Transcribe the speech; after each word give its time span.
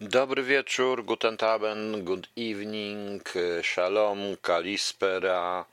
Dobry 0.00 0.42
wieczór, 0.42 1.04
guten 1.04 1.36
Abend, 1.40 2.04
good 2.04 2.28
evening, 2.36 3.32
shalom, 3.62 4.18
kalispera, 4.42 5.64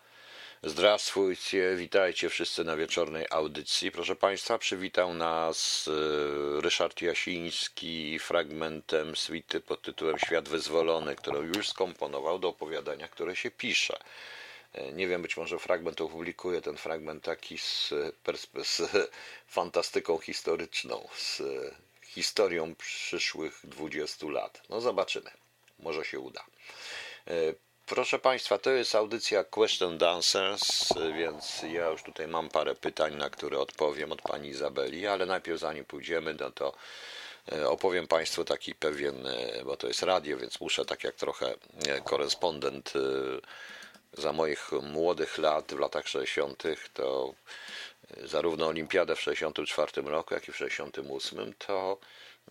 zdrastwujcie, 0.64 1.76
witajcie 1.76 2.30
wszyscy 2.30 2.64
na 2.64 2.76
wieczornej 2.78 3.26
audycji. 3.30 3.92
Proszę 3.92 4.16
Państwa, 4.16 4.58
przywitał 4.58 5.14
nas 5.14 5.88
e, 5.88 6.62
Ryszard 6.62 7.02
Jasiński 7.02 8.20
fragmentem 8.20 9.16
suity 9.16 9.62
pod 9.62 9.82
tytułem 9.82 10.20
Świat 10.20 10.50
Wyzwolony, 10.50 11.16
którą 11.16 11.42
już 11.42 11.70
skomponował 11.70 12.40
do 12.40 12.50
opowiadania, 12.50 13.08
które 13.08 13.36
się 13.36 13.52
pisze. 13.52 14.00
E, 14.74 14.92
Nie 14.94 15.08
wiem, 15.08 15.22
być 15.22 15.38
może 15.38 15.60
fragment 15.60 16.02
opublikuję, 16.02 16.62
ten 16.62 16.78
fragment 16.78 17.24
taki 17.24 17.58
z, 17.58 17.94
z 18.64 18.82
fantastyką 19.48 20.18
historyczną, 20.18 21.08
z 21.16 21.42
historią 22.18 22.76
przyszłych 22.76 23.60
20 23.64 24.28
lat. 24.28 24.62
No 24.70 24.82
zobaczymy, 24.82 25.32
może 25.80 26.06
się 26.06 26.20
uda. 26.20 26.44
E, 27.28 27.34
Proszę 27.86 28.20
Państwa, 28.20 28.58
to 28.58 28.70
jest 28.70 28.96
audycja 28.96 29.44
Question 29.44 29.92
and 29.92 30.04
Answers, 30.04 30.90
więc 31.18 31.62
ja 31.72 31.90
już 31.90 32.04
tutaj 32.04 32.28
mam 32.28 32.50
parę 32.50 32.76
pytań, 32.76 33.16
na 33.16 33.30
które 33.30 33.60
odpowiem 33.60 34.12
od 34.12 34.22
Pani 34.22 34.50
Izabeli, 34.50 35.08
ale 35.08 35.26
najpierw 35.26 35.60
zanim 35.60 35.86
pójdziemy, 35.86 36.36
no 36.40 36.52
to 36.52 36.74
e, 37.52 37.70
opowiem 37.70 38.08
Państwu 38.08 38.46
taki 38.46 38.76
pewien, 38.76 39.28
e, 39.28 39.64
bo 39.66 39.78
to 39.78 39.88
jest 39.88 40.04
radio, 40.04 40.38
więc 40.38 40.60
muszę 40.60 40.86
tak 40.86 41.04
jak 41.04 41.16
trochę 41.16 41.54
korespondent 42.04 42.94
za 44.14 44.34
moich 44.34 44.72
młodych 44.72 45.38
lat, 45.38 45.74
w 45.74 45.80
latach 45.80 46.08
60., 46.08 46.64
to 46.94 47.34
zarówno 48.24 48.68
Olimpiadę 48.68 49.16
w 49.16 49.22
64 49.22 50.02
roku, 50.02 50.34
jak 50.34 50.48
i 50.48 50.52
w 50.52 50.58
68, 50.58 51.54
to 51.68 51.98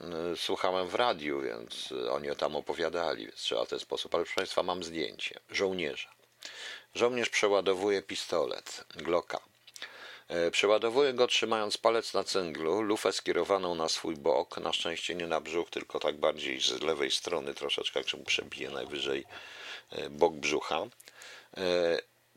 y, 0.00 0.36
słuchałem 0.36 0.88
w 0.88 0.94
radiu, 0.94 1.40
więc 1.40 1.94
oni 2.10 2.36
tam 2.36 2.56
opowiadali, 2.56 3.26
więc 3.26 3.36
trzeba 3.36 3.64
w 3.64 3.68
ten 3.68 3.78
sposób. 3.78 4.14
Ale 4.14 4.24
proszę 4.24 4.40
Państwa, 4.40 4.62
mam 4.62 4.82
zdjęcie 4.82 5.40
żołnierza. 5.50 6.08
Żołnierz 6.94 7.30
przeładowuje 7.30 8.02
pistolet 8.02 8.84
Glocka. 8.94 9.40
E, 10.28 10.50
Przeładowuje 10.50 11.12
go 11.12 11.26
trzymając 11.26 11.76
palec 11.76 12.14
na 12.14 12.24
cynglu, 12.24 12.82
lufę 12.82 13.12
skierowaną 13.12 13.74
na 13.74 13.88
swój 13.88 14.16
bok, 14.16 14.58
na 14.58 14.72
szczęście 14.72 15.14
nie 15.14 15.26
na 15.26 15.40
brzuch, 15.40 15.70
tylko 15.70 16.00
tak 16.00 16.16
bardziej 16.16 16.60
z 16.60 16.82
lewej 16.82 17.10
strony 17.10 17.54
troszeczkę, 17.54 18.00
jak 18.00 18.08
się 18.08 18.24
przebije 18.24 18.70
najwyżej 18.70 19.24
e, 19.90 20.10
bok 20.10 20.34
brzucha. 20.34 20.86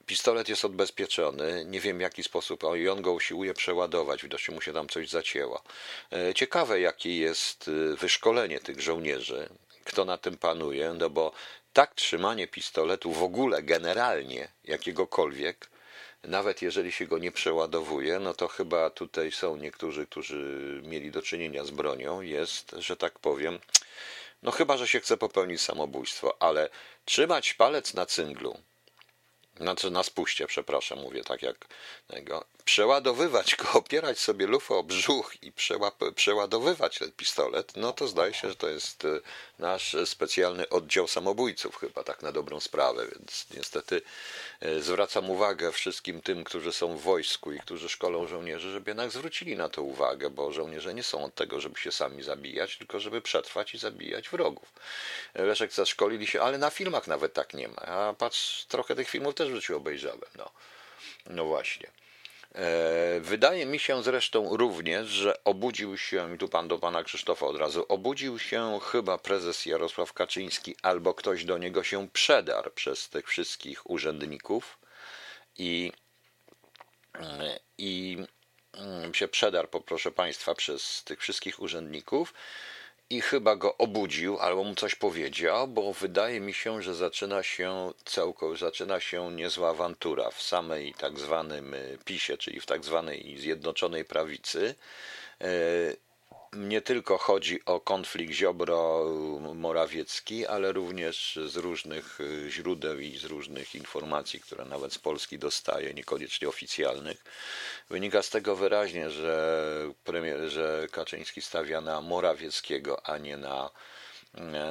Pistolet 0.09 0.49
jest 0.49 0.65
odbezpieczony, 0.65 1.65
nie 1.65 1.79
wiem 1.79 1.97
w 1.97 2.01
jaki 2.01 2.23
sposób, 2.23 2.63
i 2.77 2.89
on 2.89 3.01
go 3.01 3.11
usiłuje 3.13 3.53
przeładować, 3.53 4.23
widocznie 4.23 4.55
mu 4.55 4.61
się 4.61 4.73
tam 4.73 4.87
coś 4.87 5.09
zacięło. 5.09 5.63
E, 6.11 6.33
Ciekawe, 6.33 6.79
jakie 6.79 7.17
jest 7.17 7.67
e, 7.67 7.95
wyszkolenie 7.95 8.59
tych 8.59 8.81
żołnierzy, 8.81 9.49
kto 9.83 10.05
na 10.05 10.17
tym 10.17 10.37
panuje, 10.37 10.93
no 10.93 11.09
bo 11.09 11.31
tak 11.73 11.95
trzymanie 11.95 12.47
pistoletu 12.47 13.11
w 13.11 13.23
ogóle, 13.23 13.63
generalnie, 13.63 14.47
jakiegokolwiek, 14.63 15.69
nawet 16.23 16.61
jeżeli 16.61 16.91
się 16.91 17.05
go 17.05 17.17
nie 17.17 17.31
przeładowuje, 17.31 18.19
no 18.19 18.33
to 18.33 18.47
chyba 18.47 18.89
tutaj 18.89 19.31
są 19.31 19.57
niektórzy, 19.57 20.07
którzy 20.07 20.81
mieli 20.85 21.11
do 21.11 21.21
czynienia 21.21 21.63
z 21.63 21.71
bronią, 21.71 22.21
jest, 22.21 22.75
że 22.77 22.97
tak 22.97 23.19
powiem, 23.19 23.59
no 24.43 24.51
chyba, 24.51 24.77
że 24.77 24.87
się 24.87 24.99
chce 24.99 25.17
popełnić 25.17 25.61
samobójstwo, 25.61 26.41
ale 26.41 26.69
trzymać 27.05 27.53
palec 27.53 27.93
na 27.93 28.05
cynglu, 28.05 28.57
znaczy 29.59 29.91
na 29.91 30.03
spuście, 30.03 30.47
przepraszam, 30.47 30.99
mówię 30.99 31.23
tak 31.23 31.41
jak 31.41 31.55
tego. 32.07 32.45
Przeładowywać 32.65 33.55
go, 33.55 33.71
opierać 33.73 34.19
sobie 34.19 34.47
lufę 34.47 34.75
o 34.75 34.83
brzuch 34.83 35.43
i 35.43 35.51
przeładowywać 36.15 36.99
ten 36.99 37.11
pistolet, 37.11 37.73
no 37.75 37.93
to 37.93 38.07
zdaje 38.07 38.33
się, 38.33 38.49
że 38.49 38.55
to 38.55 38.69
jest 38.69 39.05
y, 39.05 39.21
nasz 39.59 39.95
specjalny 40.05 40.69
oddział 40.69 41.07
samobójców, 41.07 41.77
chyba 41.77 42.03
tak 42.03 42.21
na 42.21 42.31
dobrą 42.31 42.59
sprawę, 42.59 43.05
więc 43.15 43.45
niestety 43.57 44.01
y, 44.63 44.81
zwracam 44.81 45.29
uwagę 45.29 45.71
wszystkim 45.71 46.21
tym, 46.21 46.43
którzy 46.43 46.73
są 46.73 46.97
w 46.97 47.01
wojsku 47.01 47.53
i 47.53 47.59
którzy 47.59 47.89
szkolą 47.89 48.27
żołnierzy, 48.27 48.71
żeby 48.71 48.91
jednak 48.91 49.11
zwrócili 49.11 49.55
na 49.55 49.69
to 49.69 49.83
uwagę, 49.83 50.29
bo 50.29 50.51
żołnierze 50.51 50.93
nie 50.93 51.03
są 51.03 51.23
od 51.23 51.35
tego, 51.35 51.59
żeby 51.59 51.79
się 51.79 51.91
sami 51.91 52.23
zabijać, 52.23 52.77
tylko 52.77 52.99
żeby 52.99 53.21
przetrwać 53.21 53.73
i 53.73 53.77
zabijać 53.77 54.29
wrogów. 54.29 54.73
Leszek 55.35 55.73
zaszkolili 55.73 56.27
się, 56.27 56.41
ale 56.41 56.57
na 56.57 56.69
filmach 56.69 57.07
nawet 57.07 57.33
tak 57.33 57.53
nie 57.53 57.67
ma. 57.67 57.81
A 57.81 58.13
patrz, 58.13 58.65
trochę 58.65 58.95
tych 58.95 59.09
filmów 59.09 59.35
też 59.35 59.49
w 59.49 59.55
życiu 59.55 59.77
obejrzałem. 59.77 60.29
No, 60.37 60.51
no 61.25 61.45
właśnie. 61.45 61.89
E, 62.55 63.19
Wydaje 63.19 63.65
mi 63.65 63.79
się 63.79 64.03
zresztą 64.03 64.57
również, 64.57 65.07
że 65.07 65.43
obudził 65.43 65.97
się, 65.97 66.35
i 66.35 66.37
tu 66.37 66.47
pan 66.47 66.67
do 66.67 66.79
pana 66.79 67.03
Krzysztofa 67.03 67.45
od 67.45 67.57
razu, 67.57 67.85
obudził 67.89 68.39
się 68.39 68.79
chyba 68.83 69.17
prezes 69.17 69.65
Jarosław 69.65 70.13
Kaczyński 70.13 70.75
albo 70.81 71.13
ktoś 71.13 71.45
do 71.45 71.57
niego 71.57 71.83
się 71.83 72.07
przedarł 72.09 72.71
przez 72.71 73.09
tych 73.09 73.27
wszystkich 73.27 73.89
urzędników 73.89 74.79
i, 75.57 75.91
i 77.77 78.17
mm, 78.73 79.13
się 79.13 79.27
przedarł, 79.27 79.67
poproszę 79.67 80.11
państwa, 80.11 80.55
przez 80.55 81.03
tych 81.03 81.19
wszystkich 81.19 81.61
urzędników 81.61 82.33
i 83.09 83.21
chyba 83.21 83.55
go 83.55 83.77
obudził 83.77 84.39
albo 84.39 84.63
mu 84.63 84.75
coś 84.75 84.95
powiedział, 84.95 85.67
bo 85.67 85.93
wydaje 85.93 86.39
mi 86.39 86.53
się, 86.53 86.81
że 86.81 86.95
zaczyna 86.95 87.43
się 87.43 87.91
całkowicie, 88.05 88.65
zaczyna 88.65 88.99
się 88.99 89.31
niezła 89.31 89.69
awantura 89.69 90.31
w 90.31 90.41
samej 90.41 90.93
tak 90.93 91.19
zwanym 91.19 91.73
y, 91.73 91.97
PiSie, 92.05 92.37
czyli 92.37 92.59
w 92.59 92.65
tak 92.65 92.85
zwanej 92.85 93.37
Zjednoczonej 93.37 94.05
Prawicy. 94.05 94.75
Nie 96.53 96.81
tylko 96.81 97.17
chodzi 97.17 97.65
o 97.65 97.79
konflikt 97.79 98.33
Ziobro-Morawiecki, 98.33 100.45
ale 100.45 100.71
również 100.71 101.39
z 101.45 101.55
różnych 101.55 102.21
y, 102.21 102.51
źródeł 102.51 102.99
i 102.99 103.17
z 103.17 103.23
różnych 103.23 103.75
informacji, 103.75 104.39
które 104.39 104.65
nawet 104.65 104.93
z 104.93 104.97
Polski 104.97 105.39
dostaję, 105.39 105.93
niekoniecznie 105.93 106.49
oficjalnych, 106.49 107.23
wynika 107.89 108.21
z 108.21 108.29
tego 108.29 108.55
wyraźnie, 108.55 109.09
że, 109.09 109.63
premier, 110.03 110.49
że 110.49 110.87
Kaczyński 110.91 111.41
stawia 111.41 111.81
na 111.81 112.01
Morawieckiego, 112.01 113.05
a 113.05 113.17
nie 113.17 113.37
na, 113.37 113.69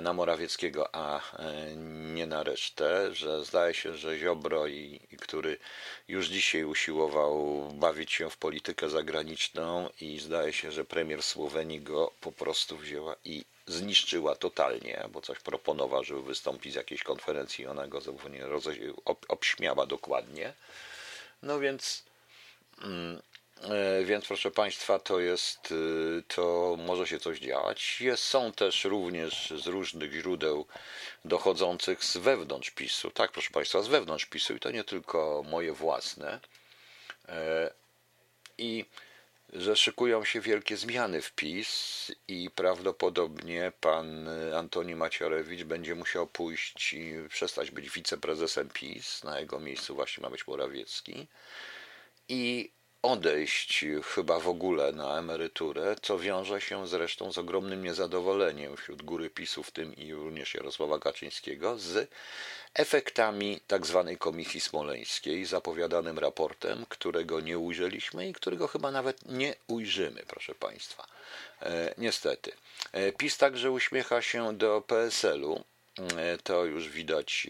na 0.02 0.12
Morawieckiego, 0.12 0.94
a 0.94 1.20
e, 1.38 1.76
nie 2.14 2.26
na 2.26 2.42
resztę, 2.42 3.14
że 3.14 3.44
zdaje 3.44 3.74
się, 3.74 3.94
że 3.94 4.18
Ziobro, 4.18 4.66
i, 4.66 5.00
i 5.12 5.16
który 5.16 5.58
już 6.08 6.26
dzisiaj 6.28 6.64
usiłował 6.64 7.62
bawić 7.74 8.12
się 8.12 8.30
w 8.30 8.36
politykę 8.36 8.88
zagraniczną 8.88 9.88
i 10.00 10.18
zdaje 10.18 10.52
się, 10.52 10.72
że 10.72 10.84
premier 10.84 11.22
Słowenii 11.22 11.80
go 11.80 12.12
po 12.20 12.32
prostu 12.32 12.76
wzięła 12.76 13.16
i 13.24 13.44
zniszczyła 13.66 14.34
totalnie, 14.34 15.04
bo 15.12 15.20
coś 15.20 15.38
proponowała, 15.38 16.02
żeby 16.02 16.22
wystąpić 16.22 16.72
z 16.72 16.76
jakiejś 16.76 17.02
konferencji, 17.02 17.66
ona 17.66 17.86
go 17.86 18.00
zupełnie 18.00 18.44
obśmiała 19.28 19.86
dokładnie. 19.86 20.52
No 21.42 21.60
więc 21.60 22.08
Mm, 22.82 23.16
e, 23.16 23.37
Więc 24.04 24.26
proszę 24.26 24.50
Państwa, 24.50 24.98
to 24.98 25.20
jest, 25.20 25.70
y, 25.70 26.22
to 26.28 26.76
może 26.86 27.06
się 27.06 27.18
coś 27.18 27.38
dziać. 27.38 28.00
Jest, 28.00 28.22
są 28.22 28.52
też 28.52 28.84
również 28.84 29.52
z 29.56 29.66
różnych 29.66 30.12
źródeł 30.12 30.66
dochodzących 31.24 32.04
z 32.04 32.16
wewnątrz 32.16 32.70
PiSu. 32.70 33.10
Tak, 33.10 33.32
proszę 33.32 33.50
Państwa, 33.50 33.82
z 33.82 33.88
wewnątrz 33.88 34.26
PiSu 34.26 34.54
i 34.54 34.60
to 34.60 34.70
nie 34.70 34.84
tylko 34.84 35.44
moje 35.50 35.72
własne. 35.72 36.40
E, 37.28 37.70
I 38.58 38.84
że 39.52 39.76
szykują 39.76 40.24
się 40.24 40.40
wielkie 40.40 40.76
zmiany 40.76 41.22
w 41.22 41.32
PiS 41.32 42.12
i 42.28 42.50
prawdopodobnie 42.50 43.72
pan 43.80 44.28
Antoni 44.54 44.94
Macierewicz 44.94 45.64
będzie 45.64 45.94
musiał 45.94 46.26
pójść 46.26 46.92
i 46.92 47.14
przestać 47.28 47.70
być 47.70 47.90
wiceprezesem 47.90 48.68
PiS. 48.68 49.24
Na 49.24 49.40
jego 49.40 49.60
miejscu 49.60 49.94
właśnie 49.94 50.22
ma 50.22 50.30
być 50.30 50.46
Morawiecki 50.46 51.26
i 52.28 52.70
odejść 53.02 53.84
chyba 54.14 54.40
w 54.40 54.48
ogóle 54.48 54.92
na 54.92 55.18
emeryturę, 55.18 55.96
co 56.02 56.18
wiąże 56.18 56.60
się 56.60 56.86
zresztą 56.86 57.32
z 57.32 57.38
ogromnym 57.38 57.84
niezadowoleniem 57.84 58.76
wśród 58.76 59.02
góry 59.02 59.30
PiSu, 59.30 59.62
w 59.62 59.70
tym 59.70 59.96
i 59.96 60.12
również 60.12 60.54
Jarosława 60.54 60.98
Kaczyńskiego, 60.98 61.78
z 61.78 62.10
efektami 62.74 63.60
tzw. 63.68 64.16
Komisji 64.18 64.60
Smoleńskiej, 64.60 65.44
zapowiadanym 65.44 66.18
raportem, 66.18 66.86
którego 66.88 67.40
nie 67.40 67.58
ujrzeliśmy 67.58 68.28
i 68.28 68.32
którego 68.32 68.68
chyba 68.68 68.90
nawet 68.90 69.24
nie 69.26 69.54
ujrzymy, 69.66 70.22
proszę 70.26 70.54
Państwa. 70.54 71.06
E, 71.62 71.94
niestety. 71.98 72.52
E, 72.92 73.12
PiS 73.12 73.38
także 73.38 73.70
uśmiecha 73.70 74.22
się 74.22 74.56
do 74.56 74.80
PSL-u. 74.80 75.64
E, 76.16 76.38
to 76.38 76.64
już 76.64 76.88
widać 76.88 77.46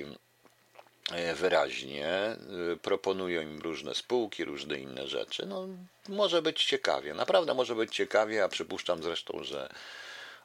wyraźnie. 1.34 2.06
E, 2.06 2.36
Proponują 2.82 3.42
im 3.42 3.58
różne 3.60 3.94
spółki, 3.94 4.44
różne 4.44 4.78
inne 4.78 5.06
rzeczy. 5.06 5.46
No, 5.46 5.68
może 6.08 6.42
być 6.42 6.64
ciekawie, 6.64 7.14
naprawdę 7.14 7.54
może 7.54 7.74
być 7.74 7.94
ciekawie, 7.94 8.44
a 8.44 8.48
przypuszczam 8.48 9.02
zresztą, 9.02 9.44
że 9.44 9.68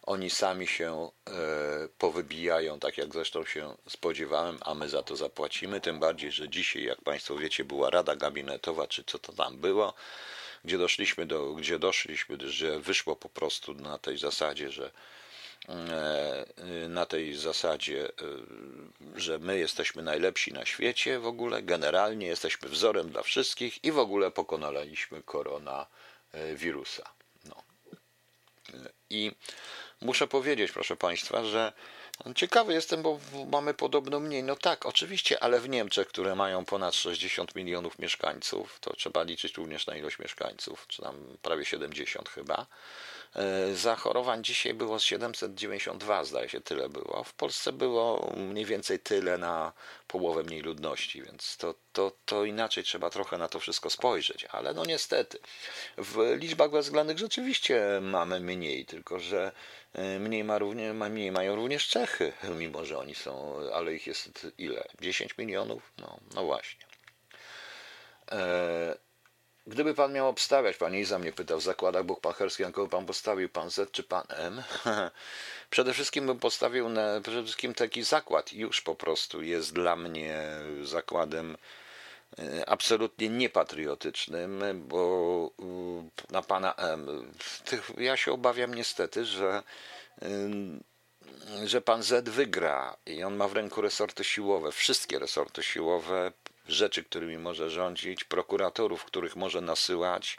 oni 0.04 0.30
sami 0.30 0.68
się 0.68 1.10
e, 1.28 1.32
powybijają, 1.98 2.80
tak 2.80 2.98
jak 2.98 3.14
zresztą 3.14 3.46
się 3.46 3.76
spodziewałem, 3.90 4.58
a 4.62 4.74
my 4.74 4.90
za 4.90 5.04
to 5.04 5.16
zapłacimy. 5.16 5.82
Tym 5.82 6.00
bardziej, 6.00 6.32
że 6.32 6.50
dzisiaj, 6.50 6.84
jak 6.84 7.02
Państwo 7.02 7.36
wiecie, 7.36 7.64
była 7.66 7.90
rada 7.90 8.16
gabinetowa, 8.16 8.88
czy 8.88 9.04
co 9.04 9.20
to 9.20 9.34
tam 9.34 9.58
było, 9.58 9.94
gdzie 10.66 10.78
doszliśmy 10.78 11.26
do, 11.26 11.54
gdzie 11.54 11.80
doszliśmy, 11.80 12.38
że 12.50 12.80
wyszło 12.80 13.16
po 13.16 13.30
prostu 13.30 13.74
na 13.74 13.98
tej 13.98 14.18
zasadzie, 14.18 14.72
że 14.72 14.86
e, 14.86 14.92
na 16.90 17.06
tej 17.06 17.36
zasadzie, 17.36 18.08
y, 18.08 18.12
że 19.16 19.40
my 19.40 19.58
jesteśmy 19.60 20.04
najlepsi 20.04 20.54
na 20.54 20.66
świecie 20.66 21.20
w 21.20 21.28
ogóle, 21.28 21.62
generalnie 21.62 22.28
jesteśmy 22.28 22.70
wzorem 22.70 23.10
dla 23.10 23.24
wszystkich 23.24 23.84
i 23.84 23.92
w 23.92 24.00
ogóle 24.00 24.32
pokonaliśmy 24.32 25.22
koronawirusa. 25.24 27.10
No. 27.46 27.64
I 29.10 29.32
muszę 30.02 30.28
powiedzieć, 30.28 30.72
proszę 30.72 30.96
Państwa, 30.96 31.46
że 31.46 31.74
ciekawy 32.36 32.74
jestem, 32.74 33.02
bo 33.02 33.20
mamy 33.52 33.74
podobno 33.74 34.20
mniej. 34.20 34.44
No 34.44 34.56
tak, 34.56 34.86
oczywiście, 34.86 35.44
ale 35.44 35.60
w 35.60 35.70
Niemczech, 35.70 36.08
które 36.08 36.36
mają 36.36 36.66
ponad 36.66 36.96
60 36.96 37.56
milionów 37.56 38.00
mieszkańców, 38.00 38.78
to 38.80 38.96
trzeba 38.96 39.24
liczyć 39.24 39.58
również 39.58 39.88
na 39.88 39.96
ilość 39.96 40.20
mieszkańców, 40.20 40.86
czy 40.88 41.02
tam 41.02 41.38
prawie 41.42 41.66
70 41.66 42.30
chyba 42.30 42.66
E, 42.66 43.13
zachorowań 43.74 44.44
dzisiaj 44.44 44.74
było 44.74 45.00
792, 45.00 46.24
zdaje 46.24 46.50
się, 46.50 46.62
tyle 46.62 46.90
było. 46.90 47.24
W 47.24 47.34
Polsce 47.34 47.72
było 47.72 48.34
mniej 48.38 48.66
więcej 48.66 49.00
tyle 49.00 49.38
na 49.38 49.74
połowę 50.08 50.44
mniej 50.44 50.62
ludności, 50.62 51.22
więc 51.22 51.58
to, 51.58 51.76
to, 51.94 52.12
to 52.26 52.46
inaczej 52.46 52.84
trzeba 52.84 53.10
trochę 53.10 53.38
na 53.38 53.48
to 53.48 53.60
wszystko 53.60 53.90
spojrzeć. 53.90 54.46
Ale 54.46 54.74
no 54.74 54.86
niestety, 54.86 55.40
w 55.98 56.38
liczbach 56.40 56.72
bezwzględnych 56.72 57.18
rzeczywiście 57.18 58.00
mamy 58.02 58.40
mniej, 58.40 58.86
tylko 58.86 59.20
że 59.20 59.52
e, 59.94 60.20
mniej, 60.20 60.44
ma 60.44 60.58
również, 60.58 60.96
mniej 60.96 61.32
mają 61.32 61.56
również 61.56 61.88
Czechy, 61.88 62.34
mimo 62.58 62.86
że 62.86 62.98
oni 62.98 63.16
są, 63.16 63.56
ale 63.74 63.94
ich 63.94 64.08
jest 64.08 64.48
ile? 64.58 64.84
10 65.02 65.38
milionów? 65.38 65.92
No, 65.98 66.20
no 66.36 66.46
właśnie. 66.46 66.86
E, 68.32 68.96
Gdyby 69.68 69.94
pan 69.94 70.14
miał 70.14 70.28
obstawiać, 70.28 70.78
pani 70.78 71.00
Iza 71.00 71.20
mnie 71.20 71.32
pytał 71.32 71.60
w 71.60 71.64
zakładach 71.64 72.04
buchmacherskich, 72.04 72.66
jaką 72.66 72.90
pan 72.90 73.06
postawił, 73.06 73.50
pan 73.50 73.70
Z 73.70 73.92
czy 73.92 74.04
pan 74.04 74.24
M? 74.30 74.64
przede 75.70 75.94
wszystkim 75.94 76.26
bym 76.26 76.40
postawił 76.40 76.90
na, 76.90 77.22
przede 77.22 77.44
wszystkim 77.44 77.74
taki 77.74 78.04
zakład 78.04 78.54
już 78.54 78.82
po 78.82 78.96
prostu 78.96 79.42
jest 79.42 79.74
dla 79.74 79.96
mnie 79.96 80.46
zakładem 80.84 81.58
e, 82.40 82.70
absolutnie 82.70 83.30
niepatriotycznym, 83.30 84.64
bo 84.88 85.52
na 86.30 86.42
pana 86.42 86.76
M. 86.76 87.32
Ja 87.98 88.18
się 88.18 88.32
obawiam 88.32 88.74
niestety, 88.74 89.26
że 89.26 89.64
że 91.66 91.82
pan 91.82 92.04
Z 92.04 92.30
wygra 92.30 92.98
i 93.06 93.24
on 93.24 93.36
ma 93.36 93.48
w 93.48 93.54
ręku 93.54 93.82
resorty 93.82 94.24
siłowe, 94.24 94.72
wszystkie 94.72 95.20
resorty 95.20 95.64
siłowe, 95.64 96.32
rzeczy, 96.68 97.04
którymi 97.04 97.38
może 97.38 97.70
rządzić, 97.70 98.24
prokuratorów, 98.24 99.06
których 99.06 99.36
może 99.36 99.62
nasyłać 99.62 100.38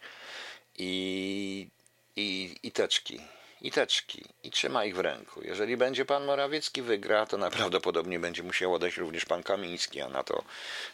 i, 0.79 1.69
i, 2.17 2.57
i 2.63 2.73
teczki. 2.73 3.21
I 3.61 3.71
teczki. 3.71 4.25
I 4.43 4.51
trzyma 4.51 4.85
ich 4.85 4.97
w 4.97 5.01
ręku. 5.01 5.43
Jeżeli 5.43 5.77
będzie 5.77 6.05
pan 6.05 6.25
Morawiecki 6.25 6.83
wygra, 6.83 7.27
to 7.27 7.37
najprawdopodobniej 7.37 8.19
będzie 8.19 8.43
musiał 8.43 8.75
odejść 8.75 8.97
również 8.97 9.25
pan 9.25 9.43
Kamiński, 9.43 10.01
a 10.01 10.09
na 10.09 10.23
to 10.23 10.45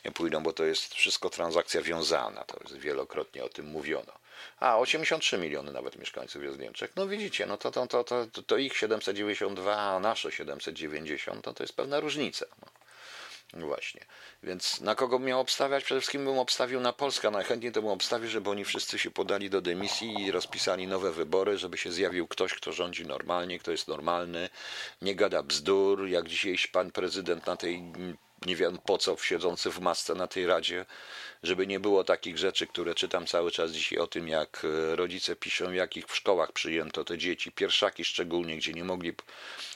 nie 0.05 0.13
pójdą, 0.13 0.43
bo 0.43 0.53
to 0.53 0.65
jest 0.65 0.95
wszystko 0.95 1.31
transakcja 1.31 1.83
wiązana. 1.83 2.45
To 2.45 2.57
jest 2.63 2.77
wielokrotnie 2.77 3.45
o 3.45 3.49
tym 3.49 3.67
mówiono. 3.67 4.13
A, 4.61 4.79
83 4.79 5.39
miliony 5.39 5.73
nawet 5.73 5.97
mieszkańców 5.97 6.43
jest 6.43 6.57
w 6.57 6.61
Niemczech. 6.61 6.93
No 6.97 7.07
widzicie, 7.09 7.47
no 7.47 7.57
to, 7.57 7.71
to, 7.71 7.87
to, 7.87 8.05
to, 8.05 8.27
to 8.43 8.57
ich 8.57 8.77
792, 8.77 9.77
a 9.77 10.01
nasze 10.01 10.33
790, 10.33 11.45
to, 11.45 11.55
to 11.55 11.63
jest 11.63 11.77
pewna 11.77 12.01
różnica. 12.01 12.47
No. 12.63 12.80
Właśnie. 13.53 14.05
Więc 14.43 14.81
na 14.81 14.95
kogo 14.95 15.19
miał 15.19 15.41
obstawiać? 15.41 15.85
Przede 15.85 16.01
wszystkim 16.01 16.25
bym 16.25 16.39
obstawił 16.39 16.81
na 16.81 16.93
Polskę. 16.93 17.31
Najchętniej 17.31 17.73
to 17.73 17.83
bym 17.83 17.91
obstawił, 17.91 18.29
żeby 18.29 18.51
oni 18.51 18.65
wszyscy 18.65 18.99
się 18.99 19.11
podali 19.11 19.51
do 19.51 19.61
dymisji 19.61 20.15
i 20.23 20.31
rozpisali 20.31 20.87
nowe 20.87 21.13
wybory, 21.13 21.59
żeby 21.59 21.79
się 21.79 21.93
zjawił 21.93 22.27
ktoś, 22.27 22.55
kto 22.55 22.73
rządzi 22.73 23.07
normalnie, 23.07 23.59
kto 23.59 23.71
jest 23.71 23.89
normalny, 23.89 24.49
nie 25.03 25.15
gada 25.15 25.43
bzdur, 25.43 26.07
jak 26.09 26.29
dzisiejszy 26.29 26.69
pan 26.69 26.91
prezydent 26.91 27.47
na 27.47 27.57
tej 27.57 27.83
nie 28.47 28.57
wiem 28.57 28.79
po 28.87 28.99
co, 28.99 29.17
siedzący 29.17 29.71
w 29.71 29.81
masce 29.81 30.15
na 30.15 30.27
tej 30.27 30.47
radzie, 30.47 30.87
żeby 31.43 31.67
nie 31.67 31.81
było 31.81 32.05
takich 32.05 32.39
rzeczy, 32.39 32.67
które 32.67 32.95
czytam 32.95 33.27
cały 33.27 33.51
czas 33.51 33.71
dzisiaj 33.71 33.99
o 33.99 34.07
tym, 34.07 34.29
jak 34.29 34.63
e, 34.65 34.97
rodzice 34.97 35.37
piszą, 35.37 35.73
jakich 35.73 36.07
w 36.07 36.17
szkołach 36.17 36.53
przyjęto 36.53 37.05
te 37.05 37.19
dzieci, 37.19 37.53
pierwszaki 37.53 38.05
szczególnie, 38.05 38.57
gdzie 38.57 38.73
nie 38.73 38.85
mogli 38.85 39.13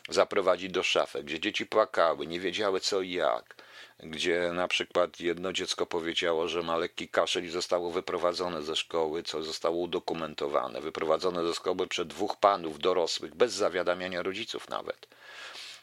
zaprowadzić 0.08 0.72
do 0.72 0.82
szafy, 0.82 1.24
gdzie 1.24 1.40
dzieci 1.40 1.66
płakały, 1.66 2.26
nie 2.26 2.40
wiedziały 2.40 2.80
co 2.80 3.00
i 3.00 3.10
jak 3.10 3.63
gdzie 4.04 4.50
na 4.52 4.68
przykład 4.68 5.20
jedno 5.20 5.52
dziecko 5.52 5.86
powiedziało, 5.86 6.48
że 6.48 6.62
ma 6.62 6.76
lekki 6.76 7.08
kaszel 7.08 7.44
i 7.44 7.48
zostało 7.48 7.90
wyprowadzone 7.90 8.62
ze 8.62 8.76
szkoły, 8.76 9.22
co 9.22 9.42
zostało 9.42 9.76
udokumentowane. 9.76 10.80
Wyprowadzone 10.80 11.46
ze 11.46 11.54
szkoły 11.54 11.86
przez 11.86 12.06
dwóch 12.06 12.36
panów 12.36 12.78
dorosłych, 12.78 13.34
bez 13.34 13.52
zawiadamiania 13.52 14.22
rodziców 14.22 14.68
nawet. 14.68 15.06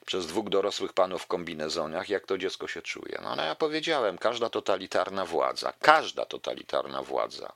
Przez 0.06 0.28
dwóch 0.28 0.50
dorosłych 0.50 0.94
panów 0.94 1.24
w 1.24 1.28
kombinezoniach, 1.28 2.10
jak 2.10 2.26
to 2.26 2.38
dziecko 2.38 2.68
się 2.68 2.82
czuje. 2.82 3.20
No 3.24 3.30
ale 3.30 3.46
ja 3.46 3.56
powiedziałem, 3.56 4.18
każda 4.18 4.50
totalitarna 4.50 5.26
władza, 5.26 5.74
każda 5.80 6.26
totalitarna 6.26 7.04
władza, 7.04 7.54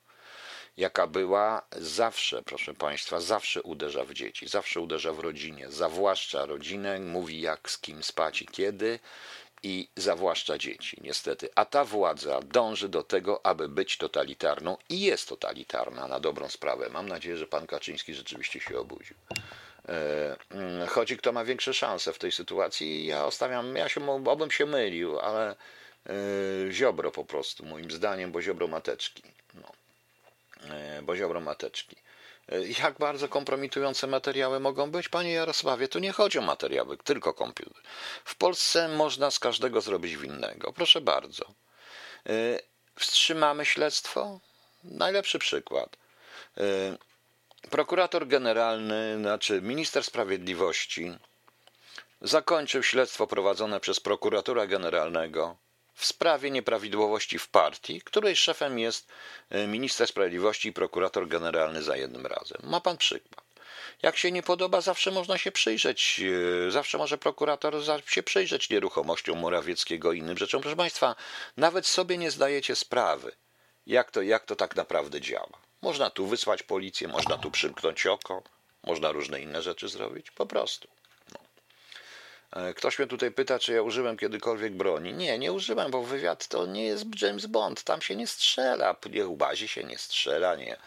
jaka 0.77 1.07
była, 1.07 1.61
zawsze, 1.71 2.43
proszę 2.43 2.73
Państwa, 2.73 3.19
zawsze 3.19 3.61
uderza 3.61 4.03
w 4.05 4.13
dzieci, 4.13 4.47
zawsze 4.47 4.79
uderza 4.79 5.13
w 5.13 5.19
rodzinie, 5.19 5.71
zawłaszcza 5.71 6.45
rodzinę, 6.45 6.99
mówi 6.99 7.41
jak 7.41 7.69
z 7.69 7.77
kim 7.77 8.03
spać 8.03 8.41
i 8.41 8.45
kiedy, 8.45 8.99
i 9.65 9.87
zawłaszcza 9.95 10.57
dzieci, 10.57 10.97
niestety. 11.01 11.49
A 11.55 11.65
ta 11.65 11.85
władza 11.85 12.39
dąży 12.41 12.89
do 12.89 13.03
tego, 13.03 13.45
aby 13.45 13.69
być 13.69 13.97
totalitarną 13.97 14.77
i 14.89 15.01
jest 15.01 15.29
totalitarna 15.29 16.07
na 16.07 16.19
dobrą 16.19 16.49
sprawę. 16.49 16.89
Mam 16.89 17.09
nadzieję, 17.09 17.37
że 17.37 17.47
pan 17.47 17.67
Kaczyński 17.67 18.13
rzeczywiście 18.13 18.59
się 18.59 18.79
obudził. 18.79 19.15
E, 19.89 20.35
mm, 20.49 20.87
chodzi, 20.87 21.17
kto 21.17 21.31
ma 21.31 21.45
większe 21.45 21.73
szanse 21.73 22.13
w 22.13 22.19
tej 22.19 22.31
sytuacji. 22.31 23.05
Ja 23.05 23.25
ostawiam, 23.25 23.75
ja 23.75 23.89
się, 23.89 24.27
obym 24.29 24.51
się 24.51 24.65
mylił, 24.65 25.19
ale 25.19 25.49
e, 25.49 26.13
Ziobro 26.71 27.11
po 27.11 27.25
prostu, 27.25 27.65
moim 27.65 27.91
zdaniem, 27.91 28.31
bo 28.31 28.41
Ziobro 28.41 28.67
mateczki. 28.67 29.23
No. 29.53 29.71
E, 30.75 31.01
bo 31.01 31.15
Ziobro 31.15 31.39
mateczki. 31.41 31.95
Jak 32.79 32.97
bardzo 32.97 33.29
kompromitujące 33.29 34.07
materiały 34.07 34.59
mogą 34.59 34.91
być? 34.91 35.09
Panie 35.09 35.31
Jarosławie, 35.31 35.87
tu 35.87 35.99
nie 35.99 36.11
chodzi 36.11 36.39
o 36.39 36.41
materiały, 36.41 36.97
tylko 36.97 37.33
komputer. 37.33 37.83
W 38.25 38.35
Polsce 38.35 38.87
można 38.87 39.31
z 39.31 39.39
każdego 39.39 39.81
zrobić 39.81 40.17
winnego. 40.17 40.73
Proszę 40.73 41.01
bardzo. 41.01 41.45
Y, 42.29 42.59
wstrzymamy 42.99 43.65
śledztwo? 43.65 44.39
Najlepszy 44.83 45.39
przykład. 45.39 45.97
Y, 46.57 46.97
prokurator 47.69 48.27
generalny, 48.27 49.17
znaczy 49.19 49.61
minister 49.61 50.03
sprawiedliwości, 50.03 51.17
zakończył 52.21 52.83
śledztwo 52.83 53.27
prowadzone 53.27 53.79
przez 53.79 53.99
prokuratora 53.99 54.67
generalnego 54.67 55.57
w 55.95 56.05
sprawie 56.05 56.51
nieprawidłowości 56.51 57.39
w 57.39 57.47
partii, 57.47 58.01
której 58.01 58.35
szefem 58.35 58.79
jest 58.79 59.07
e, 59.49 59.67
minister 59.67 60.07
sprawiedliwości 60.07 60.67
i 60.67 60.73
prokurator 60.73 61.27
generalny 61.27 61.83
za 61.83 61.97
jednym 61.97 62.25
razem. 62.25 62.61
Ma 62.63 62.81
pan 62.81 62.97
przykład. 62.97 63.45
Jak 64.01 64.17
się 64.17 64.31
nie 64.31 64.43
podoba, 64.43 64.81
zawsze 64.81 65.11
można 65.11 65.37
się 65.37 65.51
przyjrzeć, 65.51 66.21
e, 66.67 66.71
zawsze 66.71 66.97
może 66.97 67.17
prokurator 67.17 67.75
się 68.07 68.23
przyjrzeć 68.23 68.69
nieruchomościom 68.69 69.39
Morawieckiego 69.39 70.11
i 70.11 70.19
innym 70.19 70.37
rzeczom. 70.37 70.61
Proszę 70.61 70.77
Państwa, 70.77 71.15
nawet 71.57 71.87
sobie 71.87 72.17
nie 72.17 72.31
zdajecie 72.31 72.75
sprawy, 72.75 73.31
jak 73.87 74.11
to, 74.11 74.21
jak 74.21 74.45
to 74.45 74.55
tak 74.55 74.75
naprawdę 74.75 75.21
działa. 75.21 75.57
Można 75.81 76.09
tu 76.09 76.27
wysłać 76.27 76.63
policję, 76.63 77.07
można 77.07 77.37
tu 77.37 77.51
przymknąć 77.51 78.05
oko, 78.05 78.43
można 78.83 79.11
różne 79.11 79.41
inne 79.41 79.61
rzeczy 79.61 79.89
zrobić, 79.89 80.31
po 80.31 80.45
prostu. 80.45 80.87
E, 82.55 82.73
ktoś 82.73 82.99
mnie 82.99 83.07
tutaj 83.07 83.31
pyta, 83.31 83.59
czy 83.59 83.73
ja 83.73 83.81
użyłem 83.81 84.17
kiedykolwiek 84.17 84.73
broni. 84.73 85.13
Nie, 85.13 85.39
nie 85.39 85.51
użyłem, 85.53 85.91
bo 85.91 86.03
wywiad 86.03 86.47
to 86.47 86.65
nie 86.65 86.85
jest 86.85 87.21
James 87.21 87.45
Bond. 87.45 87.83
Tam 87.83 88.01
się 88.01 88.15
nie 88.15 88.27
strzela, 88.27 88.95
nie 89.11 89.27
ubazi 89.27 89.67
się 89.67 89.83
nie 89.83 89.97
strzela, 89.97 90.55
nie, 90.55 90.77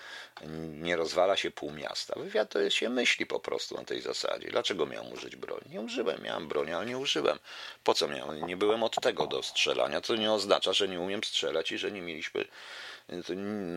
nie 0.80 0.96
rozwala 0.96 1.36
się 1.36 1.50
pół 1.50 1.70
miasta. 1.70 2.14
Wywiad 2.16 2.50
to 2.50 2.58
jest 2.58 2.76
się 2.76 2.88
myśli 2.88 3.26
po 3.26 3.40
prostu 3.40 3.76
na 3.76 3.84
tej 3.84 4.00
zasadzie. 4.00 4.48
Dlaczego 4.50 4.86
miałem 4.86 5.12
użyć 5.12 5.36
broni? 5.36 5.62
Nie 5.70 5.80
użyłem, 5.80 6.22
miałem 6.22 6.48
broni, 6.48 6.72
ale 6.72 6.86
nie 6.86 6.98
użyłem. 6.98 7.38
Po 7.84 7.94
co 7.94 8.08
miałem? 8.08 8.46
Nie 8.46 8.56
byłem 8.56 8.82
od 8.82 8.94
tego 9.02 9.26
do 9.26 9.42
strzelania. 9.42 10.00
To 10.00 10.16
nie 10.16 10.32
oznacza, 10.32 10.72
że 10.72 10.88
nie 10.88 11.00
umiem 11.00 11.24
strzelać 11.24 11.72
i 11.72 11.78
że 11.78 11.92
nie 11.92 12.02
mieliśmy. 12.02 12.44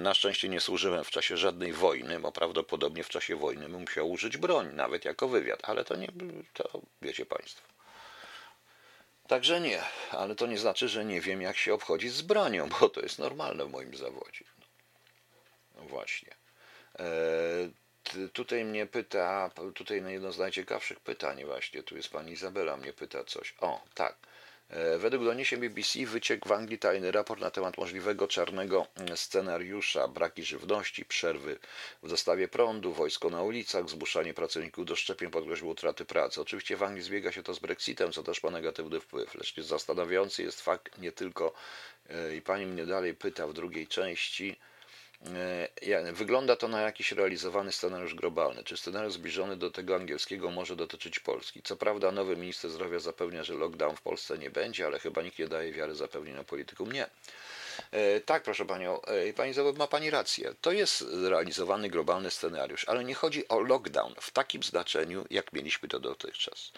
Na 0.04 0.14
szczęście 0.14 0.50
nie 0.50 0.60
służyłem 0.60 1.04
w 1.04 1.12
czasie 1.12 1.38
żadnej 1.38 1.74
wojny, 1.74 2.20
bo 2.20 2.32
prawdopodobnie 2.32 3.04
w 3.04 3.10
czasie 3.10 3.36
wojny 3.36 3.70
bym 3.70 3.82
musiał 3.82 4.12
użyć 4.12 4.38
broni, 4.38 4.74
nawet 4.74 5.06
jako 5.06 5.28
wywiad, 5.28 5.60
ale 5.64 5.84
to 5.84 5.96
nie, 5.96 6.08
to 6.54 6.82
wiecie 7.02 7.26
Państwo. 7.26 7.81
Także 9.32 9.62
nie, 9.62 9.82
ale 10.10 10.36
to 10.36 10.48
nie 10.48 10.58
znaczy, 10.58 10.90
że 10.90 11.06
nie 11.06 11.22
wiem, 11.22 11.42
jak 11.42 11.58
się 11.58 11.74
obchodzić 11.74 12.14
z 12.14 12.22
bronią, 12.22 12.70
bo 12.80 12.90
to 12.90 13.02
jest 13.02 13.20
normalne 13.20 13.66
w 13.66 13.72
moim 13.72 13.96
zawodzie. 13.96 14.46
No 15.76 15.82
właśnie. 15.82 16.36
E, 17.00 18.30
tutaj 18.34 18.66
mnie 18.66 18.86
pyta, 18.86 19.52
tutaj 19.76 20.04
jedno 20.08 20.32
z 20.32 20.38
najciekawszych 20.38 21.00
pytań 21.00 21.46
właśnie, 21.46 21.84
tu 21.84 21.98
jest 21.98 22.10
pani 22.10 22.32
Izabela, 22.32 22.78
mnie 22.78 22.94
pyta 22.94 23.24
coś. 23.24 23.56
O, 23.62 23.82
tak. 23.94 24.18
E, 24.72 24.98
według 24.98 25.24
doniesień 25.24 25.60
BBC 25.60 26.06
wyciekł 26.06 26.50
w 26.50 26.52
Anglii 26.52 26.80
tajny 26.80 27.12
raport 27.12 27.42
na 27.42 27.52
temat 27.52 27.78
możliwego 27.78 28.28
czarnego 28.28 28.88
mm, 28.96 29.18
scenariusza, 29.18 30.08
braki 30.08 30.44
żywności, 30.44 31.06
przerwy 31.06 31.60
w 32.04 32.10
dostawie 32.10 32.48
prądu, 32.48 32.94
wojsko 32.94 33.30
na 33.30 33.42
ulicach, 33.44 33.90
zmuszanie 33.90 34.34
pracowników 34.34 34.86
do 34.86 34.96
szczepień 34.96 35.32
pod 35.32 35.46
groźbą 35.46 35.68
utraty 35.68 36.06
pracy. 36.06 36.42
Oczywiście 36.42 36.78
w 36.78 36.84
Anglii 36.84 37.04
zbiega 37.04 37.32
się 37.32 37.44
to 37.44 37.54
z 37.54 37.60
Brexitem, 37.60 38.12
co 38.12 38.24
też 38.24 38.44
ma 38.44 38.50
negatywny 38.52 39.00
wpływ, 39.00 39.36
lecz 39.36 39.56
zastanawiający 39.62 40.44
jest 40.44 40.62
fakt 40.62 40.98
nie 40.98 41.12
tylko, 41.12 41.54
e, 42.10 42.36
i 42.36 42.42
pani 42.42 42.66
mnie 42.66 42.86
dalej 42.86 43.16
pyta 43.16 43.48
w 43.48 43.54
drugiej 43.54 43.88
części, 43.88 44.56
wygląda 46.14 46.56
to 46.56 46.68
na 46.68 46.82
jakiś 46.82 47.12
realizowany 47.12 47.72
scenariusz 47.72 48.16
globalny. 48.16 48.64
Czy 48.64 48.78
scenariusz 48.78 49.14
zbliżony 49.14 49.58
do 49.58 49.72
tego 49.72 49.96
angielskiego 49.96 50.52
może 50.52 50.76
dotyczyć 50.76 51.20
Polski? 51.20 51.62
Co 51.64 51.76
prawda, 51.76 52.12
nowy 52.12 52.38
minister 52.38 52.72
zdrowia 52.72 53.00
zapewnia, 53.00 53.44
że 53.44 53.54
lockdown 53.54 53.96
w 53.96 54.02
Polsce 54.02 54.38
nie 54.38 54.50
będzie, 54.50 54.86
ale 54.86 55.00
chyba 55.00 55.22
nikt 55.22 55.40
nie 55.40 55.48
daje 55.48 55.72
wiary 55.72 55.96
zapewnienia 55.96 56.44
politykom. 56.44 56.92
Nie. 56.92 57.10
E, 57.92 58.22
tak, 58.22 58.44
proszę 58.44 58.66
panią, 58.66 59.02
e, 59.02 59.34
pani 59.34 59.54
ma 59.78 59.88
pani 59.88 60.10
rację. 60.10 60.54
To 60.62 60.72
jest 60.72 61.06
realizowany 61.24 61.90
globalny 61.90 62.32
scenariusz, 62.32 62.86
ale 62.88 63.04
nie 63.04 63.14
chodzi 63.14 63.48
o 63.48 63.60
lockdown 63.60 64.16
w 64.22 64.32
takim 64.32 64.64
znaczeniu, 64.64 65.26
jak 65.30 65.54
mieliśmy 65.54 65.90
to 65.90 66.00
dotychczas. 66.00 66.72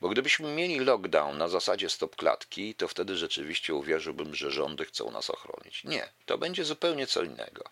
Bo 0.00 0.08
gdybyśmy 0.08 0.54
mieli 0.54 0.78
lockdown 0.78 1.38
na 1.38 1.48
zasadzie 1.48 1.90
stop 1.90 2.16
klatki, 2.16 2.74
to 2.74 2.88
wtedy 2.88 3.16
rzeczywiście 3.16 3.74
uwierzyłbym, 3.74 4.34
że 4.34 4.50
rządy 4.50 4.84
chcą 4.84 5.10
nas 5.10 5.30
ochronić. 5.30 5.84
Nie, 5.84 6.08
to 6.26 6.38
będzie 6.38 6.64
zupełnie 6.64 7.06
co 7.06 7.22
innego. 7.22 7.64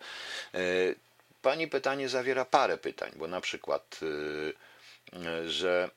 E, 0.53 0.59
pani 1.41 1.67
pytanie 1.67 2.09
zawiera 2.09 2.45
parę 2.45 2.77
pytań, 2.77 3.11
bo 3.15 3.27
na 3.27 3.41
przykład, 3.41 3.99
że 5.47 5.89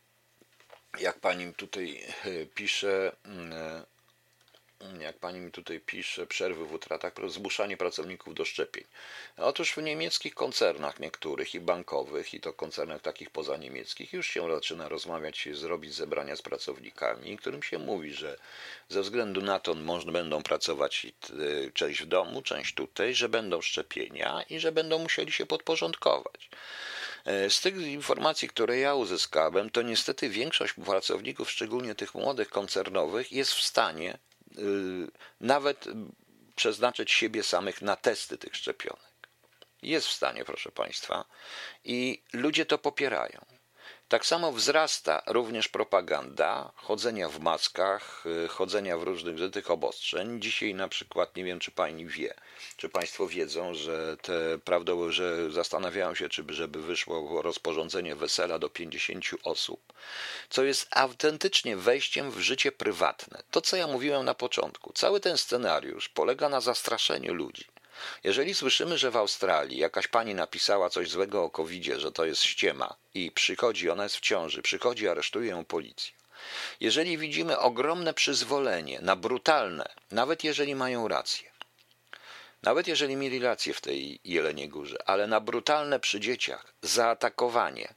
jak 1.01 1.21
pani 1.21 1.55
tutaj 1.55 2.05
pisze, 2.55 3.13
jak 5.01 5.19
pani 5.19 5.41
mi 5.41 5.51
tutaj 5.51 5.81
pisze, 5.81 6.27
przerwy 6.27 6.67
w 6.67 6.73
utratach, 6.73 7.13
zmuszanie 7.29 7.77
pracowników 7.77 8.35
do 8.35 8.45
szczepień. 8.45 8.85
Otóż 9.37 9.73
w 9.73 9.83
niemieckich 9.83 10.35
koncernach 10.35 11.01
niektórych 11.01 11.55
i 11.55 11.61
bankowych, 11.61 12.35
i 12.35 12.41
to 12.41 12.53
koncernach 12.53 13.03
takich 13.03 13.31
pozaniemieckich, 13.31 14.13
już 14.13 14.27
się 14.27 14.51
zaczyna 14.55 14.89
rozmawiać, 14.89 15.49
zrobić 15.53 15.95
zebrania 15.95 16.37
z 16.37 16.43
pracownikami, 16.43 17.37
którym 17.37 17.63
się 17.63 17.79
mówi, 17.79 18.13
że 18.15 18.39
ze 18.89 19.03
względu 19.03 19.41
na 19.41 19.59
to 19.61 19.75
można, 19.75 20.13
będą 20.13 20.43
pracować 20.43 21.07
y, 21.31 21.73
część 21.75 22.03
w 22.03 22.07
domu, 22.07 22.43
część 22.43 22.75
tutaj, 22.75 23.15
że 23.15 23.29
będą 23.29 23.61
szczepienia 23.61 24.43
i 24.51 24.59
że 24.59 24.73
będą 24.73 24.99
musieli 24.99 25.33
się 25.33 25.47
podporządkować. 25.47 26.51
E, 27.25 27.51
z 27.51 27.61
tych 27.61 27.77
informacji, 27.77 28.49
które 28.49 28.79
ja 28.79 28.95
uzyskałem, 28.95 29.71
to 29.71 29.83
niestety 29.83 30.29
większość 30.29 30.73
pracowników, 30.73 31.51
szczególnie 31.51 31.95
tych 31.95 32.15
młodych 32.15 32.51
koncernowych, 32.51 33.33
jest 33.33 33.53
w 33.53 33.63
stanie 33.63 34.19
nawet 35.41 35.85
przeznaczyć 36.57 37.13
siebie 37.13 37.43
samych 37.43 37.83
na 37.83 37.97
testy 37.97 38.39
tych 38.39 38.57
szczepionek. 38.57 39.29
Jest 39.83 40.07
w 40.07 40.13
stanie, 40.13 40.45
proszę 40.45 40.73
Państwa, 40.73 41.25
i 41.85 42.23
ludzie 42.33 42.67
to 42.67 42.79
popierają. 42.79 43.58
Tak 44.09 44.27
samo 44.27 44.53
wzrasta 44.53 45.23
również 45.27 45.69
propaganda 45.69 46.73
chodzenia 46.75 47.29
w 47.29 47.41
maskach, 47.41 48.25
y, 48.45 48.49
chodzenia 48.49 48.99
w 48.99 49.03
różnych 49.03 49.51
tych 49.53 49.71
obostrzeń. 49.71 50.41
Dzisiaj 50.41 50.75
na 50.75 50.89
przykład, 50.89 51.37
nie 51.37 51.45
wiem 51.45 51.59
czy 51.59 51.71
pani 51.71 52.07
wie, 52.07 52.35
czy 52.77 52.89
państwo 52.89 53.27
wiedzą, 53.27 53.75
że 53.75 54.17
te 54.17 54.59
prawdą, 54.59 55.11
że 55.11 55.51
zastanawiają 55.51 56.15
się, 56.15 56.29
czy 56.29 56.45
żeby 56.49 56.83
wyszło 56.83 57.43
rozporządzenie 57.43 58.17
wesela 58.17 58.59
do 58.59 58.69
50 58.69 59.25
osób, 59.43 59.93
co 60.51 60.65
jest 60.65 60.89
autentycznie 60.91 61.77
wejściem 61.77 62.31
w 62.31 62.39
życie 62.39 62.73
prywatne. 62.73 63.43
To, 63.51 63.61
co 63.61 63.77
ja 63.77 63.87
mówiłem 63.87 64.25
na 64.25 64.35
początku, 64.35 64.93
cały 64.93 65.21
ten 65.21 65.39
scenariusz 65.39 66.09
polega 66.09 66.49
na 66.49 66.61
zastraszeniu 66.61 67.35
ludzi. 67.35 67.65
Jeżeli 68.25 68.55
słyszymy, 68.55 68.99
że 68.99 69.11
w 69.11 69.17
Australii 69.17 69.79
jakaś 69.79 70.09
pani 70.09 70.35
napisała 70.35 70.91
coś 70.91 71.11
złego 71.11 71.45
o 71.45 71.51
covid 71.51 71.85
że 71.85 72.13
to 72.13 72.25
jest 72.25 72.43
ściema 72.43 72.95
i 73.15 73.31
przychodzi, 73.31 73.91
ona 73.91 74.03
jest 74.03 74.17
w 74.17 74.21
ciąży, 74.21 74.63
przychodzi, 74.63 75.09
aresztuje 75.09 75.51
ją 75.51 75.65
policja. 75.65 76.15
Jeżeli 76.81 77.19
widzimy 77.19 77.59
ogromne 77.59 78.15
przyzwolenie 78.15 78.99
na 79.03 79.17
brutalne, 79.17 79.89
nawet 80.11 80.45
jeżeli 80.45 80.75
mają 80.75 81.09
rację, 81.09 81.51
nawet 82.63 82.89
jeżeli 82.89 83.17
mieli 83.17 83.39
rację 83.39 83.75
w 83.75 83.81
tej 83.81 84.21
Jeleniej 84.25 84.69
Górze, 84.69 84.99
ale 85.07 85.27
na 85.27 85.41
brutalne 85.41 86.01
przy 86.01 86.21
dzieciach 86.21 86.75
zaatakowanie, 86.83 87.95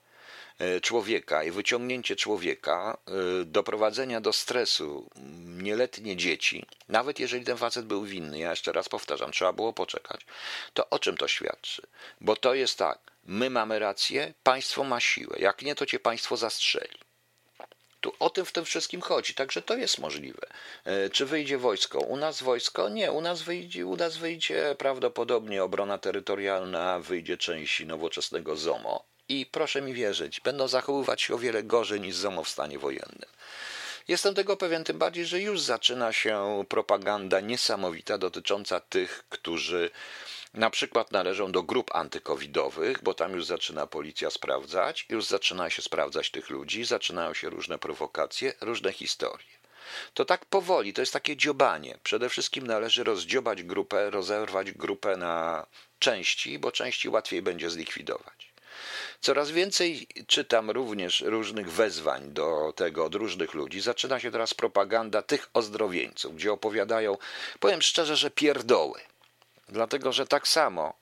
człowieka 0.82 1.44
i 1.44 1.52
wyciągnięcie 1.52 2.16
człowieka, 2.16 2.98
e, 3.08 3.12
doprowadzenia 3.46 4.22
do 4.22 4.34
stresu 4.34 5.10
nieletnie 5.46 6.16
dzieci, 6.16 6.66
nawet 6.90 7.20
jeżeli 7.20 7.46
ten 7.46 7.58
facet 7.58 7.86
był 7.86 8.04
winny, 8.04 8.40
ja 8.40 8.50
jeszcze 8.50 8.72
raz 8.72 8.90
powtarzam, 8.90 9.32
trzeba 9.32 9.54
było 9.54 9.74
poczekać, 9.74 10.22
to 10.74 10.90
o 10.90 11.00
czym 11.00 11.18
to 11.18 11.28
świadczy? 11.28 11.82
Bo 12.22 12.36
to 12.36 12.54
jest 12.54 12.78
tak, 12.78 13.00
my 13.24 13.50
mamy 13.50 13.80
rację, 13.80 14.34
państwo 14.44 14.84
ma 14.84 15.00
siłę, 15.00 15.38
jak 15.40 15.62
nie, 15.62 15.76
to 15.76 15.86
cię 15.86 16.00
państwo 16.00 16.38
zastrzeli. 16.38 17.00
Tu 18.02 18.14
o 18.20 18.30
tym 18.30 18.46
w 18.46 18.52
tym 18.52 18.66
wszystkim 18.66 19.02
chodzi, 19.02 19.34
także 19.34 19.62
to 19.62 19.78
jest 19.78 20.00
możliwe. 20.00 20.48
E, 20.86 21.10
czy 21.10 21.26
wyjdzie 21.26 21.58
wojsko? 21.58 22.00
U 22.00 22.18
nas 22.18 22.44
wojsko? 22.44 22.90
Nie, 22.90 23.12
u 23.12 23.22
nas 23.22 23.42
wyjdzie, 23.42 23.86
u 23.86 23.96
nas 23.96 24.18
wyjdzie 24.18 24.76
prawdopodobnie 24.78 25.64
obrona 25.64 25.98
terytorialna, 25.98 27.00
wyjdzie 27.00 27.38
część 27.38 27.86
nowoczesnego 27.86 28.56
ZOMO, 28.56 29.11
i 29.32 29.46
proszę 29.46 29.82
mi 29.82 29.94
wierzyć, 29.94 30.40
będą 30.40 30.68
zachowywać 30.68 31.22
się 31.22 31.34
o 31.34 31.38
wiele 31.38 31.64
gorzej 31.64 32.02
niż 32.02 32.16
ZOMO 32.16 32.44
w 32.44 32.50
stanie 32.50 32.80
wojennym. 32.80 33.30
Jestem 34.08 34.36
tego 34.36 34.58
pewien 34.58 34.84
tym 34.84 34.98
bardziej, 34.98 35.26
że 35.26 35.42
już 35.42 35.62
zaczyna 35.62 36.14
się 36.14 36.66
propaganda 36.70 37.40
niesamowita 37.40 38.18
dotycząca 38.18 38.80
tych, 38.80 39.24
którzy 39.30 39.90
na 40.54 40.70
przykład 40.70 41.12
należą 41.12 41.52
do 41.52 41.64
grup 41.64 41.96
antykowidowych, 41.96 43.04
bo 43.04 43.14
tam 43.14 43.34
już 43.34 43.46
zaczyna 43.46 43.88
policja 43.88 44.30
sprawdzać, 44.30 45.06
już 45.10 45.26
zaczyna 45.26 45.70
się 45.70 45.82
sprawdzać 45.82 46.32
tych 46.32 46.50
ludzi, 46.50 46.86
zaczynają 46.86 47.34
się 47.34 47.50
różne 47.50 47.78
prowokacje, 47.78 48.54
różne 48.62 48.94
historie. 48.94 49.62
To 50.14 50.26
tak 50.26 50.46
powoli, 50.46 50.94
to 50.94 51.02
jest 51.02 51.14
takie 51.14 51.38
dziobanie. 51.38 51.98
Przede 52.04 52.30
wszystkim 52.30 52.68
należy 52.68 53.04
rozdziobać 53.04 53.64
grupę, 53.64 54.10
rozerwać 54.10 54.72
grupę 54.72 55.18
na 55.18 55.66
części, 56.00 56.60
bo 56.60 56.72
części 56.72 57.10
łatwiej 57.10 57.42
będzie 57.42 57.70
zlikwidować. 57.70 58.51
Coraz 59.22 59.52
więcej 59.52 60.08
czytam 60.28 60.72
również 60.72 61.22
różnych 61.22 61.72
wezwań 61.72 62.32
do 62.32 62.74
tego 62.76 63.06
od 63.06 63.16
różnych 63.16 63.54
ludzi. 63.54 63.82
Zaczyna 63.82 64.20
się 64.20 64.32
teraz 64.32 64.54
propaganda 64.54 65.22
tych 65.22 65.50
ozdrowieńców, 65.54 66.36
gdzie 66.36 66.54
opowiadają, 66.54 67.18
powiem 67.60 67.82
szczerze, 67.82 68.16
że 68.16 68.32
pierdoły. 68.32 69.00
Dlatego, 69.70 70.12
że 70.14 70.28
tak 70.28 70.48
samo 70.48 70.94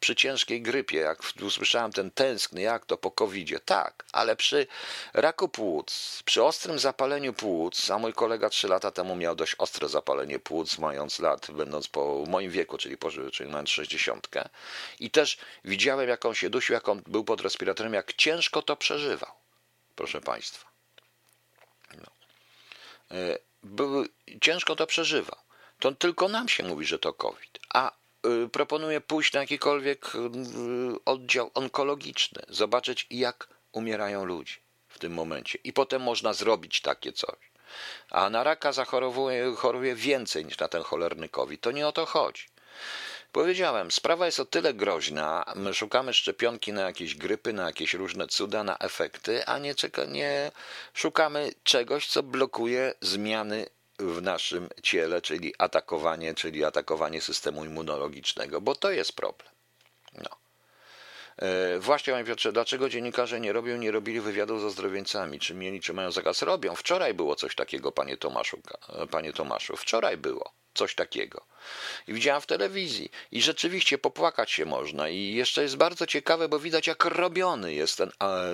przy 0.00 0.16
ciężkiej 0.16 0.62
grypie, 0.62 0.98
jak 0.98 1.22
usłyszałem 1.42 1.92
ten 1.92 2.10
tęskny, 2.10 2.60
jak 2.60 2.86
to 2.86 2.96
po 2.96 3.10
covid 3.10 3.64
tak, 3.64 4.04
ale 4.12 4.36
przy 4.36 4.66
raku 5.12 5.48
płuc, 5.48 6.22
przy 6.24 6.42
ostrym 6.42 6.78
zapaleniu 6.78 7.32
płuc, 7.32 7.90
a 7.90 7.98
mój 7.98 8.12
kolega 8.12 8.50
trzy 8.50 8.68
lata 8.68 8.90
temu 8.90 9.16
miał 9.16 9.34
dość 9.34 9.54
ostre 9.58 9.88
zapalenie 9.88 10.38
płuc, 10.38 10.78
mając 10.78 11.18
lat, 11.18 11.50
będąc 11.50 11.88
po 11.88 12.24
moim 12.28 12.50
wieku, 12.50 12.78
czyli, 12.78 12.96
po, 12.96 13.10
czyli 13.32 13.50
mając 13.50 13.70
60. 13.70 14.28
I 15.00 15.10
też 15.10 15.38
widziałem, 15.64 16.08
jak 16.08 16.24
on 16.24 16.34
się 16.34 16.50
dusił, 16.50 16.72
jak 16.72 16.88
on 16.88 17.02
był 17.06 17.24
pod 17.24 17.40
respiratorem, 17.40 17.94
jak 17.94 18.12
ciężko 18.12 18.62
to 18.62 18.76
przeżywał, 18.76 19.32
proszę 19.96 20.20
Państwa. 20.20 20.70
No. 21.94 22.10
E, 23.16 23.38
był, 23.62 24.06
ciężko 24.40 24.76
to 24.76 24.86
przeżywał. 24.86 25.38
To 25.78 25.92
tylko 25.92 26.28
nam 26.28 26.48
się 26.48 26.62
mówi, 26.64 26.86
że 26.86 26.98
to 26.98 27.12
COVID, 27.12 27.58
a 27.74 27.99
proponuję 28.52 29.00
pójść 29.00 29.32
na 29.32 29.40
jakikolwiek 29.40 30.14
y, 30.14 30.18
oddział 31.04 31.50
onkologiczny, 31.54 32.42
zobaczyć 32.48 33.06
jak 33.10 33.48
umierają 33.72 34.24
ludzie 34.24 34.54
w 34.88 34.98
tym 34.98 35.12
momencie. 35.12 35.58
I 35.64 35.72
potem 35.72 36.02
można 36.02 36.32
zrobić 36.32 36.80
takie 36.80 37.12
coś. 37.12 37.50
A 38.10 38.30
na 38.30 38.44
raka 38.44 38.72
zachorowuje 38.72 39.54
choruje 39.56 39.94
więcej 39.94 40.44
niż 40.44 40.58
na 40.58 40.68
ten 40.68 40.82
cholerny 40.82 41.28
COVID. 41.28 41.60
To 41.60 41.70
nie 41.70 41.88
o 41.88 41.92
to 41.92 42.06
chodzi. 42.06 42.44
Powiedziałem, 43.32 43.90
sprawa 43.90 44.26
jest 44.26 44.40
o 44.40 44.44
tyle 44.44 44.74
groźna, 44.74 45.44
my 45.56 45.74
szukamy 45.74 46.12
szczepionki 46.14 46.72
na 46.72 46.82
jakieś 46.82 47.14
grypy, 47.14 47.52
na 47.52 47.66
jakieś 47.66 47.94
różne 47.94 48.26
cuda, 48.26 48.64
na 48.64 48.78
efekty, 48.78 49.46
a 49.46 49.58
nie, 49.58 49.74
nie 50.08 50.52
szukamy 50.94 51.52
czegoś, 51.64 52.06
co 52.06 52.22
blokuje 52.22 52.94
zmiany 53.00 53.66
w 54.00 54.22
naszym 54.22 54.68
ciele, 54.82 55.22
czyli 55.22 55.54
atakowanie, 55.58 56.34
czyli 56.34 56.64
atakowanie 56.64 57.20
systemu 57.20 57.64
immunologicznego, 57.64 58.60
bo 58.60 58.74
to 58.74 58.90
jest 58.90 59.12
problem. 59.12 59.50
No. 60.14 60.40
E, 61.36 61.78
właśnie, 61.78 62.12
panie 62.12 62.24
Piotrze, 62.24 62.52
dlaczego 62.52 62.88
dziennikarze 62.88 63.40
nie 63.40 63.52
robią, 63.52 63.76
nie 63.76 63.90
robili 63.90 64.20
wywiadów 64.20 64.60
z 64.60 64.64
ozdrowieńcami? 64.64 65.38
Czy 65.38 65.54
mieli, 65.54 65.80
czy 65.80 65.92
mają 65.92 66.10
zakaz? 66.10 66.42
Robią. 66.42 66.74
Wczoraj 66.74 67.14
było 67.14 67.36
coś 67.36 67.54
takiego, 67.54 67.92
panie 67.92 68.16
Tomaszu. 68.16 68.58
Panie 69.10 69.32
Tomaszu. 69.32 69.76
Wczoraj 69.76 70.16
było. 70.16 70.52
Coś 70.74 70.94
takiego. 70.94 71.44
I 72.08 72.12
widziałam 72.12 72.42
w 72.42 72.46
telewizji. 72.46 73.10
I 73.32 73.42
rzeczywiście 73.42 73.98
popłakać 73.98 74.50
się 74.50 74.64
można. 74.64 75.08
I 75.08 75.34
jeszcze 75.34 75.62
jest 75.62 75.76
bardzo 75.76 76.06
ciekawe, 76.06 76.48
bo 76.48 76.58
widać, 76.58 76.86
jak 76.86 77.04
robiony 77.04 77.74
jest 77.74 77.98
ten, 77.98 78.10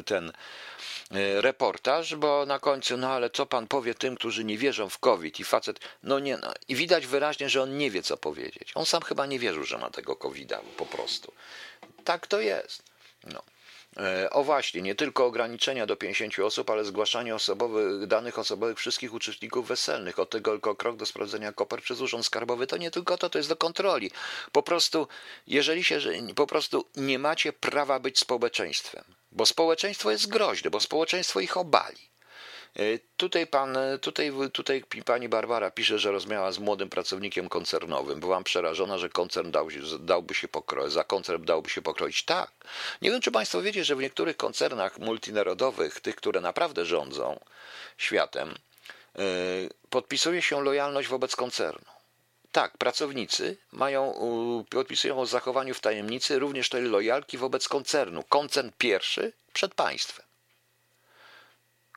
ten 0.07 0.33
e, 1.11 1.41
reportaż, 1.41 2.15
bo 2.15 2.47
na 2.47 2.59
końcu, 2.59 2.97
no 2.97 3.11
ale 3.11 3.31
co 3.31 3.47
pan 3.47 3.67
powie 3.67 3.95
tym, 3.95 4.17
którzy 4.17 4.45
nie 4.45 4.59
wierzą 4.59 4.89
w 4.89 4.99
COVID? 4.99 5.41
I 5.41 5.45
facet, 5.45 5.81
no 6.03 6.19
nie, 6.19 6.37
no. 6.37 6.53
I 6.69 6.75
widać 6.75 7.07
wyraźnie, 7.07 7.49
że 7.49 7.63
on 7.63 7.79
nie 7.79 7.91
wie, 7.91 8.03
co 8.03 8.17
powiedzieć. 8.17 8.73
On 8.75 8.87
sam 8.87 9.03
chyba 9.03 9.27
nie 9.27 9.39
wierzył, 9.39 9.65
że 9.65 9.79
ma 9.79 9.91
tego 9.91 10.17
COVID-a 10.17 10.61
po 10.77 10.87
prostu. 10.87 11.33
Tak 12.05 12.27
to 12.27 12.41
jest. 12.41 12.83
No. 13.25 13.43
E, 13.97 14.31
o 14.31 14.45
właśnie, 14.45 14.83
nie 14.83 14.95
tylko 14.95 15.27
ograniczenia 15.27 15.87
do 15.87 15.97
50 15.97 16.39
osób, 16.39 16.71
ale 16.71 16.85
zgłaszanie 16.85 17.35
osobowych, 17.35 18.07
danych 18.07 18.39
osobowych 18.39 18.79
wszystkich 18.79 19.15
uczestników 19.15 19.69
weselnych. 19.69 20.19
Od 20.19 20.31
tego 20.31 20.51
tylko 20.51 20.75
krok 20.75 20.97
do 20.97 21.07
sprawdzenia 21.07 21.53
kopert 21.53 21.85
przez 21.85 22.01
Urząd 22.01 22.27
Skarbowy. 22.27 22.67
To 22.67 22.77
nie 22.77 22.91
tylko 22.91 23.19
to, 23.19 23.31
to 23.31 23.39
jest 23.39 23.49
do 23.49 23.57
kontroli. 23.57 24.11
Po 24.53 24.63
prostu, 24.63 25.09
jeżeli 25.47 25.85
się, 25.85 26.01
po 26.35 26.47
prostu 26.47 26.85
nie 26.97 27.19
macie 27.19 27.53
prawa 27.53 27.99
być 28.01 28.19
społeczeństwem, 28.19 29.05
bo 29.33 29.47
społeczeństwo 29.47 30.11
jest 30.11 30.29
groźne, 30.29 30.71
bo 30.71 30.81
społeczeństwo 30.81 31.41
ich 31.41 31.57
obali. 31.57 32.16
E, 32.79 32.99
tutaj, 33.17 33.47
pan, 33.47 33.77
e, 33.77 33.99
tutaj, 33.99 34.33
tutaj 34.53 34.85
pani 35.05 35.29
Barbara 35.29 35.71
pisze, 35.71 35.99
że 35.99 36.11
rozmawiała 36.11 36.53
z 36.53 36.59
młodym 36.59 36.89
pracownikiem 36.89 37.49
koncernowym. 37.49 38.21
Byłam 38.21 38.45
przerażona, 38.45 38.99
że 38.99 39.09
koncern 39.09 39.51
dał, 39.51 39.69
dałby 40.01 40.35
się 40.35 40.49
pokroić, 40.49 40.93
za 40.93 41.05
koncern 41.05 41.45
dałby 41.45 41.71
się 41.71 41.83
pokroić. 41.83 42.25
Tak. 42.25 42.51
Nie 43.03 43.11
wiem, 43.11 43.21
czy 43.21 43.31
państwo 43.31 43.63
wiecie, 43.63 43.85
że 43.85 43.97
w 43.97 44.01
niektórych 44.01 44.37
koncernach 44.37 44.99
multinarodowych, 44.99 46.01
tych, 46.01 46.17
które 46.17 46.41
naprawdę 46.41 46.85
rządzą 46.85 47.41
światem, 47.99 48.55
e, 49.19 49.23
podpisuje 49.91 50.43
się 50.43 50.61
lojalność 50.65 51.09
wobec 51.09 51.37
koncernu. 51.37 51.85
Tak, 52.53 52.79
pracownicy 52.79 53.57
mają, 53.73 54.15
podpisują 54.71 55.21
o 55.21 55.27
zachowaniu 55.27 55.75
w 55.75 55.81
tajemnicy 55.81 56.39
również 56.39 56.69
tej 56.69 56.83
lojalki 56.83 57.39
wobec 57.39 57.69
koncernu. 57.69 58.23
Koncern 58.23 58.71
pierwszy 58.79 59.33
przed 59.53 59.75
państwem. 59.75 60.26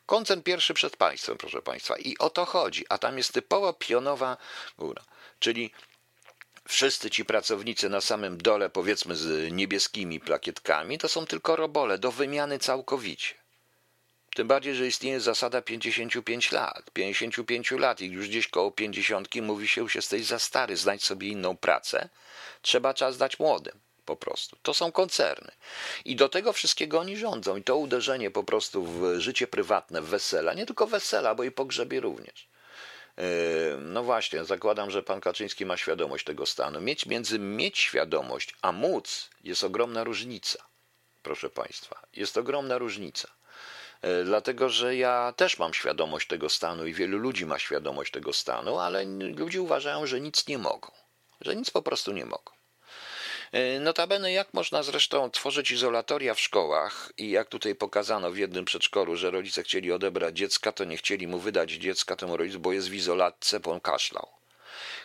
Koncern 0.09 0.41
pierwszy 0.41 0.73
przed 0.73 0.97
państwem, 0.97 1.37
proszę 1.37 1.61
państwa. 1.61 1.97
I 1.97 2.17
o 2.17 2.29
to 2.29 2.45
chodzi. 2.45 2.85
A 2.89 2.97
tam 2.97 3.17
jest 3.17 3.33
typowo 3.33 3.73
pionowa 3.73 4.37
góra. 4.77 5.03
Czyli 5.39 5.71
wszyscy 6.67 7.09
ci 7.09 7.25
pracownicy 7.25 7.89
na 7.89 8.01
samym 8.01 8.37
dole, 8.37 8.69
powiedzmy 8.69 9.15
z 9.15 9.51
niebieskimi 9.51 10.19
plakietkami, 10.19 10.97
to 10.97 11.07
są 11.09 11.25
tylko 11.25 11.55
robole 11.55 11.97
do 11.97 12.11
wymiany 12.11 12.59
całkowicie. 12.59 13.35
Tym 14.35 14.47
bardziej, 14.47 14.75
że 14.75 14.87
istnieje 14.87 15.19
zasada 15.19 15.61
55 15.61 16.51
lat. 16.51 16.91
55 16.93 17.71
lat 17.71 18.01
i 18.01 18.05
już 18.05 18.27
gdzieś 18.27 18.47
koło 18.47 18.71
50 18.71 19.35
mówi 19.35 19.67
się, 19.67 19.81
już 19.81 19.95
jesteś 19.95 20.25
za 20.25 20.39
stary, 20.39 20.77
znajdź 20.77 21.05
sobie 21.05 21.27
inną 21.27 21.57
pracę. 21.57 22.09
Trzeba 22.61 22.93
czas 22.93 23.17
dać 23.17 23.39
młodym 23.39 23.79
po 24.09 24.15
prostu. 24.15 24.57
To 24.61 24.73
są 24.73 24.91
koncerny. 24.91 25.51
I 26.05 26.15
do 26.15 26.29
tego 26.29 26.53
wszystkiego 26.53 26.99
oni 26.99 27.17
rządzą. 27.17 27.57
I 27.57 27.63
to 27.63 27.77
uderzenie 27.77 28.31
po 28.31 28.43
prostu 28.43 28.83
w 28.83 29.19
życie 29.19 29.47
prywatne, 29.47 30.01
w 30.01 30.05
wesela, 30.05 30.53
nie 30.53 30.65
tylko 30.65 30.87
wesela, 30.87 31.35
bo 31.35 31.43
i 31.43 31.51
pogrzebie 31.51 31.99
również. 31.99 32.47
Yy, 33.17 33.23
no 33.79 34.03
właśnie, 34.03 34.45
zakładam, 34.45 34.91
że 34.91 35.03
pan 35.03 35.21
Kaczyński 35.21 35.65
ma 35.65 35.77
świadomość 35.77 36.25
tego 36.25 36.45
stanu. 36.45 36.81
Mieć 36.81 37.05
między 37.05 37.39
mieć 37.39 37.79
świadomość, 37.79 38.55
a 38.61 38.71
móc 38.71 39.29
jest 39.43 39.63
ogromna 39.63 40.03
różnica. 40.03 40.59
Proszę 41.23 41.49
państwa, 41.49 41.99
jest 42.13 42.37
ogromna 42.37 42.77
różnica. 42.77 43.27
Yy, 44.03 44.23
dlatego, 44.23 44.69
że 44.69 44.95
ja 44.95 45.33
też 45.35 45.59
mam 45.59 45.73
świadomość 45.73 46.27
tego 46.27 46.49
stanu 46.49 46.85
i 46.85 46.93
wielu 46.93 47.17
ludzi 47.17 47.45
ma 47.45 47.59
świadomość 47.59 48.11
tego 48.11 48.33
stanu, 48.33 48.79
ale 48.79 49.05
ludzie 49.35 49.61
uważają, 49.61 50.07
że 50.07 50.21
nic 50.21 50.47
nie 50.47 50.57
mogą. 50.57 50.91
Że 51.41 51.55
nic 51.55 51.69
po 51.69 51.81
prostu 51.81 52.11
nie 52.11 52.25
mogą. 52.25 52.58
E, 53.51 53.79
notabene, 53.79 54.31
jak 54.31 54.53
można 54.53 54.83
zresztą 54.83 55.29
tworzyć 55.31 55.71
izolatoria 55.71 56.33
w 56.33 56.39
szkołach 56.39 57.11
i 57.17 57.29
jak 57.29 57.49
tutaj 57.49 57.75
pokazano 57.75 58.31
w 58.31 58.37
jednym 58.37 58.65
przedszkolu, 58.65 59.15
że 59.15 59.31
rodzice 59.31 59.63
chcieli 59.63 59.91
odebrać 59.91 60.37
dziecka, 60.37 60.71
to 60.71 60.83
nie 60.83 60.97
chcieli 60.97 61.27
mu 61.27 61.39
wydać 61.39 61.71
dziecka 61.71 62.15
temu 62.15 62.37
rodzicu, 62.37 62.59
bo 62.59 62.73
jest 62.73 62.89
w 62.89 62.93
izolatce, 62.93 63.59
bo 63.59 63.71
on 63.71 63.79
kaszlał. 63.79 64.27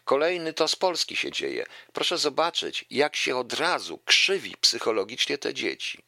Kolejny 0.05 0.53
to 0.53 0.69
z 0.69 0.77
Polski 0.77 1.17
się 1.17 1.31
dzieje. 1.33 1.67
Proszę 1.93 2.19
zobaczyć, 2.19 2.85
jak 2.91 3.17
się 3.17 3.37
od 3.37 3.53
razu 3.53 3.99
krzywi 4.05 4.55
psychologicznie 4.61 5.39
te 5.39 5.55
dzieci. 5.55 6.03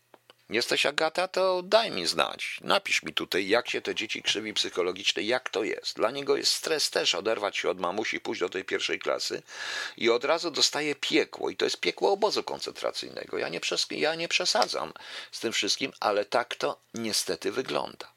Jesteś 0.51 0.87
Agata, 0.87 1.29
to 1.29 1.63
daj 1.63 1.91
mi 1.91 2.07
znać. 2.07 2.59
Napisz 2.61 3.03
mi 3.03 3.15
tutaj, 3.15 3.49
jak 3.49 3.71
się 3.71 3.81
te 3.81 3.95
dzieci 3.95 4.23
krzywi 4.23 4.55
psychologicznie, 4.55 5.23
jak 5.23 5.51
to 5.51 5.65
jest. 5.65 5.97
Dla 5.97 6.11
niego 6.11 6.37
jest 6.37 6.53
stres 6.53 6.91
też 6.91 7.15
oderwać 7.15 7.57
się 7.57 7.71
od 7.71 7.81
mamusi, 7.81 8.21
pójść 8.21 8.41
do 8.41 8.49
tej 8.49 8.65
pierwszej 8.65 8.99
klasy 8.99 9.43
i 9.97 10.11
od 10.11 10.25
razu 10.25 10.51
dostaje 10.51 10.95
piekło. 10.95 11.51
I 11.51 11.57
to 11.57 11.65
jest 11.65 11.81
piekło 11.81 12.13
obozu 12.13 12.43
koncentracyjnego. 12.43 13.39
Ja 13.39 13.49
nie, 13.49 13.61
przes 13.61 13.87
ja 13.91 14.15
nie 14.15 14.29
przesadzam 14.29 14.93
z 15.33 15.41
tym 15.41 15.53
wszystkim, 15.53 15.93
ale 16.01 16.25
tak 16.25 16.55
to 16.55 16.81
niestety 16.95 17.53
wygląda. 17.53 18.13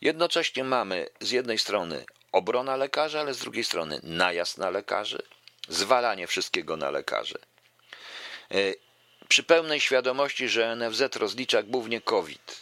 Jednocześnie 0.00 0.64
mamy 0.64 1.08
z 1.20 1.30
jednej 1.30 1.58
strony 1.58 2.04
obrona 2.32 2.76
lekarzy, 2.76 3.20
ale 3.20 3.34
z 3.34 3.38
drugiej 3.38 3.64
strony 3.64 4.00
najazd 4.02 4.58
na 4.58 4.70
lekarzy, 4.70 5.22
zwalanie 5.68 6.26
wszystkiego 6.26 6.76
na 6.76 6.90
lekarzy 6.90 7.38
e, 8.50 8.56
przy 9.30 9.42
pełnej 9.42 9.80
świadomości, 9.80 10.48
że 10.48 10.76
NFZ 10.76 11.16
rozlicza 11.16 11.62
głównie 11.62 12.00
COVID. 12.00 12.60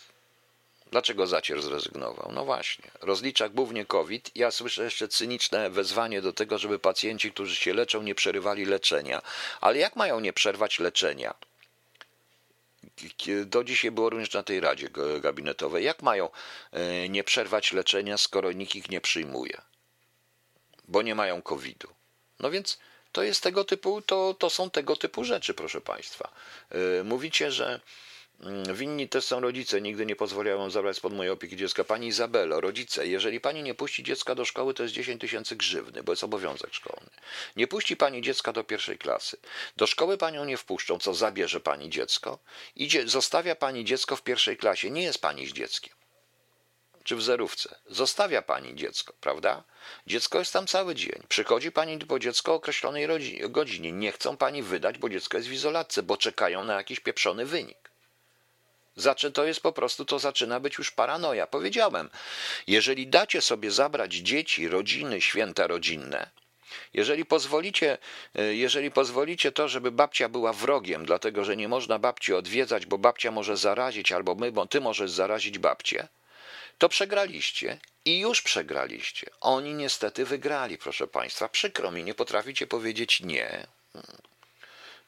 Dlaczego 0.90 1.26
Zacier 1.26 1.62
zrezygnował? 1.62 2.32
No 2.32 2.44
właśnie, 2.44 2.90
rozlicza 3.00 3.48
głównie 3.48 3.86
COVID. 3.86 4.30
Ja 4.34 4.50
słyszę 4.50 4.84
jeszcze 4.84 5.08
cyniczne 5.08 5.70
wezwanie 5.70 6.22
do 6.22 6.32
tego, 6.32 6.58
żeby 6.58 6.78
pacjenci, 6.78 7.32
którzy 7.32 7.56
się 7.56 7.74
leczą, 7.74 8.02
nie 8.02 8.14
przerywali 8.14 8.64
leczenia. 8.64 9.22
Ale 9.60 9.78
jak 9.78 9.96
mają 9.96 10.20
nie 10.20 10.32
przerwać 10.32 10.78
leczenia? 10.78 11.34
Do 13.46 13.64
dzisiaj 13.64 13.90
było 13.90 14.10
również 14.10 14.32
na 14.32 14.42
tej 14.42 14.60
radzie 14.60 14.88
gabinetowej. 15.20 15.84
Jak 15.84 16.02
mają 16.02 16.30
e, 16.72 17.08
nie 17.08 17.24
przerwać 17.24 17.72
leczenia, 17.72 18.18
skoro 18.18 18.52
nikt 18.52 18.74
ich 18.74 18.90
nie 18.90 19.00
przyjmuje? 19.00 19.60
Bo 20.88 21.02
nie 21.02 21.14
mają 21.14 21.42
COVID-u. 21.42 21.88
No 22.40 22.50
więc 22.50 22.78
to 23.18 23.22
jest 23.22 23.42
tego 23.42 23.64
typu, 23.64 24.02
to, 24.02 24.34
to 24.38 24.50
są 24.50 24.70
tego 24.70 24.96
typu 24.96 25.24
rzeczy, 25.24 25.54
proszę 25.54 25.80
Państwa. 25.80 26.32
Y, 27.00 27.04
mówicie, 27.04 27.52
że 27.52 27.80
mm, 28.40 28.74
Winni 28.74 29.08
też 29.08 29.24
są 29.24 29.40
rodzice, 29.40 29.80
nigdy 29.80 30.06
nie 30.06 30.16
pozwoliłem 30.16 30.70
zabrać 30.70 30.96
spod 30.96 31.12
mojej 31.12 31.32
opieki 31.32 31.56
dziecka. 31.56 31.84
Pani 31.84 32.06
Izabelo, 32.06 32.60
rodzice, 32.60 33.06
jeżeli 33.06 33.40
pani 33.40 33.62
nie 33.62 33.74
puści 33.74 34.02
dziecka 34.02 34.34
do 34.34 34.44
szkoły, 34.44 34.74
to 34.74 34.82
jest 34.82 34.94
10 34.94 35.20
tysięcy 35.20 35.56
grzywny, 35.56 36.02
bo 36.02 36.12
jest 36.12 36.24
obowiązek 36.24 36.74
szkolny. 36.74 37.10
Nie 37.56 37.66
puści 37.66 37.96
pani 37.96 38.22
dziecka 38.22 38.52
do 38.52 38.64
pierwszej 38.64 38.98
klasy. 38.98 39.36
Do 39.76 39.86
szkoły 39.86 40.18
panią 40.18 40.44
nie 40.44 40.56
wpuszczą, 40.56 40.98
co 40.98 41.14
zabierze 41.14 41.60
pani 41.60 41.90
dziecko. 41.90 42.38
Idzie, 42.76 43.08
zostawia 43.08 43.54
pani 43.54 43.84
dziecko 43.84 44.16
w 44.16 44.22
pierwszej 44.22 44.56
klasie. 44.56 44.90
Nie 44.90 45.02
jest 45.02 45.20
pani 45.20 45.46
z 45.46 45.52
dzieckiem 45.52 45.97
czy 47.08 47.16
w 47.16 47.22
zerówce. 47.22 47.74
Zostawia 47.86 48.42
pani 48.42 48.74
dziecko, 48.74 49.12
prawda? 49.20 49.62
Dziecko 50.06 50.38
jest 50.38 50.52
tam 50.52 50.66
cały 50.66 50.94
dzień. 50.94 51.22
Przychodzi 51.28 51.72
pani 51.72 51.98
po 51.98 52.18
dziecko 52.18 52.52
o 52.52 52.54
określonej 52.54 53.08
godzinie. 53.48 53.92
Nie 53.92 54.12
chcą 54.12 54.36
pani 54.36 54.62
wydać, 54.62 54.98
bo 54.98 55.08
dziecko 55.08 55.36
jest 55.36 55.48
w 55.48 55.52
izolatce, 55.52 56.02
bo 56.02 56.16
czekają 56.16 56.64
na 56.64 56.74
jakiś 56.74 57.00
pieprzony 57.00 57.46
wynik. 57.46 57.90
Zaczy, 58.96 59.32
to 59.32 59.44
jest 59.44 59.60
po 59.60 59.72
prostu, 59.72 60.04
to 60.04 60.18
zaczyna 60.18 60.60
być 60.60 60.78
już 60.78 60.90
paranoja. 60.90 61.46
Powiedziałem, 61.46 62.10
jeżeli 62.66 63.06
dacie 63.06 63.40
sobie 63.40 63.70
zabrać 63.70 64.14
dzieci, 64.14 64.68
rodziny, 64.68 65.20
święta 65.20 65.66
rodzinne, 65.66 66.30
jeżeli 66.94 67.24
pozwolicie, 67.24 67.98
e, 68.34 68.54
jeżeli 68.54 68.90
pozwolicie 68.90 69.52
to, 69.52 69.68
żeby 69.68 69.90
babcia 69.90 70.28
była 70.28 70.52
wrogiem, 70.52 71.06
dlatego 71.06 71.44
że 71.44 71.56
nie 71.56 71.68
można 71.68 71.98
babci 71.98 72.34
odwiedzać, 72.34 72.86
bo 72.86 72.98
babcia 72.98 73.30
może 73.30 73.56
zarazić, 73.56 74.12
albo 74.12 74.34
my, 74.34 74.52
bo 74.52 74.66
ty 74.66 74.80
możesz 74.80 75.10
zarazić 75.10 75.58
babcię, 75.58 76.08
to 76.78 76.88
przegraliście 76.88 77.80
i 78.04 78.18
już 78.18 78.42
przegraliście. 78.42 79.30
Oni 79.40 79.74
niestety 79.74 80.24
wygrali, 80.24 80.78
proszę 80.78 81.06
Państwa. 81.06 81.48
Przykro 81.48 81.90
mi, 81.90 82.04
nie 82.04 82.14
potraficie 82.14 82.66
powiedzieć 82.66 83.20
nie. 83.20 83.66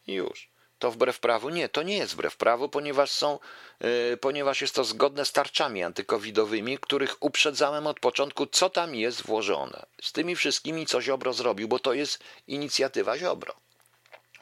Już. 0.07 0.51
To 0.79 0.91
wbrew 0.91 1.21
prawu? 1.21 1.49
Nie, 1.49 1.69
to 1.69 1.83
nie 1.83 1.97
jest 1.97 2.13
wbrew 2.13 2.37
prawu, 2.37 2.69
ponieważ 2.69 3.11
są, 3.11 3.39
yy, 3.81 4.17
ponieważ 4.21 4.61
jest 4.61 4.75
to 4.75 4.85
zgodne 4.85 5.25
z 5.25 5.33
tarczami 5.33 5.83
antykowidowymi, 5.83 6.79
których 6.79 7.23
uprzedzałem 7.23 7.87
od 7.87 8.01
początku, 8.01 8.47
co 8.47 8.71
tam 8.71 8.95
jest 8.95 9.23
włożone. 9.23 9.87
Z 10.03 10.13
tymi 10.13 10.37
wszystkimi, 10.37 10.87
co 10.87 11.03
Ziobro 11.03 11.33
zrobił, 11.33 11.69
bo 11.69 11.79
to 11.79 11.93
jest 11.93 12.25
inicjatywa 12.47 13.19
Ziobro. 13.19 13.55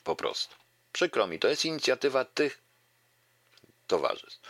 Po 0.04 0.16
prostu. 0.16 0.54
Przykro 0.92 1.26
mi, 1.26 1.38
to 1.38 1.48
jest 1.48 1.64
inicjatywa 1.64 2.24
tych 2.24 2.67
towarzystw. 3.88 4.40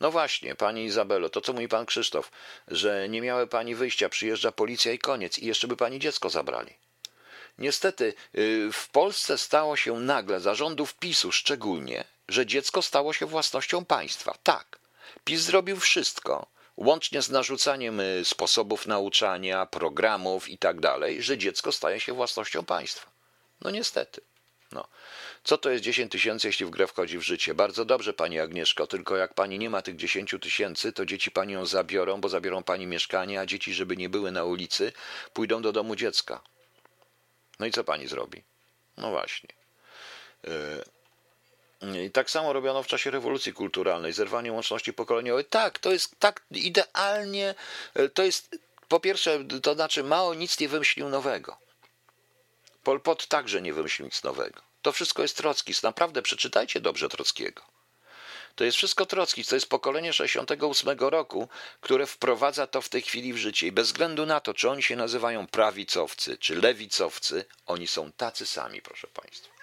No 0.00 0.10
właśnie, 0.10 0.54
pani 0.54 0.84
Izabelo, 0.84 1.28
to 1.30 1.40
co 1.40 1.52
mówi 1.52 1.68
pan 1.68 1.86
Krzysztof, 1.86 2.30
że 2.68 3.08
nie 3.08 3.20
miały 3.20 3.46
pani 3.46 3.74
wyjścia, 3.74 4.08
przyjeżdża 4.08 4.52
policja 4.52 4.92
i 4.92 4.98
koniec, 4.98 5.38
i 5.38 5.46
jeszcze 5.46 5.68
by 5.68 5.76
pani 5.76 5.98
dziecko 5.98 6.30
zabrali. 6.30 6.74
Niestety, 7.58 8.14
y, 8.38 8.70
w 8.72 8.88
Polsce 8.88 9.38
stało 9.38 9.76
się 9.76 10.00
nagle, 10.00 10.40
zarządów 10.40 10.94
PiSu 10.94 11.32
szczególnie, 11.32 12.04
że 12.28 12.46
dziecko 12.46 12.82
stało 12.82 13.12
się 13.12 13.26
własnością 13.26 13.84
państwa. 13.84 14.34
Tak, 14.42 14.78
PiS 15.24 15.40
zrobił 15.40 15.76
wszystko, 15.76 16.46
łącznie 16.76 17.22
z 17.22 17.30
narzucaniem 17.30 18.00
y, 18.00 18.22
sposobów 18.24 18.86
nauczania, 18.86 19.66
programów 19.66 20.48
i 20.48 20.58
tak 20.58 20.80
że 21.22 21.38
dziecko 21.38 21.72
staje 21.72 22.00
się 22.00 22.12
własnością 22.12 22.64
państwa. 22.64 23.10
No 23.60 23.70
niestety. 23.70 24.20
No. 24.72 24.88
Co 25.44 25.58
to 25.58 25.70
jest 25.70 25.84
10 25.84 26.12
tysięcy, 26.12 26.46
jeśli 26.46 26.66
w 26.66 26.70
grę 26.70 26.86
wchodzi 26.86 27.18
w 27.18 27.22
życie? 27.22 27.54
Bardzo 27.54 27.84
dobrze, 27.84 28.12
pani 28.12 28.40
Agnieszko, 28.40 28.86
tylko 28.86 29.16
jak 29.16 29.34
pani 29.34 29.58
nie 29.58 29.70
ma 29.70 29.82
tych 29.82 29.96
10 29.96 30.34
tysięcy, 30.40 30.92
to 30.92 31.06
dzieci 31.06 31.30
pani 31.30 31.52
ją 31.52 31.66
zabiorą, 31.66 32.20
bo 32.20 32.28
zabiorą 32.28 32.62
pani 32.62 32.86
mieszkanie, 32.86 33.40
a 33.40 33.46
dzieci, 33.46 33.74
żeby 33.74 33.96
nie 33.96 34.08
były 34.08 34.32
na 34.32 34.44
ulicy, 34.44 34.92
pójdą 35.32 35.62
do 35.62 35.72
domu 35.72 35.96
dziecka. 35.96 36.40
No 37.58 37.66
i 37.66 37.70
co 37.70 37.84
pani 37.84 38.08
zrobi? 38.08 38.42
No 38.96 39.10
właśnie. 39.10 39.48
Yy, 41.82 42.06
I 42.06 42.10
tak 42.10 42.30
samo 42.30 42.52
robiono 42.52 42.82
w 42.82 42.86
czasie 42.86 43.10
rewolucji 43.10 43.52
kulturalnej, 43.52 44.12
zerwanie 44.12 44.52
łączności 44.52 44.92
pokoleniowej. 44.92 45.44
Tak, 45.44 45.78
to 45.78 45.92
jest 45.92 46.18
tak 46.18 46.44
idealnie, 46.50 47.54
yy, 47.94 48.08
to 48.08 48.22
jest 48.22 48.58
po 48.88 49.00
pierwsze, 49.00 49.44
to 49.62 49.74
znaczy 49.74 50.04
Mao 50.04 50.34
nic 50.34 50.60
nie 50.60 50.68
wymyślił 50.68 51.08
nowego. 51.08 51.67
Pol 52.88 53.00
Pot 53.00 53.26
także 53.26 53.62
nie 53.62 53.72
wymyślił 53.72 54.06
nic 54.06 54.22
nowego. 54.22 54.62
To 54.82 54.92
wszystko 54.92 55.22
jest 55.22 55.36
Trocki. 55.36 55.72
Naprawdę 55.82 56.22
przeczytajcie 56.22 56.80
dobrze 56.80 57.08
Trockiego. 57.08 57.62
To 58.54 58.64
jest 58.64 58.76
wszystko 58.76 59.06
Trocki. 59.06 59.44
To 59.44 59.54
jest 59.54 59.68
pokolenie 59.68 60.12
68 60.12 60.98
roku, 60.98 61.48
które 61.80 62.06
wprowadza 62.06 62.66
to 62.66 62.82
w 62.82 62.88
tej 62.88 63.02
chwili 63.02 63.32
w 63.32 63.36
życie. 63.36 63.66
I 63.66 63.72
bez 63.72 63.86
względu 63.86 64.26
na 64.26 64.40
to, 64.40 64.54
czy 64.54 64.70
oni 64.70 64.82
się 64.82 64.96
nazywają 64.96 65.46
prawicowcy, 65.46 66.38
czy 66.38 66.54
lewicowcy, 66.56 67.44
oni 67.66 67.86
są 67.86 68.12
tacy 68.12 68.46
sami, 68.46 68.82
proszę 68.82 69.06
Państwa. 69.06 69.57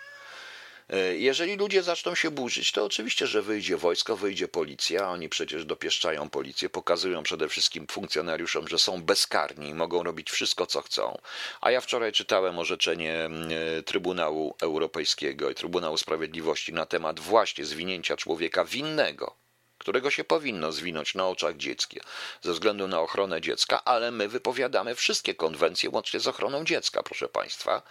E, 0.89 1.15
jeżeli 1.17 1.56
ludzie 1.56 1.84
zaczną 1.84 2.15
się 2.15 2.32
burzyć, 2.32 2.71
to 2.71 2.86
oczywiście, 2.86 3.28
że 3.28 3.41
wyjdzie 3.41 3.78
wojsko, 3.78 4.15
wyjdzie 4.15 4.48
policja, 4.48 5.10
oni 5.10 5.30
przecież 5.30 5.65
dopieszczają 5.65 6.30
policję, 6.30 6.69
pokazują 6.69 7.24
przede 7.24 7.50
wszystkim 7.50 7.88
funkcjonariuszom, 7.88 8.67
że 8.67 8.80
są 8.80 9.04
bezkarni 9.04 9.69
i 9.69 9.74
mogą 9.74 10.04
robić 10.04 10.32
wszystko, 10.32 10.65
co 10.65 10.82
chcą. 10.82 11.17
A 11.62 11.71
ja 11.71 11.82
wczoraj 11.82 12.12
czytałem 12.12 12.60
orzeczenie 12.60 13.30
e, 13.78 13.84
Trybunału 13.84 14.56
Europejskiego 14.62 15.50
i 15.50 15.56
Trybunału 15.56 15.98
Sprawiedliwości 15.98 16.74
na 16.74 16.86
temat 16.86 17.19
właśnie 17.19 17.65
zwinięcia 17.65 18.17
człowieka 18.17 18.65
winnego 18.65 19.45
którego 19.86 20.12
się 20.12 20.24
powinno 20.24 20.71
zwinąć 20.71 21.15
na 21.15 21.28
oczach 21.28 21.58
dziecka 21.58 22.00
ze 22.41 22.54
względu 22.54 22.88
na 22.88 23.00
ochronę 23.00 23.41
dziecka, 23.41 23.84
ale 23.84 24.12
my 24.12 24.28
wypowiadamy 24.28 24.95
wszystkie 24.95 25.36
konwencje 25.36 25.89
łącznie 25.89 26.19
z 26.19 26.28
ochroną 26.28 26.63
dziecka, 26.63 27.04
proszę 27.04 27.28
Państwa, 27.28 27.82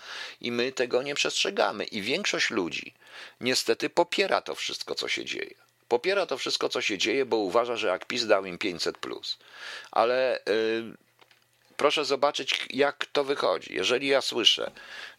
i 0.41 0.53
my 0.53 0.73
tego 0.73 1.03
nie 1.03 1.15
przestrzegamy. 1.15 1.85
I 1.85 2.03
większość 2.03 2.51
ludzi 2.51 2.95
niestety 3.41 3.91
popiera 3.91 4.41
to 4.41 4.55
wszystko, 4.55 4.95
co 4.95 5.09
się 5.09 5.25
dzieje. 5.25 5.55
Popiera 5.89 6.27
to 6.27 6.39
wszystko, 6.39 6.69
co 6.69 6.81
się 6.81 6.99
dzieje, 6.99 7.27
bo 7.27 7.37
uważa, 7.37 7.77
że 7.77 7.89
jak 7.89 8.07
PiS 8.07 8.27
dał 8.27 8.45
im 8.45 8.59
500, 8.59 8.99
plus. 8.99 9.39
ale 9.91 10.43
yy, 10.47 11.04
proszę 11.85 12.05
zobaczyć, 12.05 12.67
jak 12.71 13.07
to 13.07 13.25
wychodzi. 13.25 13.75
Jeżeli 13.75 14.07
ja 14.07 14.21
słyszę 14.21 14.71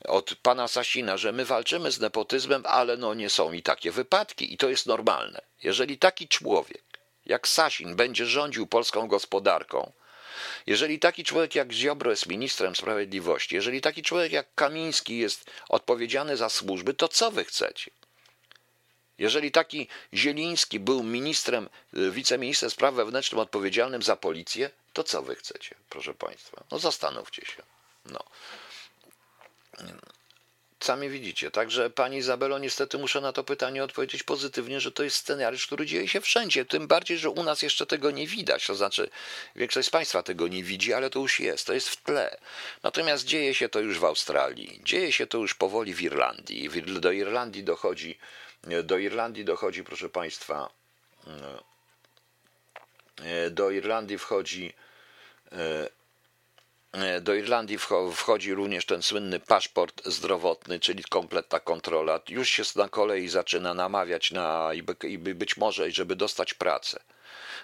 od 0.08 0.36
pana 0.36 0.68
Sasina, 0.68 1.18
że 1.18 1.32
my 1.32 1.46
walczymy 1.46 1.92
z 1.92 2.00
nepotyzmem, 2.00 2.64
ale 2.66 2.98
no 2.98 3.14
nie 3.14 3.30
są 3.30 3.52
i 3.52 3.62
takie 3.62 3.92
wypadki, 3.92 4.54
i 4.54 4.58
to 4.58 4.70
jest 4.70 4.86
normalne. 4.86 5.42
Jeżeli 5.64 5.98
taki 5.98 6.28
człowiek 6.28 6.84
jak 7.26 7.48
Sasin 7.48 7.96
będzie 7.96 8.26
rządził 8.26 8.68
polską 8.68 9.08
gospodarką, 9.08 9.92
jeżeli 10.68 11.00
taki 11.00 11.24
człowiek 11.24 11.56
jak 11.56 11.72
Ziobro 11.72 12.12
jest 12.12 12.26
ministrem 12.26 12.76
sprawiedliwości, 12.76 13.56
jeżeli 13.56 13.82
taki 13.82 14.04
człowiek 14.04 14.32
jak 14.32 14.56
Kamiński 14.56 15.18
jest 15.18 15.52
odpowiedzialny 15.70 16.38
za 16.38 16.50
służby, 16.50 16.94
to 16.94 17.08
co 17.08 17.32
wy 17.32 17.44
chcecie? 17.44 17.92
Jeżeli 19.18 19.52
taki 19.52 19.88
Zieliński 20.14 20.80
był 20.80 21.04
ministrem, 21.04 21.70
wiceministrem 21.94 22.72
spraw 22.72 22.94
wewnętrznych 22.94 23.42
odpowiedzialnym 23.42 24.04
za 24.04 24.16
policję, 24.16 24.70
to 24.94 25.04
co 25.04 25.22
wy 25.22 25.36
chcecie, 25.36 25.76
proszę 25.90 26.14
Państwa? 26.14 26.64
No 26.72 26.80
zastanówcie 26.80 27.46
się. 27.46 27.64
No. 28.06 28.24
Sami 30.86 31.10
widzicie. 31.10 31.52
Także 31.52 31.90
Pani 31.90 32.18
Izabelo, 32.18 32.60
niestety 32.60 32.98
muszę 32.98 33.22
na 33.22 33.34
to 33.34 33.44
pytanie 33.44 33.84
odpowiedzieć 33.84 34.24
pozytywnie, 34.24 34.80
że 34.80 34.92
to 34.92 35.04
jest 35.04 35.16
scenariusz, 35.16 35.68
który 35.68 35.86
dzieje 35.86 36.08
się 36.08 36.22
wszędzie. 36.22 36.66
Tym 36.66 36.88
bardziej, 36.88 37.18
że 37.18 37.30
u 37.30 37.44
nas 37.44 37.62
jeszcze 37.62 37.86
tego 37.86 38.12
nie 38.12 38.28
widać. 38.28 38.68
To 38.68 38.76
znaczy, 38.76 39.10
większość 39.56 39.88
z 39.88 39.92
Państwa 39.92 40.24
tego 40.24 40.48
nie 40.48 40.64
widzi, 40.64 40.94
ale 40.94 41.10
to 41.10 41.20
już 41.20 41.40
jest. 41.40 41.68
To 41.68 41.74
jest 41.74 41.90
w 41.90 42.04
tle. 42.04 42.38
Natomiast 42.84 43.26
dzieje 43.26 43.56
się 43.56 43.70
to 43.70 43.80
już 43.80 44.00
w 44.00 44.06
Australii. 44.06 44.80
Dzieje 44.84 45.12
się 45.12 45.28
to 45.28 45.38
już 45.38 45.54
powoli 45.54 45.94
w 45.94 46.02
Irlandii. 46.02 46.70
Do 46.86 47.12
Irlandii 47.12 47.64
dochodzi, 47.64 48.18
do 48.84 48.98
Irlandii 48.98 49.46
dochodzi, 49.46 49.84
proszę 49.84 50.10
Państwa, 50.10 50.70
do 53.52 53.72
Irlandii 53.72 54.18
wchodzi 54.18 54.74
e, 55.52 55.90
do 57.22 57.34
Irlandii 57.34 57.78
wchodzi 58.14 58.54
również 58.54 58.86
ten 58.86 59.02
słynny 59.02 59.40
paszport 59.40 60.02
zdrowotny, 60.06 60.80
czyli 60.80 61.04
kompletna 61.04 61.60
kontrola. 61.60 62.20
Już 62.30 62.50
się 62.50 62.64
na 62.76 62.90
kolei 62.90 63.28
zaczyna 63.28 63.74
namawiać 63.74 64.32
na 64.32 64.72
i 65.04 65.18
być 65.18 65.58
może, 65.58 65.92
żeby 65.92 66.16
dostać 66.16 66.54
pracę 66.54 67.00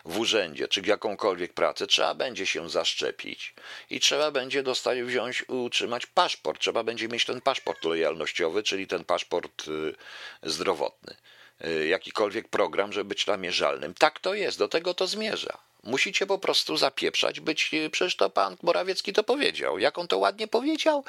w 0.06 0.20
urzędzie, 0.20 0.68
czy 0.68 0.82
jakąkolwiek 0.86 1.54
pracę, 1.54 1.88
trzeba 1.88 2.14
będzie 2.14 2.46
się 2.46 2.70
zaszczepić 2.70 3.54
i 3.90 4.00
trzeba 4.00 4.32
będzie 4.32 4.64
dostać, 4.64 5.02
wziąć, 5.02 5.50
utrzymać 5.50 6.06
paszport. 6.06 6.62
Trzeba 6.62 6.84
będzie 6.84 7.08
mieć 7.08 7.26
ten 7.26 7.42
paszport 7.42 7.84
lojalnościowy, 7.84 8.64
czyli 8.64 8.88
ten 8.88 9.04
paszport 9.04 9.68
y, 9.68 9.96
zdrowotny. 10.44 11.16
Y, 11.66 11.88
jakikolwiek 11.88 12.48
program, 12.48 12.94
żeby 12.94 13.08
być 13.08 13.28
namierzalnym. 13.28 13.94
Tak 13.94 14.20
to 14.20 14.34
jest, 14.34 14.60
do 14.60 14.68
tego 14.68 14.94
to 14.94 15.08
zmierza. 15.08 15.58
Musicie 15.84 16.26
po 16.26 16.40
prostu 16.40 16.78
zapieprzać, 16.78 17.40
być, 17.40 17.72
przecież 17.92 18.16
to 18.16 18.30
pan 18.30 18.58
Morawiecki 18.62 19.14
to 19.14 19.24
powiedział. 19.24 19.80
Jak 19.80 19.98
on 19.98 20.08
to 20.08 20.18
ładnie 20.18 20.48
powiedział, 20.48 21.04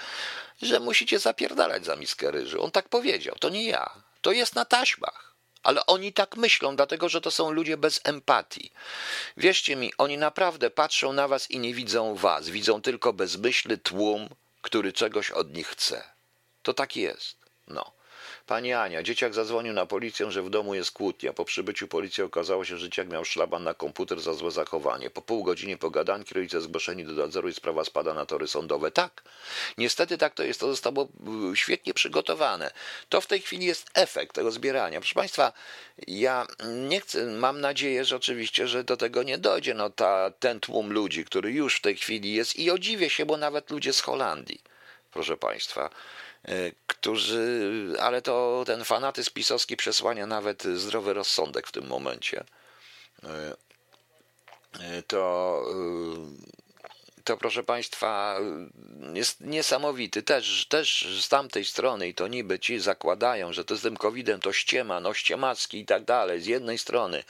że 0.62 0.81
musicie 0.81 1.18
zapierdalać 1.18 1.85
za 1.85 1.96
miskę 1.96 2.31
ryżu. 2.31 2.64
On 2.64 2.70
tak 2.70 2.88
powiedział, 2.88 3.37
to 3.40 3.48
nie 3.48 3.64
ja. 3.64 3.90
To 4.20 4.33
jest 4.33 4.55
na 4.55 4.64
taśmach. 4.64 5.31
Ale 5.62 5.87
oni 5.87 6.12
tak 6.12 6.37
myślą, 6.37 6.77
dlatego 6.77 7.09
że 7.09 7.20
to 7.20 7.31
są 7.31 7.51
ludzie 7.51 7.77
bez 7.77 8.01
empatii. 8.05 8.70
Wierzcie 9.37 9.77
mi, 9.77 9.92
oni 9.98 10.18
naprawdę 10.18 10.70
patrzą 10.70 11.12
na 11.12 11.29
was 11.29 11.51
i 11.51 11.59
nie 11.59 11.75
widzą 11.75 12.14
was. 12.14 12.48
Widzą 12.48 12.83
tylko 12.83 13.12
bezmyślny 13.12 13.79
tłum, 13.79 14.29
który 14.62 14.92
czegoś 14.92 15.31
od 15.31 15.55
nich 15.55 15.68
chce. 15.68 16.05
To 16.62 16.75
tak 16.75 16.96
jest. 16.96 17.37
No. 17.68 17.92
Pani 18.46 18.72
Ania, 18.72 19.02
dzieciak 19.02 19.35
zadzwonił 19.35 19.72
na 19.72 19.87
policję, 19.87 20.31
że 20.31 20.42
w 20.42 20.50
domu 20.50 20.74
jest 20.74 20.90
kłótnia. 20.90 21.33
Po 21.33 21.44
przybyciu 21.44 21.88
policji 21.88 22.22
okazało 22.22 22.64
się, 22.64 22.76
że 22.76 22.87
dzieciak 22.87 23.09
miał 23.09 23.24
szlaban 23.24 23.64
na 23.64 23.74
komputer 23.74 24.20
za 24.20 24.35
złe 24.35 24.50
zachowanie. 24.50 25.11
Po 25.11 25.22
pół 25.22 25.44
godzinie 25.44 25.76
pogadanki 25.76 26.35
rodzice 26.35 26.61
zgłoszeni 26.61 27.05
do 27.05 27.12
nadzoru 27.12 27.48
i 27.48 27.55
sprawa 27.55 27.85
spada 27.85 28.14
na 28.14 28.26
tory 28.26 28.48
sądowe. 28.48 28.90
Tak, 28.90 29.22
niestety 29.78 30.18
tak 30.18 30.35
to 30.35 30.42
jest. 30.42 30.61
To 30.61 30.68
zostało 30.68 31.09
y, 31.52 31.57
świetnie 31.57 31.94
przygotowane. 31.94 32.70
To 33.09 33.20
w 33.20 33.26
tej 33.26 33.40
chwili 33.40 33.66
jest 33.66 33.90
efekt 33.94 34.35
tego 34.35 34.50
zbierania. 34.50 35.00
Proszę 35.00 35.14
Państwa, 35.14 35.52
ja 36.07 36.46
nie 36.66 37.00
chcę, 37.00 37.26
mam 37.26 37.61
nadzieję, 37.61 38.05
że 38.05 38.16
oczywiście, 38.16 38.68
że 38.68 38.85
do 38.85 38.96
tego 38.96 39.22
nie 39.22 39.38
dojdzie. 39.38 39.74
No 39.74 39.90
ta, 39.90 40.31
ten 40.31 40.61
tłum 40.61 40.92
ludzi, 40.92 41.24
który 41.24 41.52
już 41.52 41.76
w 41.76 41.81
tej 41.81 41.96
chwili 41.96 42.35
jest 42.35 42.57
i 42.57 42.70
odziwię 42.70 43.11
się, 43.11 43.26
bo 43.26 43.37
nawet 43.37 43.70
ludzie 43.70 43.92
z 43.92 44.00
Holandii, 44.00 44.61
proszę 45.12 45.37
Państwa, 45.37 45.90
E, 45.90 46.21
którzy, 46.87 47.94
ale 48.00 48.22
to 48.22 48.62
ten 48.66 48.85
fanatyzm 48.85 49.31
pisowski 49.33 49.76
przesłania 49.76 50.26
nawet 50.26 50.62
zdrowy 50.62 51.12
rozsądek 51.12 51.66
w 51.66 51.72
tym 51.72 51.87
momencie. 51.87 52.44
E, 53.24 53.55
e, 54.81 55.02
to 55.02 55.62
to 57.24 57.37
proszę 57.37 57.62
Państwa 57.62 58.38
jest 59.14 59.40
niesamowity. 59.40 60.22
Też, 60.22 60.66
też 60.68 61.08
z 61.20 61.28
tamtej 61.28 61.64
strony 61.64 62.08
i 62.08 62.14
to 62.14 62.28
niby 62.28 62.58
ci 62.58 62.80
zakładają, 62.80 63.52
że 63.52 63.64
to 63.64 63.76
z 63.76 63.82
tym 63.82 63.96
COVID-em 63.96 64.40
to 64.40 64.52
ściema, 64.52 65.00
no 65.00 65.14
ściemacki 65.14 65.78
i 65.78 65.87
tak 65.87 66.04
dalej. 66.04 66.40
Z 66.40 66.46
jednej 66.46 66.78
strony 66.78 67.24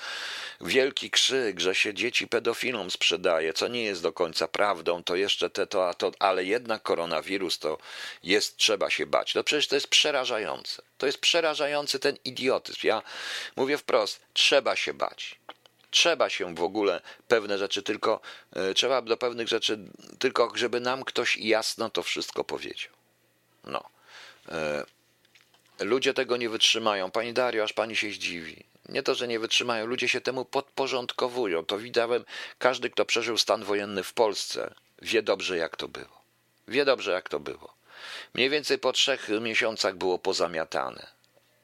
wielki 0.60 1.10
krzyk, 1.10 1.60
że 1.60 1.74
się 1.74 1.94
dzieci 1.94 2.28
pedofilom 2.28 2.90
sprzedaje, 2.90 3.52
co 3.52 3.68
nie 3.68 3.84
jest 3.84 4.02
do 4.02 4.12
końca 4.12 4.48
prawdą, 4.48 5.04
to 5.04 5.16
jeszcze 5.16 5.50
te 5.50 5.66
to, 5.66 5.88
a 5.88 5.94
to, 5.94 6.12
ale 6.18 6.44
jednak 6.44 6.82
koronawirus 6.82 7.58
to 7.58 7.78
jest, 8.22 8.56
trzeba 8.56 8.90
się 8.90 9.06
bać. 9.06 9.34
No 9.34 9.44
przecież 9.44 9.68
to 9.68 9.74
jest 9.74 9.88
przerażające. 9.88 10.82
To 10.98 11.06
jest 11.06 11.18
przerażający 11.18 11.98
ten 11.98 12.16
idiotyzm. 12.24 12.80
Ja 12.82 13.02
mówię 13.56 13.78
wprost, 13.78 14.20
trzeba 14.32 14.76
się 14.76 14.94
bać 14.94 15.42
trzeba 15.92 16.28
się 16.28 16.54
w 16.54 16.62
ogóle 16.62 17.00
pewne 17.28 17.58
rzeczy 17.58 17.82
tylko, 17.82 18.20
e, 18.52 18.74
trzeba 18.74 19.02
do 19.02 19.16
pewnych 19.16 19.48
rzeczy 19.48 19.78
tylko, 20.18 20.52
żeby 20.54 20.80
nam 20.80 21.04
ktoś 21.04 21.36
jasno 21.36 21.90
to 21.90 22.02
wszystko 22.02 22.44
powiedział. 22.44 22.92
No. 23.64 23.84
E, 24.48 24.84
ludzie 25.80 26.14
tego 26.14 26.36
nie 26.36 26.48
wytrzymają. 26.48 27.10
Pani 27.10 27.32
Dario, 27.32 27.64
aż 27.64 27.72
pani 27.72 27.96
się 27.96 28.10
zdziwi. 28.10 28.64
Nie 28.88 29.02
to, 29.02 29.14
że 29.14 29.28
nie 29.28 29.38
wytrzymają, 29.38 29.86
ludzie 29.86 30.08
się 30.08 30.20
temu 30.20 30.44
podporządkowują. 30.44 31.64
To 31.64 31.78
widziałem, 31.78 32.24
każdy, 32.58 32.90
kto 32.90 33.04
przeżył 33.04 33.38
stan 33.38 33.64
wojenny 33.64 34.02
w 34.02 34.12
Polsce, 34.12 34.74
wie 35.02 35.22
dobrze, 35.22 35.56
jak 35.56 35.76
to 35.76 35.88
było. 35.88 36.22
Wie 36.68 36.84
dobrze, 36.84 37.12
jak 37.12 37.28
to 37.28 37.40
było. 37.40 37.74
Mniej 38.34 38.50
więcej 38.50 38.78
po 38.78 38.92
trzech 38.92 39.28
miesiącach 39.40 39.96
było 39.96 40.18
pozamiatane. 40.18 41.06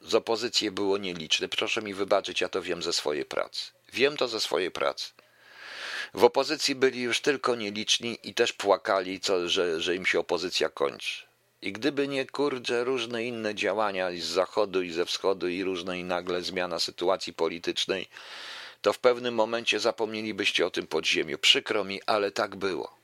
Z 0.01 0.15
opozycji 0.15 0.71
było 0.71 0.97
nieliczne. 0.97 1.47
Proszę 1.47 1.81
mi 1.81 1.93
wybaczyć, 1.93 2.41
ja 2.41 2.49
to 2.49 2.61
wiem 2.61 2.83
ze 2.83 2.93
swojej 2.93 3.25
pracy. 3.25 3.78
Wiem 3.93 4.17
to 4.17 4.27
ze 4.27 4.39
swojej 4.39 4.71
pracy. 4.71 5.11
W 6.13 6.23
opozycji 6.23 6.75
byli 6.75 7.01
już 7.01 7.21
tylko 7.21 7.55
nieliczni 7.55 8.17
i 8.23 8.33
też 8.33 8.53
płakali, 8.53 9.19
co, 9.19 9.49
że, 9.49 9.81
że 9.81 9.95
im 9.95 10.05
się 10.05 10.19
opozycja 10.19 10.69
kończy. 10.69 11.25
I 11.61 11.71
gdyby 11.73 12.07
nie 12.07 12.25
kurczę 12.25 12.83
różne 12.83 13.23
inne 13.23 13.55
działania 13.55 14.11
z 14.11 14.23
zachodu 14.23 14.81
i 14.81 14.91
ze 14.91 15.05
wschodu 15.05 15.47
i 15.47 15.63
różne 15.63 15.99
i 15.99 16.03
nagle 16.03 16.41
zmiana 16.41 16.79
sytuacji 16.79 17.33
politycznej, 17.33 18.07
to 18.81 18.93
w 18.93 18.99
pewnym 18.99 19.35
momencie 19.35 19.79
zapomnielibyście 19.79 20.65
o 20.65 20.71
tym 20.71 20.87
podziemiu. 20.87 21.37
Przykro 21.37 21.83
mi, 21.83 22.01
ale 22.05 22.31
tak 22.31 22.55
było. 22.55 22.95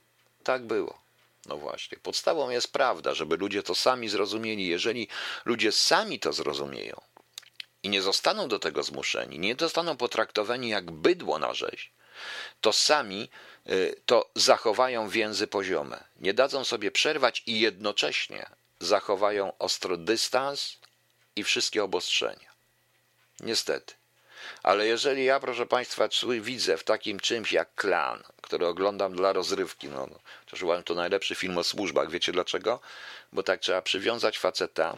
Tak 0.44 0.62
było. 0.62 0.98
No 1.46 1.56
właśnie. 1.56 1.98
Podstawą 2.02 2.50
jest 2.50 2.72
prawda, 2.72 3.14
żeby 3.14 3.36
ludzie 3.36 3.62
to 3.62 3.74
sami 3.74 4.08
zrozumieli. 4.08 4.66
Jeżeli 4.66 5.08
ludzie 5.44 5.72
sami 5.72 6.20
to 6.20 6.32
zrozumieją 6.32 7.00
i 7.86 7.88
nie 7.88 8.02
zostaną 8.02 8.48
do 8.48 8.58
tego 8.58 8.82
zmuszeni, 8.82 9.38
nie 9.38 9.56
zostaną 9.60 9.96
potraktowani 9.96 10.68
jak 10.68 10.90
bydło 10.90 11.38
na 11.38 11.54
rzeź, 11.54 11.92
to 12.60 12.72
sami 12.72 13.30
y, 13.70 14.00
to 14.06 14.30
zachowają 14.34 15.08
więzy 15.08 15.46
poziome. 15.46 16.04
Nie 16.20 16.34
dadzą 16.34 16.64
sobie 16.64 16.90
przerwać 16.90 17.42
i 17.46 17.60
jednocześnie 17.60 18.46
zachowają 18.80 19.58
ostry 19.58 19.96
dystans 19.96 20.78
i 21.36 21.44
wszystkie 21.44 21.84
obostrzenia. 21.84 22.50
Niestety. 23.40 23.94
Ale 24.62 24.86
jeżeli 24.86 25.24
ja, 25.24 25.40
proszę 25.40 25.66
Państwa, 25.66 26.08
widzę 26.40 26.76
w 26.76 26.84
takim 26.84 27.20
czymś 27.20 27.52
jak 27.52 27.74
klan, 27.74 28.22
który 28.42 28.66
oglądam 28.66 29.16
dla 29.16 29.32
rozrywki, 29.32 29.88
no, 29.88 30.08
chociaż 30.44 30.62
uważam 30.62 30.84
to 30.84 30.94
najlepszy 30.94 31.34
film 31.34 31.58
o 31.58 31.64
służbach, 31.64 32.10
wiecie 32.10 32.32
dlaczego? 32.32 32.80
Bo 33.32 33.42
tak 33.42 33.60
trzeba 33.60 33.82
przywiązać 33.82 34.38
faceta, 34.38 34.96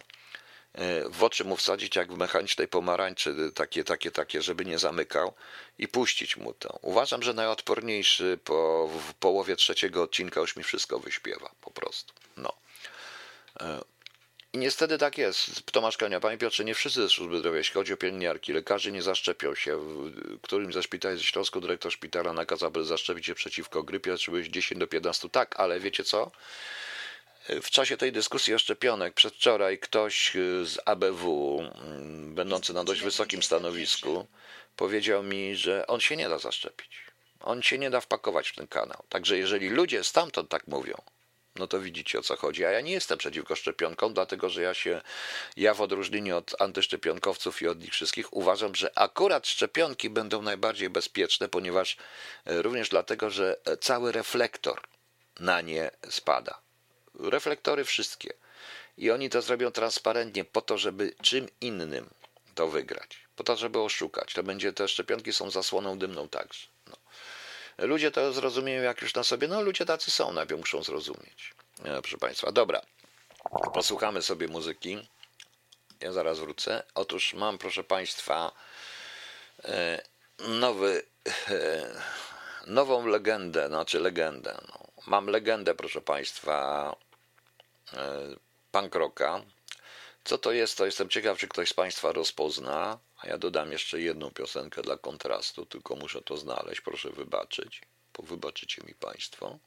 w 1.11 1.25
oczy 1.25 1.45
mu 1.45 1.57
wsadzić 1.57 1.97
jak 1.97 2.13
w 2.13 2.17
mechanicznej 2.17 2.69
pomarańczy, 2.69 3.53
takie, 3.55 3.85
takie, 3.85 4.11
takie, 4.11 4.43
żeby 4.43 4.65
nie 4.65 4.79
zamykał 4.79 5.33
i 5.79 5.89
puścić 5.89 6.37
mu 6.37 6.53
to. 6.53 6.79
Uważam, 6.83 7.23
że 7.23 7.35
najodporniejszy 7.35 8.39
po, 8.45 8.89
w 8.89 9.15
połowie 9.15 9.57
trzeciego 9.57 10.03
odcinka 10.03 10.41
już 10.41 10.57
mi 10.57 10.63
wszystko 10.63 10.99
wyśpiewa, 10.99 11.51
po 11.61 11.71
prostu. 11.71 12.13
No. 12.37 12.53
E, 13.61 13.81
i 14.53 14.59
niestety 14.59 14.99
tak 14.99 15.19
jest. 15.19 15.73
Tomasz 15.73 15.97
Kania, 15.97 16.21
panie 16.21 16.39
Piotrze, 16.39 16.65
nie 16.65 16.75
wszyscy 16.75 17.03
ze 17.03 17.09
służby 17.09 17.39
zdrowia, 17.39 17.59
jeśli 17.59 17.75
chodzi 17.75 17.93
o 17.93 17.97
pielęgniarki, 17.97 18.53
lekarze 18.53 18.93
nie 18.93 19.03
zaszczepią 19.03 19.55
się. 19.55 19.77
W 19.77 20.41
którym 20.43 20.73
ze 20.73 20.83
szpitali 20.83 21.19
ze 21.19 21.25
Śląsku 21.25 21.61
dyrektor 21.61 21.93
szpitala 21.93 22.33
nakazał, 22.33 22.71
by 22.71 22.85
zaszczepić 22.85 23.27
się 23.27 23.35
przeciwko 23.35 23.83
grypie, 23.83 24.15
być 24.29 24.47
10 24.47 24.81
do 24.81 24.87
15. 24.87 25.29
Tak, 25.29 25.61
ale 25.61 25.81
wiecie 25.81 26.05
co? 26.05 26.31
W 27.49 27.71
czasie 27.71 27.97
tej 27.97 28.13
dyskusji 28.13 28.55
o 28.55 28.59
szczepionek 28.59 29.15
przedwczoraj 29.15 29.79
ktoś 29.79 30.33
z 30.65 30.79
ABW, 30.85 31.59
mm, 31.61 32.35
będący 32.35 32.73
na 32.73 32.85
dość 32.85 33.03
wysokim 33.03 33.43
stanowisku, 33.43 34.27
powiedział 34.77 35.23
mi, 35.23 35.57
że 35.57 35.87
on 35.87 36.01
się 36.01 36.17
nie 36.17 36.29
da 36.29 36.39
zaszczepić. 36.39 36.91
On 37.41 37.63
się 37.63 37.79
nie 37.79 37.91
da 37.91 38.01
wpakować 38.01 38.49
w 38.49 38.55
ten 38.55 38.67
kanał. 38.67 39.05
Także 39.09 39.39
jeżeli 39.39 39.69
ludzie 39.69 40.05
stamtąd 40.05 40.49
tak 40.49 40.67
mówią, 40.67 41.03
no 41.57 41.67
to 41.67 41.81
widzicie 41.81 42.19
o 42.19 42.23
co 42.23 42.37
chodzi. 42.37 42.65
A 42.65 42.71
ja 42.71 42.81
nie 42.81 42.93
jestem 42.93 43.19
przeciwko 43.19 43.57
szczepionkom, 43.57 44.15
dlatego 44.15 44.49
że 44.49 44.63
ja 44.63 44.75
się, 44.75 45.01
ja 45.57 45.75
w 45.75 45.81
odróżnieniu 45.81 46.37
od 46.37 46.63
antyszczepionkowców 46.63 47.63
i 47.63 47.69
od 47.69 47.81
nich 47.81 47.93
wszystkich 47.93 48.37
uważam, 48.37 48.75
że 48.75 48.99
akurat 48.99 49.47
szczepionki 49.47 50.11
będą 50.11 50.43
najbardziej 50.43 50.91
bezpieczne, 50.91 51.49
ponieważ 51.49 51.97
e, 52.45 52.63
również 52.63 52.89
dlatego, 52.89 53.31
że 53.31 53.57
e, 53.65 53.77
cały 53.77 54.13
reflektor 54.13 54.81
na 55.41 55.61
nie 55.61 55.91
spada. 56.09 56.68
Reflektory 57.19 57.85
wszystkie. 57.85 58.33
I 58.99 59.11
oni 59.11 59.31
to 59.31 59.43
zrobią 59.43 59.71
transparentnie 59.71 60.45
po 60.45 60.61
to, 60.61 60.79
żeby 60.79 61.15
czym 61.23 61.49
innym 61.61 62.11
to 62.55 62.69
wygrać. 62.69 63.19
Po 63.37 63.45
to, 63.45 63.57
żeby 63.57 63.81
oszukać. 63.81 64.35
To 64.35 64.43
będzie, 64.43 64.73
te 64.73 64.89
szczepionki 64.89 65.33
są 65.33 65.51
zasłoną 65.51 65.99
dymną 65.99 66.29
także. 66.29 66.67
Ludzie 67.79 68.11
to 68.11 68.33
zrozumieją 68.33 68.83
jak 68.83 69.03
już 69.03 69.15
na 69.15 69.25
sobie. 69.25 69.49
No 69.49 69.63
ludzie 69.63 69.87
tacy 69.87 70.11
są, 70.11 70.33
najpierw 70.33 70.61
muszą 70.61 70.83
zrozumieć. 70.83 71.55
E, 71.85 72.03
proszę 72.03 72.19
Państwa, 72.19 72.53
dobra. 72.53 72.81
Posłuchamy 73.75 74.23
sobie 74.23 74.49
muzyki. 74.49 75.09
Ja 76.01 76.13
zaraz 76.13 76.39
wrócę. 76.39 76.83
Otóż 76.95 77.35
mam, 77.35 77.59
proszę 77.59 77.85
Państwa, 77.85 78.53
e, 79.65 80.03
nowy, 80.39 81.03
e, 81.49 82.03
nową 82.67 83.07
legendę, 83.07 83.69
znaczy 83.69 84.01
legendę. 84.01 84.61
No. 84.69 84.79
Mam 85.07 85.27
legendę, 85.27 85.75
proszę 85.75 86.01
Państwa, 86.01 86.97
pankroka. 88.71 89.43
Co 90.25 90.39
to 90.39 90.53
jest, 90.53 90.79
to 90.79 90.87
jestem 90.87 91.09
ciekaw, 91.09 91.39
czy 91.39 91.49
ktoś 91.49 91.69
z 91.69 91.75
Państwa 91.75 92.13
rozpozna. 92.13 92.99
A 93.19 93.27
ja 93.27 93.39
dodam 93.39 93.73
jeszcze 93.73 94.01
jedną 94.01 94.31
piosenkę 94.31 94.83
dla 94.83 94.97
kontrastu, 94.97 95.67
tylko 95.67 95.97
muszę 95.97 96.23
to 96.23 96.37
znaleźć, 96.37 96.81
proszę 96.81 97.11
wybaczyć. 97.11 97.83
Wybaczycie 98.19 98.83
mi 98.87 98.95
Państwo. 98.95 99.59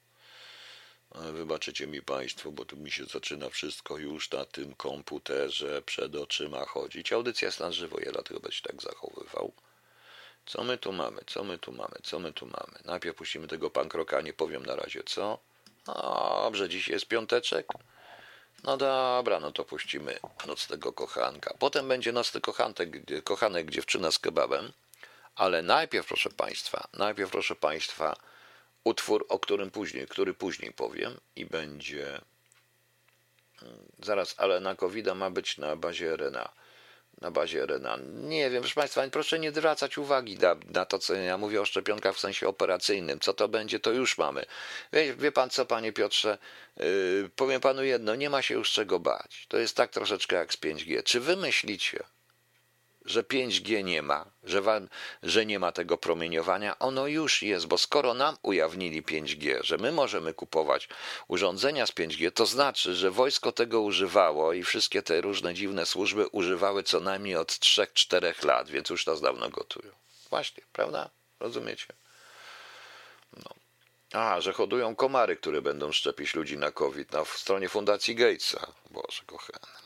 E, 1.15 1.31
wybaczycie 1.31 1.87
mi 1.87 2.01
Państwo, 2.01 2.51
bo 2.51 2.65
tu 2.65 2.77
mi 2.77 2.91
się 2.91 3.05
zaczyna 3.05 3.49
wszystko 3.49 3.97
już 3.97 4.31
na 4.31 4.45
tym 4.45 4.73
komputerze 4.73 5.81
przed 5.81 6.15
oczyma 6.15 6.65
chodzić. 6.65 7.13
Audycja 7.13 7.45
jest 7.45 7.59
na 7.59 7.71
żywo, 7.71 7.99
ja 7.99 8.11
dlatego 8.11 8.39
będę 8.39 8.55
się 8.55 8.63
tak 8.63 8.81
zachowywał. 8.81 9.53
Co 10.45 10.63
my 10.63 10.77
tu 10.77 10.91
mamy? 10.91 11.21
Co 11.27 11.43
my 11.43 11.57
tu 11.57 11.71
mamy? 11.71 11.95
Co 12.03 12.19
my 12.19 12.33
tu 12.33 12.45
mamy? 12.45 12.79
Najpierw 12.85 13.17
puścimy 13.17 13.47
tego 13.47 13.69
pankroka, 13.69 14.21
nie 14.21 14.33
powiem 14.33 14.65
na 14.65 14.75
razie 14.75 15.03
co. 15.03 15.39
Dobrze, 16.43 16.69
dziś 16.69 16.87
jest 16.87 17.05
piąteczek. 17.05 17.67
No 18.63 18.77
dobra, 18.77 19.39
no 19.39 19.51
to 19.51 19.65
puścimy 19.65 20.19
nocnego 20.47 20.93
kochanka. 20.93 21.53
Potem 21.59 21.87
będzie 21.87 22.11
nocny 22.11 22.41
kochanek, 22.41 22.89
kochanek 23.23 23.69
dziewczyna 23.69 24.11
z 24.11 24.19
kebabem. 24.19 24.71
Ale 25.35 25.61
najpierw, 25.61 26.07
proszę 26.07 26.29
Państwa, 26.29 26.87
najpierw, 26.93 27.31
proszę 27.31 27.55
Państwa, 27.55 28.15
utwór, 28.83 29.25
o 29.29 29.39
którym 29.39 29.71
później, 29.71 30.07
który 30.07 30.33
później 30.33 30.73
powiem 30.73 31.19
i 31.35 31.45
będzie. 31.45 32.21
Mm, 33.61 33.77
zaraz, 33.99 34.35
ale 34.37 34.59
na 34.59 34.75
covid 34.75 35.07
ma 35.15 35.29
być 35.29 35.57
na 35.57 35.75
bazie 35.75 36.15
RNA 36.15 36.60
na 37.21 37.31
bazie 37.31 37.65
RNA. 37.65 37.97
Nie 38.13 38.49
wiem, 38.49 38.61
proszę 38.61 38.75
Państwa, 38.75 39.09
proszę 39.09 39.39
nie 39.39 39.51
zwracać 39.51 39.97
uwagi 39.97 40.37
na, 40.37 40.55
na, 40.65 40.85
to, 40.85 40.99
co 40.99 41.13
ja 41.13 41.37
mówię 41.37 41.61
o 41.61 41.65
szczepionkach 41.65 42.15
w 42.15 42.19
sensie 42.19 42.47
operacyjnym. 42.47 43.19
Co 43.19 43.33
to 43.33 43.47
będzie, 43.47 43.79
to 43.79 43.91
już 43.91 44.17
mamy. 44.17 44.45
Wie, 44.93 45.15
wie 45.15 45.31
Pan 45.31 45.49
co, 45.49 45.65
Panie 45.65 45.93
Piotrze, 45.93 46.37
yy, 46.77 47.29
powiem 47.35 47.61
Panu 47.61 47.83
jedno, 47.83 48.15
nie 48.15 48.29
ma 48.29 48.41
się 48.41 48.53
już 48.53 48.71
czego 48.71 48.99
bać. 48.99 49.45
To 49.49 49.57
jest 49.57 49.75
tak 49.75 49.91
troszeczkę 49.91 50.35
jak 50.35 50.53
z 50.53 50.57
5G. 50.57 51.03
Czy 51.03 51.19
Wy 51.19 51.37
myślicie, 51.37 52.03
że 53.05 53.23
5G 53.23 53.83
nie 53.83 54.01
ma, 54.01 54.25
że, 54.43 54.61
wam, 54.61 54.89
że 55.23 55.45
nie 55.45 55.59
ma 55.59 55.71
tego 55.71 55.97
promieniowania, 55.97 56.79
ono 56.79 57.07
już 57.07 57.41
jest, 57.41 57.67
bo 57.67 57.77
skoro 57.77 58.13
nam 58.13 58.37
ujawnili 58.41 59.03
5G, 59.03 59.63
że 59.63 59.77
my 59.77 59.91
możemy 59.91 60.33
kupować 60.33 60.89
urządzenia 61.27 61.85
z 61.85 61.91
5G, 61.91 62.31
to 62.31 62.45
znaczy, 62.45 62.95
że 62.95 63.11
wojsko 63.11 63.51
tego 63.51 63.81
używało 63.81 64.53
i 64.53 64.63
wszystkie 64.63 65.01
te 65.01 65.21
różne 65.21 65.53
dziwne 65.53 65.85
służby 65.85 66.27
używały 66.27 66.83
co 66.83 66.99
najmniej 66.99 67.35
od 67.35 67.51
3-4 67.51 68.45
lat, 68.45 68.69
więc 68.69 68.89
już 68.89 69.05
nas 69.05 69.21
dawno 69.21 69.49
gotują. 69.49 69.91
Właśnie, 70.29 70.63
prawda? 70.73 71.09
Rozumiecie? 71.39 71.87
No. 73.37 73.55
A, 74.13 74.41
że 74.41 74.53
hodują 74.53 74.95
komary, 74.95 75.35
które 75.35 75.61
będą 75.61 75.91
szczepić 75.91 76.35
ludzi 76.35 76.57
na 76.57 76.71
COVID 76.71 77.11
na 77.11 77.25
stronie 77.25 77.69
Fundacji 77.69 78.15
Gatesa. 78.15 78.67
Boże 78.91 79.23
kochany. 79.25 79.80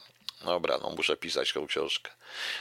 Dobra, 0.46 0.78
no 0.82 0.90
muszę 0.90 1.18
pisać 1.18 1.54
tą 1.54 1.68
książkę. 1.68 2.12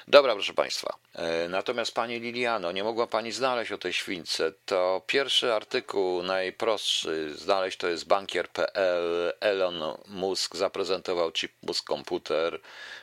Dobra, 0.08 0.34
proszę 0.34 0.54
Państwa. 0.54 0.98
E, 1.14 1.48
natomiast 1.48 1.94
Pani 1.94 2.20
Liliano, 2.20 2.72
nie 2.72 2.84
mogła 2.84 3.06
Pani 3.06 3.32
znaleźć 3.32 3.72
o 3.72 3.78
tej 3.78 3.92
śwince. 3.92 4.52
To 4.66 5.02
pierwszy 5.06 5.52
artykuł, 5.52 6.22
najprostszy 6.22 7.34
znaleźć, 7.36 7.78
to 7.78 7.88
jest 7.88 8.06
bankier.pl. 8.06 9.32
Elon 9.40 9.82
Musk 10.06 10.56
zaprezentował 10.56 11.32
chip 11.32 11.52
Musk 11.62 11.86
komputer, 11.86 12.60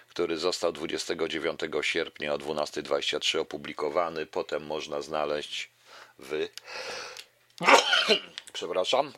który 0.09 0.37
został 0.37 0.71
29 0.71 1.59
sierpnia 1.81 2.33
o 2.33 2.37
12.23 2.37 3.39
opublikowany. 3.39 4.25
Potem 4.25 4.65
można 4.65 5.01
znaleźć 5.01 5.71
w... 6.19 6.47
Przepraszam 8.53 9.13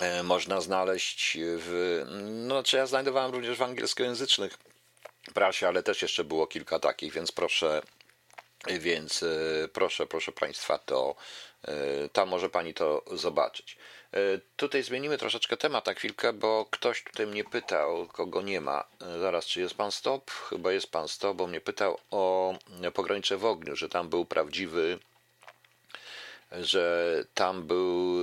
e, 0.00 0.22
można 0.22 0.60
znaleźć 0.60 1.38
w. 1.40 2.02
No, 2.30 2.54
znaczy 2.54 2.76
ja 2.76 2.86
znajdowałem 2.86 3.32
również 3.32 3.58
w 3.58 3.62
angielskojęzycznych 3.62 4.58
prasie, 5.32 5.68
ale 5.68 5.82
też 5.82 6.02
jeszcze 6.02 6.24
było 6.24 6.46
kilka 6.46 6.78
takich, 6.78 7.12
więc 7.12 7.32
proszę, 7.32 7.82
więc 8.68 9.22
e, 9.22 9.68
proszę, 9.72 10.06
proszę 10.06 10.32
Państwa, 10.32 10.78
to 10.78 11.14
e, 11.64 12.08
tam 12.08 12.28
może 12.28 12.50
Pani 12.50 12.74
to 12.74 13.04
zobaczyć. 13.12 13.76
E, 14.12 14.18
tutaj 14.56 14.82
zmienimy 14.82 15.18
troszeczkę 15.18 15.56
temat 15.56 15.86
na 15.86 15.94
chwilkę, 15.94 16.32
bo 16.32 16.66
ktoś 16.70 17.04
tutaj 17.04 17.26
mnie 17.26 17.44
pytał, 17.44 18.06
kogo 18.06 18.42
nie 18.42 18.60
ma. 18.60 18.84
Zaraz, 19.20 19.46
czy 19.46 19.60
jest 19.60 19.74
Pan 19.74 19.92
Stop? 19.92 20.30
Chyba 20.30 20.72
jest 20.72 20.90
Pan 20.90 21.08
Stop, 21.08 21.36
bo 21.36 21.46
mnie 21.46 21.60
pytał 21.60 21.98
o 22.10 22.54
pogranicze 22.94 23.36
w 23.36 23.44
ogniu, 23.44 23.76
że 23.76 23.88
tam 23.88 24.08
był 24.08 24.24
prawdziwy 24.24 24.98
że 26.60 27.24
tam 27.34 27.66
był, 27.66 28.16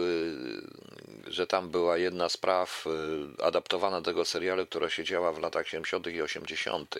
że 1.28 1.48
tam 1.48 1.70
była 1.70 1.98
jedna 1.98 2.30
z 2.30 2.38
praw 2.38 2.88
y, 3.40 3.44
adaptowana 3.44 4.02
do 4.02 4.12
tego 4.12 4.26
serialu, 4.26 4.66
która 4.66 4.90
się 4.90 5.04
działa 5.04 5.32
w 5.34 5.40
latach 5.40 5.68
70. 5.68 6.08
i 6.08 6.22
80. 6.22 6.96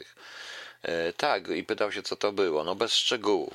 E, 0.82 1.14
tak, 1.14 1.48
i 1.48 1.64
pytał 1.64 1.92
się, 1.92 2.04
co 2.04 2.16
to 2.16 2.32
było. 2.32 2.64
No 2.64 2.76
bez 2.76 2.94
szczegółów. 2.94 3.54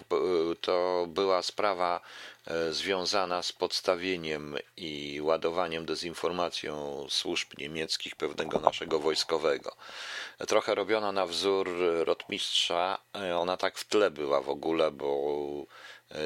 To 0.61 1.07
była 1.09 1.43
sprawa 1.43 2.01
e, 2.47 2.73
związana 2.73 3.43
z 3.43 3.53
podstawieniem 3.53 4.57
i 4.77 5.21
ładowaniem 5.23 5.87
dezinformacją 5.87 7.07
służb 7.11 7.49
niemieckich 7.59 8.17
pewnego 8.17 8.61
naszego 8.61 8.99
wojskowego. 8.99 9.77
Trochę 10.49 10.75
robiona 10.75 11.13
na 11.13 11.27
wzór 11.27 11.71
rotmistrza. 12.05 12.99
E, 13.15 13.37
ona 13.37 13.57
tak 13.57 13.79
w 13.79 13.85
tle 13.85 14.11
była 14.11 14.41
w 14.41 14.49
ogóle, 14.49 14.91
bo 14.91 15.07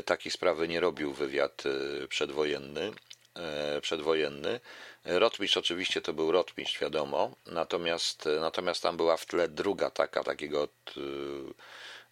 takiej 0.04 0.32
sprawy 0.32 0.68
nie 0.68 0.80
robił 0.80 1.12
wywiad 1.12 1.62
przedwojenny. 2.08 2.92
przedwojenny. 3.80 4.60
Rotmistrz 5.04 5.56
oczywiście 5.56 6.00
to 6.00 6.12
był 6.12 6.32
rotmistrz, 6.32 6.80
wiadomo, 6.80 7.30
natomiast, 7.46 8.28
natomiast 8.40 8.82
tam 8.82 8.96
była 8.96 9.16
w 9.16 9.26
tle 9.26 9.48
druga 9.48 9.90
taka, 9.90 10.24
takiego, 10.24 10.68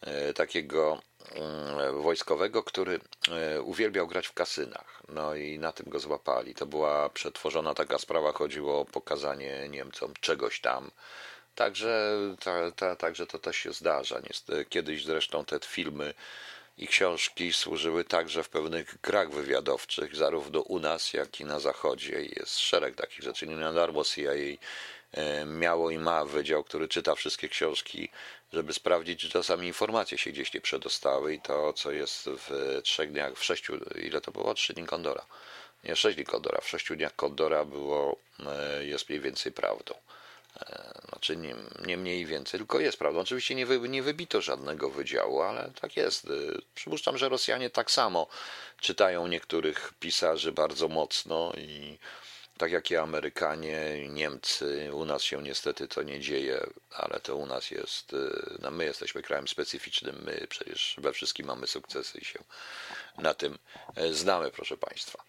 e, 0.00 0.32
takiego 0.34 1.00
mm, 1.34 2.02
wojskowego, 2.02 2.62
który 2.62 3.00
e, 3.28 3.62
uwielbiał 3.62 4.06
grać 4.06 4.26
w 4.26 4.32
kasynach. 4.32 5.02
No 5.08 5.34
i 5.34 5.58
na 5.58 5.72
tym 5.72 5.90
go 5.90 5.98
złapali. 5.98 6.54
To 6.54 6.66
była 6.66 7.08
przetworzona 7.08 7.74
taka 7.74 7.98
sprawa, 7.98 8.32
chodziło 8.32 8.80
o 8.80 8.84
pokazanie 8.84 9.68
Niemcom 9.68 10.12
czegoś 10.20 10.60
tam. 10.60 10.90
Także, 11.54 12.18
ta, 12.40 12.72
ta, 12.72 12.96
także 12.96 13.26
to 13.26 13.38
też 13.38 13.56
się 13.56 13.72
zdarza. 13.72 14.20
Kiedyś 14.68 15.04
zresztą 15.04 15.44
te 15.44 15.58
filmy 15.60 16.14
i 16.78 16.86
książki 16.86 17.52
służyły 17.52 18.04
także 18.04 18.42
w 18.42 18.48
pewnych 18.48 19.00
grach 19.00 19.30
wywiadowczych, 19.30 20.16
zarówno 20.16 20.60
u 20.60 20.78
nas, 20.78 21.12
jak 21.12 21.40
i 21.40 21.44
na 21.44 21.60
Zachodzie. 21.60 22.22
Jest 22.22 22.58
szereg 22.58 22.94
takich 22.94 23.22
rzeczy. 23.22 23.46
Nie 23.46 23.56
na 23.56 23.72
darmo 23.72 24.04
CIA 24.04 24.32
e, 25.12 25.44
miało 25.44 25.90
i 25.90 25.98
ma 25.98 26.24
wydział, 26.24 26.64
który 26.64 26.88
czyta 26.88 27.14
wszystkie 27.14 27.48
książki, 27.48 28.08
żeby 28.52 28.72
sprawdzić, 28.72 29.20
czy 29.20 29.30
czasami 29.30 29.66
informacje 29.66 30.18
się 30.18 30.30
gdzieś 30.30 30.54
nie 30.54 30.60
przedostały 30.60 31.34
i 31.34 31.40
to, 31.40 31.72
co 31.72 31.92
jest 31.92 32.28
w 32.28 32.80
trzech 32.82 33.12
dniach, 33.12 33.34
w 33.34 33.44
sześciu, 33.44 33.78
ile 33.94 34.20
to 34.20 34.32
było? 34.32 34.54
Trzy 34.54 34.72
dni 34.72 34.86
Kondora. 34.86 35.26
Nie, 35.84 35.96
sześć 35.96 36.16
dni 36.16 36.24
Kondora. 36.24 36.60
W 36.60 36.68
sześciu 36.68 36.96
dniach 36.96 37.16
Kondora 37.16 37.64
było, 37.64 38.16
e, 38.46 38.84
jest 38.84 39.08
mniej 39.08 39.20
więcej 39.20 39.52
prawdą. 39.52 39.94
E, 40.60 41.00
znaczy 41.08 41.36
nie, 41.36 41.54
nie 41.86 41.96
mniej 41.96 42.26
więcej, 42.26 42.60
tylko 42.60 42.80
jest 42.80 42.98
prawda. 42.98 43.20
Oczywiście 43.20 43.54
nie, 43.54 43.66
wy, 43.66 43.88
nie 43.88 44.02
wybito 44.02 44.40
żadnego 44.40 44.90
wydziału, 44.90 45.42
ale 45.42 45.70
tak 45.80 45.96
jest. 45.96 46.24
E, 46.24 46.28
przypuszczam, 46.74 47.18
że 47.18 47.28
Rosjanie 47.28 47.70
tak 47.70 47.90
samo 47.90 48.26
czytają 48.80 49.26
niektórych 49.26 49.92
pisarzy 50.00 50.52
bardzo 50.52 50.88
mocno 50.88 51.52
i 51.58 51.98
tak 52.58 52.72
jak 52.72 52.90
i 52.90 52.96
Amerykanie, 52.96 54.08
Niemcy, 54.08 54.90
u 54.92 55.04
nas 55.04 55.22
się 55.22 55.42
niestety 55.42 55.88
to 55.88 56.02
nie 56.02 56.20
dzieje, 56.20 56.66
ale 56.90 57.20
to 57.20 57.36
u 57.36 57.46
nas 57.46 57.70
jest, 57.70 58.12
e, 58.14 58.16
no 58.58 58.70
my 58.70 58.84
jesteśmy 58.84 59.22
krajem 59.22 59.48
specyficznym, 59.48 60.22
my 60.24 60.46
przecież 60.48 60.96
we 60.98 61.12
wszystkim 61.12 61.46
mamy 61.46 61.66
sukcesy 61.66 62.18
i 62.18 62.24
się 62.24 62.38
na 63.18 63.34
tym 63.34 63.58
znamy, 64.12 64.50
proszę 64.50 64.76
Państwa. 64.76 65.25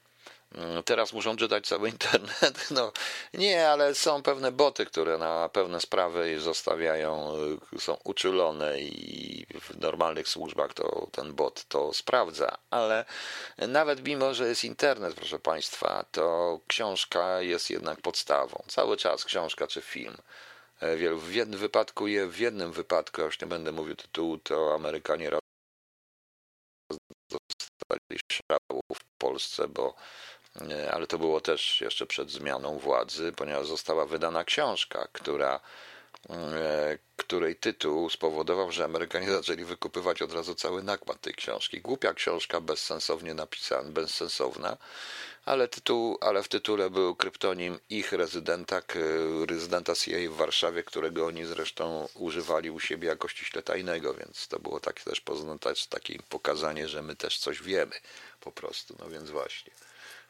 Mm, 0.56 0.84
teraz 0.84 1.14
muszą 1.14 1.36
czytać 1.38 1.68
cały 1.68 1.90
internet. 1.90 2.68
No 2.72 2.92
nie, 3.34 3.70
ale 3.70 3.96
są 3.96 4.24
pewne 4.24 4.52
boty, 4.52 4.86
które 4.86 5.18
na 5.18 5.50
pewne 5.50 5.82
sprawy 5.82 6.40
zostawiają, 6.40 7.34
y, 7.76 7.80
są 7.82 7.98
uczulone 8.04 8.80
i 8.80 9.46
w 9.62 9.80
normalnych 9.80 10.28
służbach 10.28 10.74
to 10.74 11.08
ten 11.12 11.34
bot 11.34 11.66
to 11.68 11.94
sprawdza. 11.94 12.58
Ale 12.70 13.06
nawet 13.58 14.04
mimo, 14.04 14.34
że 14.34 14.48
jest 14.48 14.64
internet, 14.64 15.16
proszę 15.16 15.40
Państwa, 15.40 16.06
to 16.12 16.60
książka 16.68 17.42
jest 17.42 17.70
jednak 17.70 18.02
podstawą. 18.02 18.64
Cały 18.68 18.98
czas 18.98 19.26
książka 19.26 19.68
czy 19.68 19.82
film. 19.82 20.18
E, 20.80 21.16
w 21.16 21.34
jednym 21.34 21.60
wypadku, 21.60 22.06
w 22.28 22.38
jednym 22.38 22.72
wypadku, 22.72 23.22
już 23.22 23.42
nie 23.42 23.48
będę 23.48 23.72
mówił 23.72 23.96
tytułu, 23.96 24.38
to 24.38 24.74
Amerykanie 24.76 25.30
dostali 27.30 28.20
szału 28.32 28.82
w 28.94 29.04
Polsce, 29.18 29.68
bo 29.68 29.96
ale 30.92 31.08
to 31.08 31.18
było 31.18 31.42
też 31.42 31.82
jeszcze 31.82 32.06
przed 32.06 32.32
zmianą 32.32 32.78
władzy, 32.78 33.32
ponieważ 33.36 33.68
została 33.68 34.06
wydana 34.06 34.44
książka, 34.44 35.08
która, 35.12 35.60
e, 36.30 36.98
której 37.16 37.56
tytuł 37.56 38.10
spowodował, 38.10 38.72
że 38.72 38.86
Amerykanie 38.86 39.32
zaczęli 39.42 39.64
wykupywać 39.64 40.22
od 40.22 40.34
razu 40.34 40.56
cały 40.56 40.84
nakład 40.84 41.22
tej 41.22 41.34
książki. 41.34 41.82
Głupia 41.82 42.14
książka, 42.14 42.62
bezsensownie 42.62 43.34
napisana, 43.34 43.90
bezsensowna, 43.90 44.78
ale, 45.46 45.68
tytuł, 45.68 46.18
ale 46.22 46.44
w 46.44 46.48
tytule 46.48 46.90
był 46.90 47.16
kryptonim 47.16 47.80
ich 47.90 48.12
rezydenta, 48.12 48.82
rezydenta 49.50 49.96
CIA 49.96 50.30
w 50.30 50.36
Warszawie, 50.36 50.84
którego 50.84 51.26
oni 51.26 51.46
zresztą 51.46 52.08
używali 52.14 52.70
u 52.72 52.80
siebie 52.80 53.08
jako 53.08 53.28
ściśle 53.28 53.64
tajnego, 53.64 54.14
więc 54.14 54.48
to 54.48 54.60
było 54.60 54.80
takie 54.80 55.04
też 55.60 55.88
takie 55.88 56.20
pokazanie, 56.30 56.88
że 56.88 57.02
my 57.02 57.16
też 57.16 57.40
coś 57.40 57.62
wiemy 57.62 57.96
po 58.40 58.52
prostu, 58.52 58.96
no 59.00 59.10
więc 59.10 59.30
właśnie. 59.30 59.87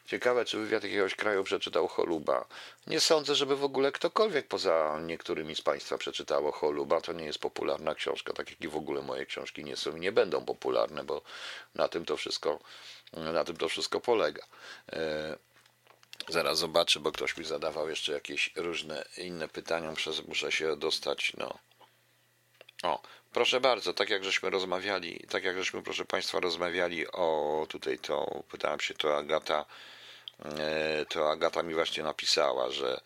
Ciekawe, 0.08 0.44
czy 0.44 0.58
wywiad 0.58 0.84
jakiegoś 0.84 1.14
kraju 1.14 1.44
przeczytał 1.44 1.88
Choluba. 1.88 2.44
Nie 2.86 3.00
sądzę, 3.00 3.34
żeby 3.34 3.56
w 3.56 3.64
ogóle 3.64 3.92
ktokolwiek 3.92 4.46
poza 4.46 4.98
niektórymi 5.02 5.54
z 5.54 5.62
Państwa 5.62 5.98
przeczytało 5.98 6.52
Choluba. 6.52 7.00
To 7.00 7.12
nie 7.12 7.24
jest 7.24 7.38
popularna 7.38 7.94
książka, 7.94 8.32
tak 8.32 8.50
jak 8.50 8.60
i 8.60 8.68
w 8.68 8.76
ogóle 8.76 9.02
moje 9.02 9.26
książki 9.26 9.64
nie 9.64 9.76
są 9.76 9.96
i 9.96 10.00
nie 10.00 10.12
będą 10.12 10.44
popularne, 10.44 11.04
bo 11.04 11.22
na 11.74 11.88
tym 11.88 12.04
to 12.04 12.16
wszystko, 12.16 12.58
na 13.12 13.44
tym 13.44 13.56
to 13.56 13.68
wszystko 13.68 14.00
polega. 14.00 14.42
E, 14.92 15.36
zaraz 16.28 16.58
zobaczę, 16.58 17.00
bo 17.00 17.12
ktoś 17.12 17.36
mi 17.36 17.44
zadawał 17.44 17.88
jeszcze 17.88 18.12
jakieś 18.12 18.52
różne 18.56 19.04
inne 19.16 19.48
pytania. 19.48 19.90
Muszę, 19.90 20.10
muszę 20.28 20.52
się 20.52 20.76
dostać. 20.76 21.32
No. 21.36 21.58
O, 22.82 23.02
proszę 23.32 23.60
bardzo, 23.60 23.94
tak 23.94 24.10
jak 24.10 24.24
żeśmy 24.24 24.50
rozmawiali, 24.50 25.26
tak 25.30 25.44
jak 25.44 25.58
żeśmy, 25.58 25.82
proszę 25.82 26.04
Państwa, 26.04 26.40
rozmawiali 26.40 27.06
o 27.06 27.66
tutaj 27.68 27.98
to, 27.98 28.42
pytałem 28.50 28.80
się 28.80 28.94
to 28.94 29.16
Agata 29.16 29.66
to 31.08 31.30
Agata 31.30 31.62
mi 31.62 31.74
właśnie 31.74 32.02
napisała, 32.02 32.70
że 32.70 33.00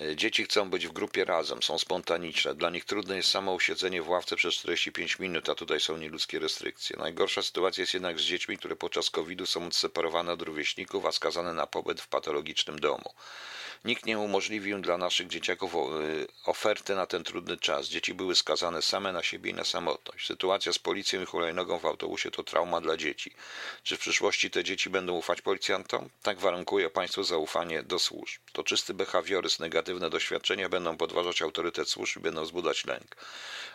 e, 0.00 0.16
dzieci 0.16 0.44
chcą 0.44 0.70
być 0.70 0.86
w 0.86 0.92
grupie 0.92 1.24
razem, 1.24 1.62
są 1.62 1.78
spontaniczne. 1.78 2.54
Dla 2.54 2.70
nich 2.70 2.84
trudne 2.84 3.16
jest 3.16 3.28
samo 3.28 3.52
usiedzenie 3.52 4.02
w 4.02 4.08
ławce 4.08 4.36
przez 4.36 4.54
45 4.54 5.18
minut, 5.18 5.48
a 5.48 5.54
tutaj 5.54 5.80
są 5.80 5.96
nieludzkie 5.96 6.38
restrykcje. 6.38 6.96
Najgorsza 6.96 7.42
sytuacja 7.42 7.82
jest 7.82 7.94
jednak 7.94 8.18
z 8.18 8.22
dziećmi, 8.22 8.58
które 8.58 8.76
podczas 8.76 9.10
COVID-u 9.10 9.46
są 9.46 9.66
odseparowane 9.66 10.32
od 10.32 10.42
rówieśników, 10.42 11.06
a 11.06 11.12
skazane 11.12 11.54
na 11.54 11.66
pobyt 11.66 12.00
w 12.00 12.08
patologicznym 12.08 12.78
domu. 12.78 13.14
Nikt 13.84 14.06
nie 14.06 14.18
umożliwił 14.18 14.78
dla 14.78 14.98
naszych 14.98 15.26
dzieciaków 15.28 15.74
y, 15.74 16.26
oferty 16.44 16.94
na 16.94 17.06
ten 17.06 17.24
trudny 17.24 17.56
czas. 17.56 17.86
Dzieci 17.86 18.14
były 18.14 18.34
skazane 18.34 18.82
same 18.82 19.12
na 19.12 19.22
siebie 19.22 19.50
i 19.50 19.54
na 19.54 19.64
samotność. 19.64 20.26
Sytuacja 20.26 20.72
z 20.72 20.78
policją 20.78 21.22
i 21.22 21.26
hulajnogą 21.26 21.78
w 21.78 21.86
autobusie 21.86 22.30
to 22.30 22.44
trauma 22.44 22.80
dla 22.80 22.96
dzieci. 22.96 23.34
Czy 23.82 23.96
w 23.96 24.00
przyszłości 24.00 24.50
te 24.50 24.64
dzieci 24.64 24.90
będą 24.90 25.12
ufać 25.12 25.40
policjantom? 25.40 26.08
Tak 26.22 26.38
warunkuje 26.38 26.90
państwo 26.90 27.24
zaufanie 27.24 27.82
do 27.82 27.98
służb. 27.98 28.40
To 28.52 28.64
czysty 28.64 28.94
behawioryzm, 28.94 29.62
negatywne 29.62 30.10
doświadczenia 30.10 30.68
będą 30.68 30.96
podważać 30.96 31.42
autorytet 31.42 31.88
służb 31.88 32.16
i 32.16 32.20
będą 32.20 32.44
wzbudzać 32.44 32.84
lęk. 32.84 33.16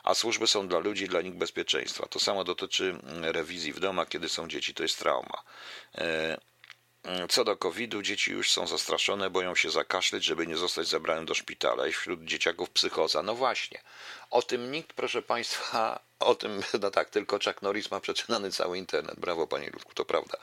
A 0.03 0.13
służby 0.13 0.47
są 0.47 0.67
dla 0.67 0.79
ludzi, 0.79 1.07
dla 1.07 1.21
nich 1.21 1.35
bezpieczeństwa. 1.35 2.07
To 2.07 2.19
samo 2.19 2.43
dotyczy 2.43 2.95
mm, 3.03 3.23
rewizji 3.23 3.73
w 3.73 3.79
domach, 3.79 4.09
kiedy 4.09 4.29
są 4.29 4.47
dzieci. 4.47 4.73
To 4.73 4.83
jest 4.83 4.99
trauma. 4.99 5.43
Co 7.29 7.43
do 7.43 7.57
COVID-u, 7.57 8.01
dzieci 8.01 8.31
już 8.31 8.51
są 8.51 8.67
zastraszone, 8.67 9.29
boją 9.29 9.55
się 9.55 9.69
zakaszleć, 9.69 10.23
żeby 10.23 10.47
nie 10.47 10.57
zostać 10.57 10.87
zabranym 10.87 11.25
do 11.25 11.35
szpitala 11.35 11.87
i 11.87 11.91
wśród 11.91 12.23
dzieciaków 12.23 12.69
psychoza. 12.69 13.23
No 13.23 13.35
właśnie, 13.35 13.81
o 14.29 14.41
tym 14.41 14.71
nikt, 14.71 14.93
proszę 14.93 15.21
Państwa, 15.21 15.99
o 16.19 16.35
tym, 16.35 16.61
no 16.81 16.91
tak, 16.91 17.09
tylko 17.09 17.39
Chuck 17.45 17.61
Norris 17.61 17.91
ma 17.91 17.99
przeczynany 17.99 18.51
cały 18.51 18.77
internet. 18.77 19.19
Brawo, 19.19 19.47
Panie 19.47 19.69
Ludku, 19.69 19.93
to 19.93 20.05
prawda. 20.05 20.37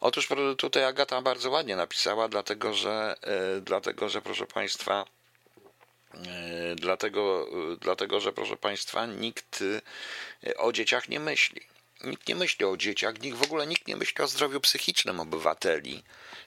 Otóż 0.00 0.28
tutaj 0.58 0.84
Agata 0.84 1.22
bardzo 1.22 1.50
ładnie 1.50 1.76
napisała, 1.76 2.28
dlatego 2.28 2.74
że, 2.74 3.16
e, 3.22 3.60
dlatego, 3.60 4.08
że 4.08 4.22
proszę 4.22 4.46
Państwa, 4.46 5.04
e, 6.14 6.74
dlatego, 6.74 7.48
e, 7.72 7.76
dlatego, 7.76 8.20
że 8.20 8.32
proszę 8.32 8.56
Państwa, 8.56 9.06
nikt 9.06 9.64
o 10.56 10.72
dzieciach 10.72 11.08
nie 11.08 11.20
myśli. 11.20 11.77
Nikt 12.04 12.28
nie 12.28 12.34
myśli 12.34 12.64
o 12.64 12.76
dzieciach, 12.76 13.20
nikt, 13.20 13.38
w 13.38 13.42
ogóle 13.42 13.66
nikt 13.66 13.88
nie 13.88 13.96
myśli 13.96 14.24
o 14.24 14.26
zdrowiu 14.26 14.60
psychicznym 14.60 15.20
obywateli, 15.20 16.02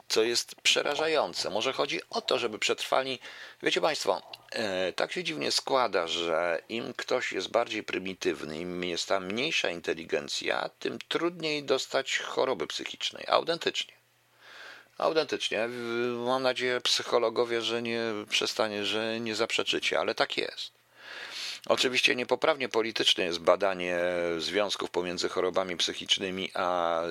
co 0.08 0.24
jest 0.24 0.56
przerażające. 0.56 1.50
Może 1.50 1.74
chodzi 1.74 2.00
o 2.10 2.22
to, 2.22 2.40
żeby 2.40 2.60
przetrwali. 2.60 3.20
Wiecie 3.64 3.82
Państwo, 3.82 4.22
e, 4.52 4.94
tak 4.94 5.12
się 5.12 5.24
dziwnie 5.24 5.52
składa, 5.52 6.08
że 6.08 6.62
im 6.70 6.94
ktoś 6.94 7.32
jest 7.32 7.50
bardziej 7.52 7.84
prymitywny, 7.84 8.60
im 8.60 8.84
jest 8.84 9.08
ta 9.08 9.20
mniejsza 9.20 9.70
inteligencja, 9.70 10.70
tym 10.80 11.00
trudniej 11.00 11.64
dostać 11.64 12.18
choroby 12.18 12.68
psychicznej. 12.68 13.26
Autentycznie. 13.28 13.94
Autentycznie. 14.98 15.68
Mam 16.26 16.44
nadzieję, 16.44 16.82
psychologowie, 16.82 17.62
że 17.62 17.82
nie 17.82 18.02
przestanie, 18.30 18.86
że 18.86 19.20
nie 19.20 19.36
zaprzeczycie, 19.36 20.00
ale 20.00 20.16
tak 20.16 20.38
jest. 20.38 20.81
Oczywiście 21.67 22.15
niepoprawnie 22.15 22.69
polityczne 22.69 23.24
jest 23.24 23.39
badanie 23.39 24.00
związków 24.38 24.89
pomiędzy 24.89 25.30
chorobami 25.30 25.78
psychicznymi 25.78 26.52
a, 26.54 27.01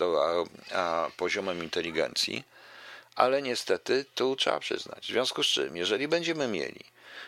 a, 0.00 0.44
a 0.72 1.10
poziomem 1.16 1.62
inteligencji, 1.62 2.44
ale 3.14 3.42
niestety 3.42 4.04
tu 4.14 4.36
trzeba 4.36 4.60
przyznać. 4.60 5.06
W 5.06 5.10
związku 5.10 5.42
z 5.42 5.46
czym, 5.46 5.76
jeżeli 5.76 6.08
będziemy 6.08 6.48
mieli 6.48 6.84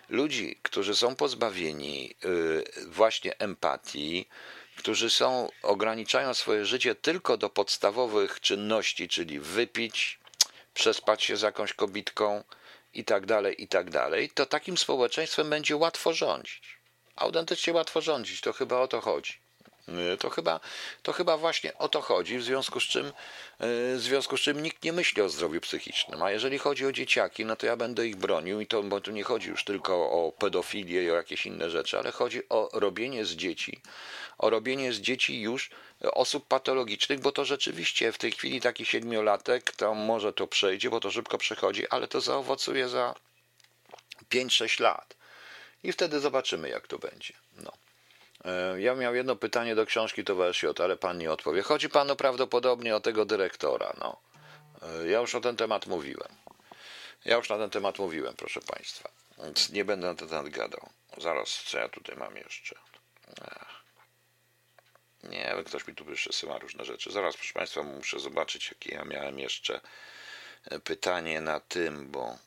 ludzi, 0.08 0.58
którzy 0.62 0.96
są 0.96 1.16
pozbawieni 1.16 2.14
y, 2.24 2.64
właśnie 2.86 3.38
empatii, 3.38 4.28
którzy 4.76 5.10
są, 5.10 5.50
ograniczają 5.62 6.34
swoje 6.34 6.66
życie 6.66 6.94
tylko 6.94 7.36
do 7.36 7.50
podstawowych 7.50 8.40
czynności, 8.40 9.08
czyli 9.08 9.40
wypić, 9.40 10.18
przespać 10.74 11.22
się 11.22 11.36
z 11.36 11.42
jakąś 11.42 11.72
kobitką 11.72 12.44
i 12.94 13.04
tak 13.04 13.26
dalej, 13.26 13.62
i 13.62 13.68
tak 13.68 13.90
dalej, 13.90 14.30
to 14.30 14.46
takim 14.46 14.78
społeczeństwem 14.78 15.50
będzie 15.50 15.76
łatwo 15.76 16.12
rządzić. 16.12 16.78
Autentycznie 17.16 17.72
łatwo 17.72 18.00
rządzić, 18.00 18.40
to 18.40 18.52
chyba 18.52 18.80
o 18.80 18.88
to 18.88 19.00
chodzi. 19.00 19.39
Y, 19.90 20.16
to 20.16 20.30
chyba, 20.30 20.60
to 21.02 21.12
chyba 21.12 21.36
właśnie 21.36 21.78
o 21.78 21.88
to 21.88 22.00
chodzi, 22.00 22.38
w 22.38 22.42
związku, 22.42 22.80
z 22.80 22.84
czym, 22.84 23.06
y, 23.06 23.12
w 23.96 24.00
związku 24.00 24.36
z 24.36 24.40
czym 24.40 24.62
nikt 24.62 24.84
nie 24.84 24.92
myśli 24.92 25.22
o 25.22 25.28
zdrowiu 25.28 25.60
psychicznym. 25.60 26.22
A 26.22 26.30
jeżeli 26.30 26.58
chodzi 26.58 26.86
o 26.86 26.92
dzieciaki, 26.92 27.44
no 27.44 27.56
to 27.56 27.66
ja 27.66 27.76
będę 27.76 28.06
ich 28.06 28.16
bronił 28.16 28.60
i 28.60 28.66
to, 28.66 28.82
bo 28.82 29.00
tu 29.00 29.10
nie 29.10 29.24
chodzi 29.24 29.48
już 29.48 29.64
tylko 29.64 29.94
o 29.94 30.32
pedofilię 30.38 31.02
i 31.02 31.10
o 31.10 31.14
jakieś 31.14 31.46
inne 31.46 31.70
rzeczy, 31.70 31.98
ale 31.98 32.12
chodzi 32.12 32.48
o 32.48 32.70
robienie 32.72 33.24
z 33.24 33.30
dzieci, 33.30 33.80
o 34.38 34.50
robienie 34.50 34.92
z 34.92 35.00
dzieci 35.00 35.40
już 35.40 35.70
osób 36.00 36.48
patologicznych, 36.48 37.20
bo 37.20 37.32
to 37.32 37.44
rzeczywiście 37.44 38.12
w 38.12 38.18
tej 38.18 38.32
chwili 38.32 38.60
taki 38.60 38.84
siedmiolatek, 38.84 39.72
to 39.72 39.94
może 39.94 40.32
to 40.32 40.46
przejdzie, 40.46 40.90
bo 40.90 41.00
to 41.00 41.10
szybko 41.10 41.38
przechodzi, 41.38 41.88
ale 41.88 42.08
to 42.08 42.20
zaowocuje 42.20 42.88
za 42.88 43.14
5-6 44.30 44.80
lat. 44.80 45.16
I 45.82 45.92
wtedy 45.92 46.20
zobaczymy, 46.20 46.68
jak 46.68 46.86
to 46.86 46.98
będzie. 46.98 47.34
No. 47.56 47.72
E, 48.44 48.80
ja 48.80 48.94
miał 48.94 49.14
jedno 49.14 49.36
pytanie 49.36 49.74
do 49.74 49.86
książki 49.86 50.24
Towarzysz 50.24 50.62
J, 50.62 50.80
ale 50.80 50.96
pan 50.96 51.18
nie 51.18 51.32
odpowie. 51.32 51.62
Chodzi 51.62 51.88
panu 51.88 52.16
prawdopodobnie 52.16 52.96
o 52.96 53.00
tego 53.00 53.24
dyrektora. 53.24 53.92
No. 54.00 54.20
E, 54.82 55.06
ja 55.06 55.20
już 55.20 55.34
o 55.34 55.40
ten 55.40 55.56
temat 55.56 55.86
mówiłem. 55.86 56.28
Ja 57.24 57.36
już 57.36 57.48
na 57.48 57.58
ten 57.58 57.70
temat 57.70 57.98
mówiłem, 57.98 58.34
proszę 58.36 58.60
państwa. 58.60 59.08
Więc 59.38 59.70
nie 59.70 59.84
będę 59.84 60.06
na 60.06 60.14
ten 60.14 60.28
temat 60.28 60.48
gadał. 60.48 60.88
Zaraz, 61.18 61.48
co 61.48 61.78
ja 61.78 61.88
tutaj 61.88 62.16
mam 62.16 62.36
jeszcze? 62.36 62.76
Nie, 65.22 65.54
ktoś 65.66 65.86
mi 65.86 65.94
tu 65.94 66.04
przesyła 66.04 66.58
różne 66.58 66.84
rzeczy. 66.84 67.12
Zaraz, 67.12 67.36
proszę 67.36 67.54
państwa, 67.54 67.82
muszę 67.82 68.20
zobaczyć, 68.20 68.68
jakie 68.68 68.94
ja 68.94 69.04
miałem 69.04 69.38
jeszcze 69.38 69.80
e, 70.64 70.78
pytanie 70.78 71.40
na 71.40 71.60
tym, 71.60 72.10
bo 72.10 72.38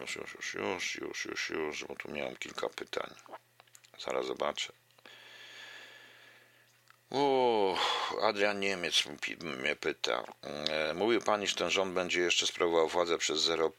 już, 0.00 0.16
już, 0.16 0.34
już, 0.34 0.54
już, 0.54 0.94
już, 0.94 1.24
już, 1.24 1.50
już, 1.50 1.84
bo 1.84 1.96
tu 1.96 2.10
miałem 2.10 2.36
kilka 2.36 2.68
pytań. 2.68 3.14
Zaraz 3.98 4.26
zobaczę. 4.26 4.72
O, 7.10 7.76
Adrian 8.22 8.60
Niemiec 8.60 9.04
mnie 9.40 9.76
pyta. 9.76 10.24
E, 10.42 10.94
mówił 10.94 11.20
pan, 11.20 11.42
iż 11.42 11.54
ten 11.54 11.70
rząd 11.70 11.94
będzie 11.94 12.20
jeszcze 12.20 12.46
sprawował 12.46 12.88
władzę 12.88 13.18
przez, 13.18 13.40
zero, 13.40 13.72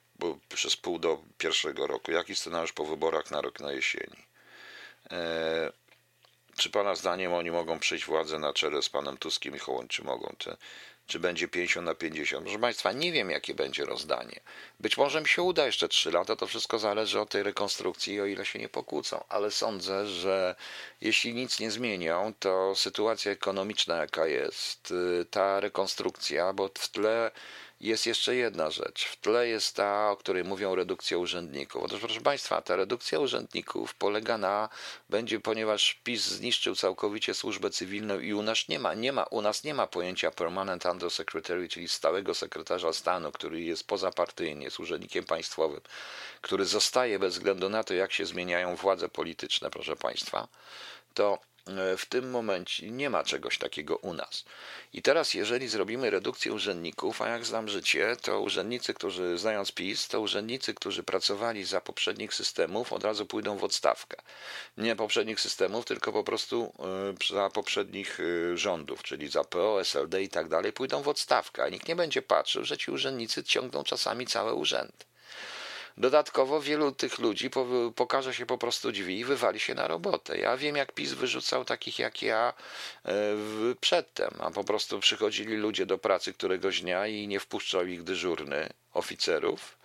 przez 0.50 0.76
pół 0.76 1.00
do 1.00 1.22
pierwszego 1.38 1.88
roku. 1.88 2.12
Jaki 2.12 2.36
scenariusz 2.36 2.74
po 2.74 2.86
wyborach 2.86 3.32
na 3.32 3.42
rok 3.42 3.60
na 3.60 3.72
jesieni? 3.72 4.26
E, 5.12 5.72
czy 6.58 6.70
pana 6.70 6.96
zdaniem 6.96 7.34
oni 7.34 7.52
mogą 7.52 7.80
przyjść 7.80 8.06
władzę 8.06 8.40
na 8.40 8.54
czele 8.54 8.82
z 8.82 8.90
panem 8.90 9.18
Tuskiem 9.18 9.56
i 9.56 9.60
Hołąd? 9.60 9.92
Czy 9.92 10.04
mogą? 10.04 10.36
Te, 10.40 10.58
czy 11.10 11.20
będzie 11.20 11.48
50 11.48 11.86
na 11.86 11.96
50. 11.96 12.44
Proszę 12.44 12.60
Państwa, 12.60 12.92
nie 12.92 13.12
wiem, 13.12 13.30
jakie 13.30 13.54
będzie 13.56 13.86
rozdanie. 13.86 14.40
Być 14.80 14.98
może 14.98 15.22
mi 15.22 15.28
się 15.28 15.42
uda 15.42 15.66
jeszcze 15.66 15.88
3 15.88 16.12
lata, 16.12 16.36
to 16.36 16.48
wszystko 16.48 16.80
zależy 16.80 17.20
od 17.20 17.30
tej 17.30 17.44
rekonstrukcji, 17.44 18.22
o 18.22 18.26
ile 18.26 18.46
się 18.46 18.60
nie 18.60 18.70
pokłócą, 18.70 19.24
ale 19.30 19.52
sądzę, 19.52 20.08
że 20.08 20.56
jeśli 21.02 21.34
nic 21.34 21.60
nie 21.60 21.72
zmienią, 21.72 22.34
to 22.40 22.76
sytuacja 22.76 23.32
ekonomiczna, 23.32 23.98
jaka 23.98 24.28
jest, 24.28 24.92
y, 24.92 25.26
ta 25.26 25.60
rekonstrukcja, 25.60 26.54
bo 26.54 26.70
w 26.74 26.90
tle 26.90 27.32
jest 27.82 28.06
jeszcze 28.06 28.36
jedna 28.36 28.72
rzecz. 28.72 29.06
W 29.06 29.16
tle 29.16 29.48
jest 29.48 29.76
ta, 29.76 30.12
o 30.12 30.18
której 30.18 30.44
mówią 30.44 30.76
redukcja 30.76 31.18
urzędników. 31.18 31.84
Otóż, 31.84 32.00
proszę 32.00 32.22
Państwa, 32.22 32.62
ta 32.62 32.76
redukcja 32.76 33.20
urzędników 33.20 33.96
polega 33.96 34.38
na, 34.38 34.70
będzie, 35.10 35.40
ponieważ 35.40 36.00
PiS 36.04 36.26
zniszczył 36.26 36.76
całkowicie 36.76 37.34
służbę 37.34 37.70
cywilną 37.70 38.20
i 38.20 38.34
u 38.34 38.42
nas 38.42 38.68
nie 38.68 38.80
ma, 38.80 38.94
nie 38.94 39.14
ma, 39.14 39.24
u 39.24 39.42
nas 39.42 39.64
nie 39.64 39.74
ma 39.74 39.88
pojęcia 39.88 40.32
permanent 40.32 40.86
undersecretary, 40.86 41.70
czyli 41.70 41.88
stałego 41.88 42.36
sekretarza 42.36 42.94
stanu, 42.94 43.32
który 43.32 43.62
jest 43.62 43.88
pozapartyjny, 43.88 44.64
jest 44.64 44.80
urzędnikiem 44.80 45.24
państwowym, 45.26 45.82
który 46.42 46.66
zostaje 46.66 47.20
bez 47.20 47.34
względu 47.34 47.70
na 47.70 47.84
to, 47.84 47.94
jak 47.94 48.14
się 48.14 48.26
zmieniają 48.26 48.76
władze 48.76 49.10
polityczne, 49.10 49.70
proszę 49.70 49.96
Państwa, 49.96 50.48
to 51.14 51.40
w 51.98 52.06
tym 52.06 52.30
momencie 52.30 52.92
nie 52.92 53.10
ma 53.10 53.24
czegoś 53.24 53.58
takiego 53.58 53.98
u 53.98 54.14
nas. 54.14 54.46
I 54.94 55.02
teraz, 55.02 55.34
jeżeli 55.34 55.68
zrobimy 55.68 56.10
redukcję 56.10 56.54
urzędników, 56.54 57.22
a 57.22 57.30
jak 57.30 57.46
znam 57.46 57.70
życie, 57.70 58.16
to 58.22 58.42
urzędnicy, 58.42 58.94
którzy 58.94 59.38
znając 59.38 59.72
PiS, 59.72 60.08
to 60.08 60.22
urzędnicy, 60.22 60.74
którzy 60.74 61.04
pracowali 61.04 61.66
za 61.66 61.82
poprzednich 61.82 62.34
systemów, 62.34 62.94
od 62.94 63.04
razu 63.04 63.26
pójdą 63.26 63.58
w 63.58 63.64
odstawkę. 63.64 64.18
Nie 64.78 64.96
poprzednich 64.96 65.42
systemów, 65.42 65.86
tylko 65.86 66.12
po 66.12 66.24
prostu 66.24 66.74
e, 67.30 67.34
za 67.34 67.50
poprzednich 67.50 68.20
e, 68.20 68.58
rządów, 68.58 69.04
czyli 69.04 69.28
za 69.28 69.44
PO, 69.44 69.82
SLD 69.82 70.24
i 70.24 70.30
tak 70.30 70.50
dalej, 70.50 70.74
pójdą 70.74 71.02
w 71.02 71.08
odstawkę. 71.08 71.64
A 71.64 71.70
nikt 71.70 71.88
nie 71.88 71.96
będzie 71.96 72.22
patrzył, 72.22 72.66
że 72.66 72.78
ci 72.78 72.92
urzędnicy 72.92 73.44
ciągną 73.44 73.84
czasami 73.84 74.28
całe 74.28 74.54
urzędy. 74.54 75.10
Dodatkowo 76.00 76.62
wielu 76.62 76.92
tych 76.92 77.20
ludzi 77.20 77.50
pokaże 77.96 78.34
się 78.34 78.46
po 78.46 78.58
prostu 78.58 78.92
drzwi 78.92 79.20
i 79.20 79.26
wywali 79.26 79.60
się 79.60 79.76
na 79.76 79.88
robotę. 79.88 80.38
Ja 80.38 80.58
wiem, 80.58 80.76
jak 80.76 80.92
PiS 80.92 81.14
wyrzucał 81.14 81.66
takich 81.66 82.00
jak 82.00 82.22
ja 82.22 82.54
e, 83.06 83.14
przedtem, 83.82 84.32
a 84.40 84.52
po 84.52 84.64
prostu 84.64 85.00
przychodzili 85.00 85.56
ludzie 85.56 85.86
do 85.86 85.98
pracy 85.98 86.34
któregoś 86.34 86.82
dnia 86.82 87.08
i 87.08 87.28
nie 87.28 87.40
wpuszczał 87.40 87.86
ich 87.86 88.04
dyżurny 88.04 88.70
oficerów 88.94 89.78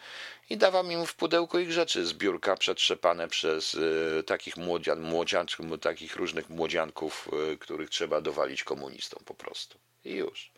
i 0.51 0.57
dawał 0.57 0.91
im 0.91 1.07
w 1.07 1.15
pudełku 1.15 1.59
ich 1.59 1.73
rzeczy 1.73 2.07
z 2.07 2.13
biurka 2.13 2.57
przetrzepane 2.57 3.29
przez 3.29 3.77
e, 4.19 4.23
takich 4.23 4.57
młodzian, 4.57 5.01
młodzianczków, 5.01 5.67
takich 5.81 6.17
różnych 6.17 6.51
młodzianków, 6.51 7.29
e, 7.53 7.57
których 7.57 7.91
trzeba 7.91 8.21
dowalić 8.21 8.65
komunistom 8.65 9.25
po 9.25 9.35
prostu. 9.35 9.79
I 10.05 10.13
już. 10.13 10.53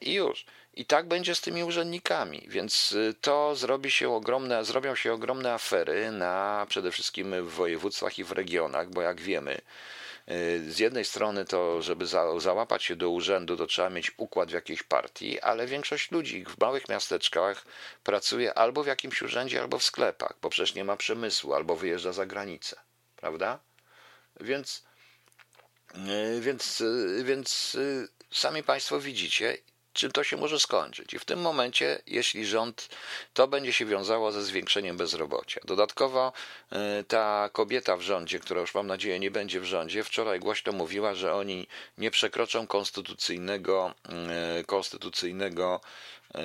I 0.00 0.12
już. 0.12 0.44
I 0.74 0.86
tak 0.86 1.08
będzie 1.08 1.34
z 1.34 1.40
tymi 1.40 1.64
urzędnikami, 1.64 2.46
więc 2.48 2.92
y, 2.92 3.14
to 3.20 3.54
zrobi 3.54 3.90
się 3.90 4.14
ogromne, 4.14 4.64
zrobią 4.64 4.94
się 4.94 5.12
ogromne 5.12 5.52
afery 5.52 6.10
na 6.10 6.66
przede 6.68 6.92
wszystkim 6.92 7.46
w 7.46 7.50
województwach 7.50 8.18
i 8.18 8.24
w 8.24 8.32
regionach, 8.32 8.90
bo 8.90 9.02
jak 9.02 9.20
wiemy, 9.20 9.60
y, 10.30 10.72
z 10.72 10.78
jednej 10.78 11.04
strony 11.04 11.44
to, 11.44 11.82
żeby 11.82 12.06
za, 12.06 12.40
załapać 12.40 12.84
się 12.84 12.96
do 12.96 13.10
urzędu, 13.10 13.56
to 13.56 13.66
trzeba 13.66 13.90
mieć 13.90 14.12
układ 14.16 14.50
w 14.50 14.54
jakiejś 14.54 14.82
partii, 14.82 15.40
ale 15.40 15.66
większość 15.66 16.10
ludzi 16.10 16.44
w 16.44 16.60
małych 16.60 16.88
miasteczkach 16.88 17.64
pracuje 18.04 18.54
albo 18.54 18.82
w 18.82 18.86
jakimś 18.86 19.22
urzędzie, 19.22 19.60
albo 19.60 19.78
w 19.78 19.84
sklepach, 19.84 20.34
bo 20.42 20.50
przecież 20.50 20.74
nie 20.74 20.84
ma 20.84 20.96
przemysłu, 20.96 21.54
albo 21.54 21.76
wyjeżdża 21.76 22.12
za 22.12 22.26
granicę, 22.26 22.76
prawda? 23.16 23.58
Więc, 24.40 24.84
y, 25.94 26.40
więc, 26.40 26.82
więc 27.22 27.76
sami 28.30 28.62
Państwo 28.62 29.00
widzicie, 29.00 29.58
czym 29.96 30.12
to 30.12 30.24
się 30.24 30.36
może 30.36 30.60
skończyć. 30.60 31.14
I 31.14 31.18
w 31.18 31.24
tym 31.24 31.40
momencie, 31.40 32.02
jeśli 32.06 32.46
rząd, 32.46 32.88
to 33.34 33.48
będzie 33.48 33.72
się 33.72 33.86
wiązało 33.86 34.32
ze 34.32 34.42
zwiększeniem 34.42 34.96
bezrobocia. 34.96 35.60
Dodatkowo 35.64 36.32
e, 36.72 37.04
ta 37.04 37.50
kobieta 37.52 37.96
w 37.96 38.00
rządzie, 38.00 38.38
która 38.38 38.60
już 38.60 38.74
mam 38.74 38.86
nadzieję 38.86 39.18
nie 39.18 39.30
będzie 39.30 39.60
w 39.60 39.64
rządzie, 39.64 40.04
wczoraj 40.04 40.40
głośno 40.40 40.72
mówiła, 40.72 41.14
że 41.14 41.34
oni 41.34 41.66
nie 41.98 42.10
przekroczą 42.10 42.66
konstytucyjnego, 42.66 43.94
e, 44.08 44.64
konstytucyjnego 44.64 45.80
e, 46.34 46.42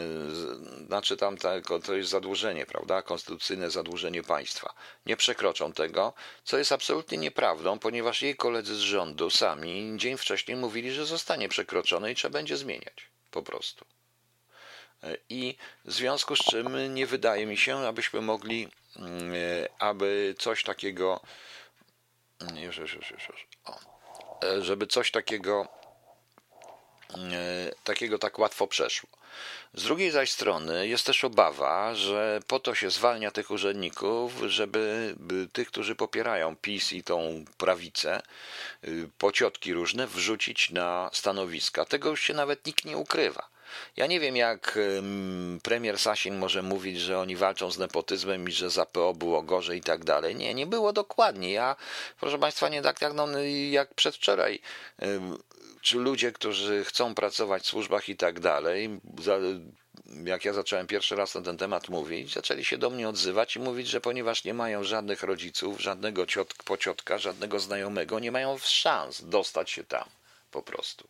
znaczy 0.88 1.18
tam 1.18 1.38
to 1.84 1.96
jest 1.96 2.10
zadłużenie, 2.10 2.66
prawda? 2.66 3.02
Konstytucyjne 3.02 3.72
zadłużenie 3.72 4.24
państwa. 4.24 4.74
Nie 5.06 5.18
przekroczą 5.18 5.74
tego, 5.74 6.14
co 6.44 6.58
jest 6.58 6.72
absolutnie 6.72 7.18
nieprawdą, 7.18 7.80
ponieważ 7.80 8.22
jej 8.22 8.36
koledzy 8.36 8.76
z 8.76 8.80
rządu 8.80 9.30
sami 9.30 9.94
dzień 9.98 10.18
wcześniej 10.18 10.58
mówili, 10.58 10.92
że 10.92 11.06
zostanie 11.06 11.50
przekroczone 11.50 12.12
i 12.12 12.16
trzeba 12.16 12.34
będzie 12.34 12.58
zmieniać 12.58 13.11
po 13.32 13.44
prostu. 13.44 13.86
I 15.30 15.58
w 15.86 15.92
związku 15.92 16.36
z 16.36 16.40
czym 16.40 16.94
nie 16.94 17.08
wydaje 17.08 17.46
mi 17.46 17.58
się, 17.58 17.78
abyśmy 17.78 18.22
mogli, 18.22 18.70
mm, 18.96 19.34
aby 19.80 20.36
coś 20.40 20.64
takiego, 20.64 21.22
już, 22.56 22.78
już, 22.78 22.94
już, 22.94 23.12
już, 23.12 23.48
o, 23.66 23.80
żeby 24.62 24.88
coś 24.88 25.12
takiego, 25.12 25.68
mm, 27.14 27.32
takiego 27.84 28.20
tak 28.20 28.40
łatwo 28.40 28.68
przeszło. 28.68 29.10
Z 29.74 29.84
drugiej 29.84 30.12
zaś 30.12 30.32
strony 30.32 30.88
jest 30.88 31.06
też 31.06 31.24
obawa, 31.24 31.96
że 31.96 32.40
po 32.48 32.60
to 32.60 32.76
się 32.76 32.92
zwalnia 32.92 33.32
tych 33.32 33.52
urzędników, 33.52 34.34
żeby 34.48 35.16
tych, 35.54 35.68
którzy 35.68 35.96
popierają 35.96 36.56
PiS 36.56 36.94
i 36.94 37.04
tą 37.04 37.46
prawicę, 37.58 38.22
y, 38.88 39.10
pociotki 39.18 39.74
różne, 39.74 40.08
wrzucić 40.08 40.70
na 40.70 41.10
stanowiska. 41.14 41.86
Tego 41.86 42.10
już 42.10 42.22
się 42.22 42.34
nawet 42.34 42.66
nikt 42.66 42.86
nie 42.86 42.98
ukrywa. 42.98 43.52
Ja 43.98 44.08
nie 44.08 44.20
wiem, 44.20 44.36
jak 44.36 44.80
premier 45.64 46.00
Sasin 46.00 46.38
może 46.38 46.64
mówić, 46.64 47.00
że 47.00 47.20
oni 47.20 47.36
walczą 47.36 47.72
z 47.72 47.78
nepotyzmem 47.78 48.50
i 48.50 48.52
że 48.52 48.70
za 48.70 48.86
PO 48.86 49.14
było 49.14 49.42
gorzej 49.42 49.80
i 49.80 49.82
tak 49.82 50.04
dalej. 50.04 50.36
Nie, 50.36 50.54
nie 50.54 50.66
było 50.66 50.94
dokładnie. 50.94 51.52
Ja, 51.52 51.76
proszę 52.20 52.40
Państwa, 52.40 52.70
nie 52.70 52.82
tak 52.82 53.02
jak, 53.02 53.14
no, 53.14 53.28
jak 53.70 53.94
przedwczoraj 53.94 54.60
czy 55.82 55.98
ludzie, 55.98 56.32
którzy 56.32 56.86
chcą 56.86 57.16
pracować 57.16 57.64
w 57.64 57.66
służbach 57.66 58.10
i 58.10 58.16
tak 58.16 58.40
dalej, 58.40 59.00
jak 60.26 60.46
ja 60.46 60.54
zacząłem 60.54 60.88
pierwszy 60.88 61.16
raz 61.16 61.36
na 61.36 61.42
ten 61.42 61.58
temat 61.58 61.90
mówić, 61.90 62.34
zaczęli 62.34 62.66
się 62.66 62.78
do 62.78 62.90
mnie 62.90 63.10
odzywać 63.10 63.56
i 63.56 63.60
mówić, 63.60 63.88
że 63.88 64.02
ponieważ 64.02 64.44
nie 64.44 64.54
mają 64.54 64.84
żadnych 64.84 65.24
rodziców, 65.24 65.82
żadnego 65.82 66.26
ciot, 66.26 66.54
pociotka, 66.66 67.18
żadnego 67.18 67.60
znajomego, 67.60 68.20
nie 68.20 68.32
mają 68.32 68.58
szans 68.58 69.24
dostać 69.26 69.72
się 69.72 69.84
tam 69.84 70.10
po 70.52 70.62
prostu. 70.62 71.08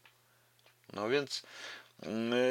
No 0.94 1.10
więc 1.10 1.44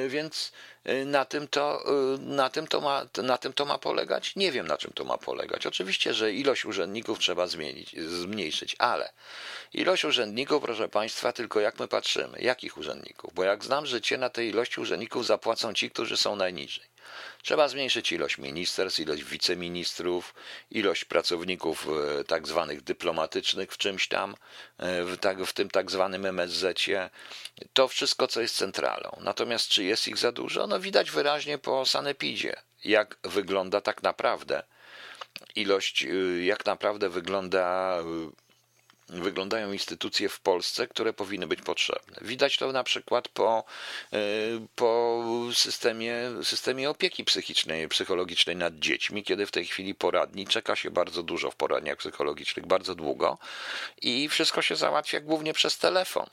więc 0.09 0.53
y, 0.89 1.05
na 1.05 1.25
tym, 1.25 1.49
to, 1.49 1.85
y, 2.15 2.19
na, 2.19 2.51
tym 2.51 2.67
to 2.67 2.81
ma, 2.81 3.07
na 3.23 3.39
tym 3.39 3.53
to 3.53 3.65
ma 3.65 3.79
polegać? 3.79 4.37
Nie 4.37 4.53
wiem, 4.53 4.67
na 4.67 4.79
czym 4.79 4.93
to 4.93 5.05
ma 5.05 5.19
polegać. 5.19 5.67
Oczywiście, 5.67 6.15
że 6.15 6.33
ilość 6.33 6.65
urzędników 6.65 7.19
trzeba 7.19 7.47
zmienić, 7.47 7.97
zmniejszyć, 8.01 8.77
ale 8.79 9.13
ilość 9.73 10.05
urzędników, 10.05 10.63
proszę 10.63 10.89
Państwa, 10.89 11.33
tylko 11.33 11.61
jak 11.61 11.79
my 11.79 11.89
patrzymy, 11.89 12.39
jakich 12.41 12.79
urzędników? 12.79 13.35
Bo 13.35 13.45
jak 13.45 13.65
znam 13.65 13.87
życie, 13.87 14.19
na 14.19 14.31
tej 14.31 14.49
ilości 14.49 14.81
urzędników 14.81 15.27
zapłacą 15.27 15.75
ci, 15.75 15.91
którzy 15.91 16.17
są 16.17 16.37
najniżej. 16.37 16.90
Trzeba 17.43 17.69
zmniejszyć 17.69 18.13
ilość 18.13 18.39
ministerstw, 18.39 19.01
ilość 19.01 19.25
wiceministrów, 19.25 20.35
ilość 20.71 21.05
pracowników 21.05 21.89
e, 22.21 22.25
tak 22.25 22.49
zwanych 22.49 22.83
dyplomatycznych 22.83 23.73
w 23.73 23.79
czymś 23.79 24.09
tam, 24.09 24.37
e, 24.79 25.05
w, 25.05 25.19
tak, 25.19 25.45
w 25.45 25.53
tym 25.53 25.71
tak 25.71 25.91
zwanym 25.91 26.27
MSZ-cie. 26.27 27.11
To 27.73 27.89
wszystko, 27.89 28.29
co 28.29 28.41
jest 28.41 28.57
centralą. 28.57 29.17
Natomiast 29.21 29.69
czy 29.69 29.85
jest 29.85 30.09
ich 30.09 30.19
za 30.19 30.33
dużo? 30.33 30.67
No 30.67 30.81
widać 30.81 31.11
wyraźnie 31.11 31.59
po 31.59 31.87
sanepidzie, 31.87 32.57
jak 32.85 33.17
wygląda 33.25 33.81
tak 33.81 34.03
naprawdę 34.03 34.63
ilość, 35.55 36.05
e, 36.05 36.09
jak 36.45 36.67
naprawdę 36.67 37.09
wygląda 37.09 37.97
wyglądają 39.11 39.73
instytucje 39.73 40.29
w 40.29 40.41
Polsce, 40.41 40.87
które 40.87 41.13
powinny 41.13 41.47
być 41.47 41.63
potrzebne. 41.63 42.17
Widać 42.21 42.57
to 42.57 42.73
na 42.73 42.85
przykład 42.85 43.29
po, 43.29 43.65
e, 44.13 44.19
po 44.77 45.23
systemie, 45.55 46.17
systemie 46.43 46.91
opieki 46.91 47.25
psychicznej, 47.25 47.89
psychologicznej 47.89 48.57
nad 48.57 48.79
dziećmi, 48.79 49.25
kiedy 49.25 49.47
w 49.47 49.51
tej 49.51 49.67
chwili 49.67 49.95
poradni 49.95 50.47
czeka 50.47 50.77
się 50.77 50.91
bardzo 50.91 51.23
dużo 51.23 51.51
w 51.51 51.57
poradniach 51.57 51.97
psychologicznych, 51.97 52.67
bardzo 52.67 52.95
długo 52.95 53.39
i 54.03 54.29
wszystko 54.29 54.63
się 54.63 54.77
załatwia 54.77 55.21
głównie 55.21 55.53
przez 55.53 55.79
telefon 55.79 56.27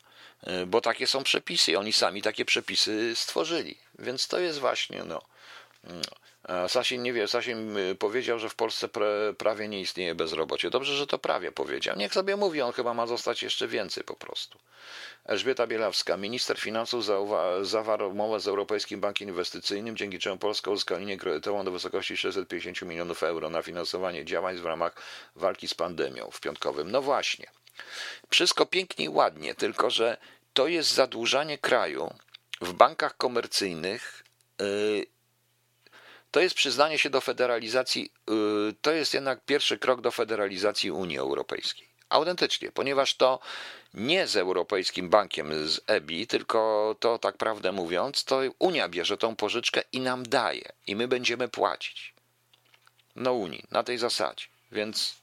e, 0.43 0.65
bo 0.65 0.82
takie 0.82 1.07
są 1.07 1.23
przepisy. 1.23 1.80
Oni 1.80 1.93
sami 1.93 2.21
takie 2.21 2.45
przepisy 2.45 3.15
stworzyli. 3.15 3.78
Więc 3.99 4.28
to 4.28 4.39
jest 4.39 4.59
właśnie 4.59 5.03
no, 5.03 5.21
no 5.84 6.01
Sasin 6.68 7.04
nie 7.04 7.14
wie, 7.14 7.28
Sasin 7.28 7.78
y, 7.78 7.95
powiedział, 7.95 8.39
że 8.39 8.50
w 8.50 8.56
Polsce 8.56 8.89
prawie 9.38 9.68
nie 9.68 9.82
istnieje 9.82 10.16
bezrobocie. 10.16 10.70
Dobrze, 10.70 10.95
że 10.95 11.08
to 11.08 11.18
prawie 11.20 11.52
powiedział. 11.52 11.95
Niech 11.98 12.14
sobie 12.14 12.36
mówi, 12.36 12.62
on 12.62 12.74
chyba 12.74 12.93
ma 12.93 13.08
zostać 13.08 13.43
jeszcze 13.43 13.68
więcej 13.68 14.04
po 14.04 14.14
prostu. 14.16 14.60
Elżbieta 15.26 15.68
Bielawska, 15.68 16.18
minister 16.18 16.60
finansów 16.60 17.06
zawarł 17.62 18.12
umowę 18.12 18.39
z 18.39 18.48
Europejskim 18.48 19.02
Bankiem 19.02 19.30
Inwestycyjnym, 19.30 19.98
dzięki 19.98 20.20
czemu 20.20 20.38
Polska 20.38 20.72
uzyska 20.72 20.98
linię 20.98 21.18
kredytową 21.18 21.66
do 21.66 21.72
wysokości 21.72 22.18
650 22.18 22.89
milionów 22.89 23.24
euro 23.24 23.50
na 23.50 23.62
finansowanie 23.62 24.26
działań 24.26 24.58
w 24.58 24.66
ramach 24.66 24.95
walki 25.36 25.68
z 25.68 25.74
pandemią 25.74 26.30
w 26.32 26.39
piątkowym. 26.39 26.91
No 26.91 27.02
właśnie. 27.02 27.48
Wszystko 28.30 28.66
pięknie 28.66 29.06
i 29.06 29.10
ładnie, 29.10 29.56
tylko 29.56 29.89
że 29.89 30.18
to 30.54 30.68
jest 30.68 30.93
zadłużanie 30.93 31.58
kraju 31.58 32.14
w 32.62 32.74
bankach 32.74 33.18
komercyjnych. 33.18 34.24
Yy, 34.60 35.16
to 36.38 36.41
jest 36.41 36.55
przyznanie 36.55 36.99
się 36.99 37.09
do 37.09 37.21
federalizacji, 37.21 38.11
y, 38.69 38.73
to 38.81 38.91
jest 38.91 39.13
jednak 39.13 39.45
pierwszy 39.45 39.77
krok 39.77 40.01
do 40.01 40.11
federalizacji 40.11 40.91
Unii 40.91 41.17
Europejskiej. 41.17 41.88
Autentycznie, 42.09 42.71
ponieważ 42.71 43.15
to 43.15 43.39
nie 43.93 44.27
z 44.27 44.35
Europejskim 44.35 45.09
Bankiem, 45.09 45.67
z 45.67 45.81
EBI, 45.88 46.27
tylko 46.27 46.95
to 46.99 47.19
tak 47.19 47.38
prawdę 47.38 47.71
mówiąc, 47.71 48.23
to 48.23 48.39
Unia 48.59 48.89
bierze 48.89 49.17
tą 49.17 49.35
pożyczkę 49.35 49.81
i 49.91 49.99
nam 49.99 50.23
daje, 50.23 50.69
i 50.88 50.95
my 50.95 51.07
będziemy 51.07 51.47
płacić. 51.47 52.13
No 53.15 53.33
Unii, 53.33 53.63
na 53.71 53.83
tej 53.83 53.97
zasadzie. 53.97 54.45
Więc 54.71 55.15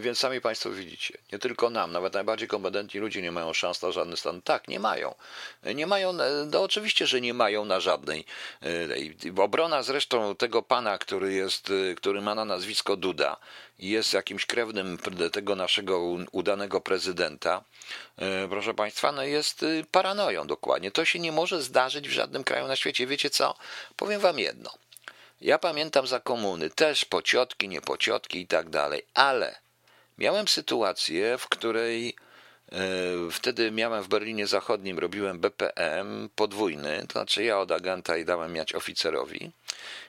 więc 0.00 0.18
sami 0.18 0.40
Państwo 0.40 0.70
widzicie, 0.70 1.18
nie 1.32 1.38
tylko 1.38 1.70
nam, 1.70 1.92
nawet 1.92 2.14
najbardziej 2.14 2.48
kompetentni 2.48 3.00
ludzie 3.00 3.22
nie 3.22 3.32
mają 3.32 3.52
szans 3.52 3.82
na 3.82 3.92
żadny 3.92 4.16
stan. 4.16 4.42
Tak, 4.42 4.68
nie 4.68 4.80
mają. 4.80 5.14
Nie 5.74 5.86
mają, 5.86 6.12
no 6.52 6.62
oczywiście, 6.62 7.06
że 7.06 7.20
nie 7.20 7.34
mają 7.34 7.64
na 7.64 7.80
żadnej. 7.80 8.24
Y, 9.26 9.42
obrona 9.42 9.82
zresztą 9.82 10.36
tego 10.36 10.62
pana, 10.62 10.98
który 10.98 11.32
jest, 11.32 11.70
y, 11.70 11.94
który 11.96 12.20
ma 12.20 12.34
na 12.34 12.44
nazwisko 12.44 12.96
Duda, 12.96 13.36
jest 13.78 14.12
jakimś 14.12 14.46
krewnym 14.46 14.98
tego 15.32 15.56
naszego 15.56 16.00
udanego 16.32 16.80
prezydenta, 16.80 17.64
proszę 18.50 18.74
Państwa, 18.74 19.12
no 19.12 19.22
jest 19.22 19.64
paranoją 19.90 20.46
dokładnie. 20.46 20.90
To 20.90 21.04
się 21.04 21.18
nie 21.18 21.32
może 21.32 21.62
zdarzyć 21.62 22.08
w 22.08 22.12
żadnym 22.12 22.44
kraju 22.44 22.68
na 22.68 22.76
świecie. 22.76 23.06
Wiecie 23.06 23.30
co? 23.30 23.54
Powiem 23.96 24.20
Wam 24.20 24.38
jedno. 24.38 24.70
Ja 25.40 25.58
pamiętam 25.58 26.06
za 26.06 26.20
komuny 26.20 26.70
też 26.70 27.04
pociotki, 27.04 27.68
niepociotki 27.68 28.40
i 28.40 28.46
tak 28.46 28.70
dalej, 28.70 29.02
ale 29.14 29.54
miałem 30.18 30.48
sytuację, 30.48 31.38
w 31.38 31.48
której 31.48 32.16
e, 32.72 32.78
wtedy 33.30 33.70
miałem 33.70 34.02
w 34.02 34.08
Berlinie 34.08 34.46
Zachodnim, 34.46 34.98
robiłem 34.98 35.40
BPM 35.40 36.28
podwójny, 36.36 37.04
to 37.08 37.12
znaczy 37.12 37.44
ja 37.44 37.58
od 37.58 37.72
agenta 37.72 38.16
i 38.16 38.24
dałem 38.24 38.52
miać 38.52 38.74
oficerowi. 38.74 39.50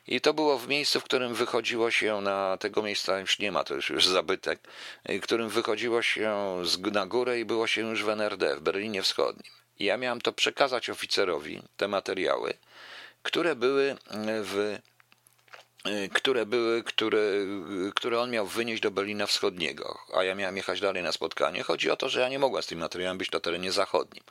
I 0.08 0.22
to 0.22 0.34
było 0.34 0.58
w 0.58 0.68
miejscu, 0.68 1.00
w 1.00 1.04
którym 1.04 1.36
wychodziło 1.36 1.92
się 1.92 2.22
na 2.22 2.58
tego 2.58 2.82
miejsca 2.82 3.20
już 3.20 3.40
nie 3.40 3.52
ma, 3.52 3.64
to 3.64 3.76
już, 3.76 3.90
już 3.90 4.08
zabytek, 4.08 4.60
w 5.06 5.22
którym 5.22 5.50
wychodziło 5.50 6.02
się 6.02 6.62
na 6.92 7.06
górę 7.06 7.40
i 7.40 7.46
było 7.46 7.68
się 7.68 7.82
już 7.82 8.04
w 8.04 8.10
NRD, 8.10 8.56
w 8.56 8.62
Berlinie 8.62 9.04
Wschodnim. 9.04 9.52
I 9.80 9.86
ja 9.86 9.98
miałem 9.98 10.22
to 10.22 10.34
przekazać 10.34 10.90
oficerowi, 10.90 11.62
te 11.78 11.88
materiały, 11.88 12.54
które 13.24 13.56
były 13.56 13.96
w 14.44 14.80
Y, 14.80 14.82
które 16.14 16.46
były, 16.46 16.84
które, 16.84 17.22
które 17.96 18.20
on 18.20 18.32
miał 18.32 18.48
wynieść 18.48 18.82
do 18.82 18.92
Berlina 18.92 19.28
Wschodniego, 19.28 20.00
a 20.14 20.24
ja 20.24 20.36
miałem 20.36 20.58
jechać 20.58 20.82
dalej 20.82 21.04
na 21.04 21.12
spotkanie. 21.12 21.64
Chodzi 21.64 21.90
o 21.90 21.96
to, 21.96 22.10
że 22.10 22.20
ja 22.20 22.30
nie 22.30 22.40
mogłem 22.40 22.64
z 22.64 22.68
tym 22.68 22.80
materiałem 22.80 23.18
być 23.18 23.32
na 23.32 23.40
terenie 23.40 23.72
zachodnim. 23.72 24.24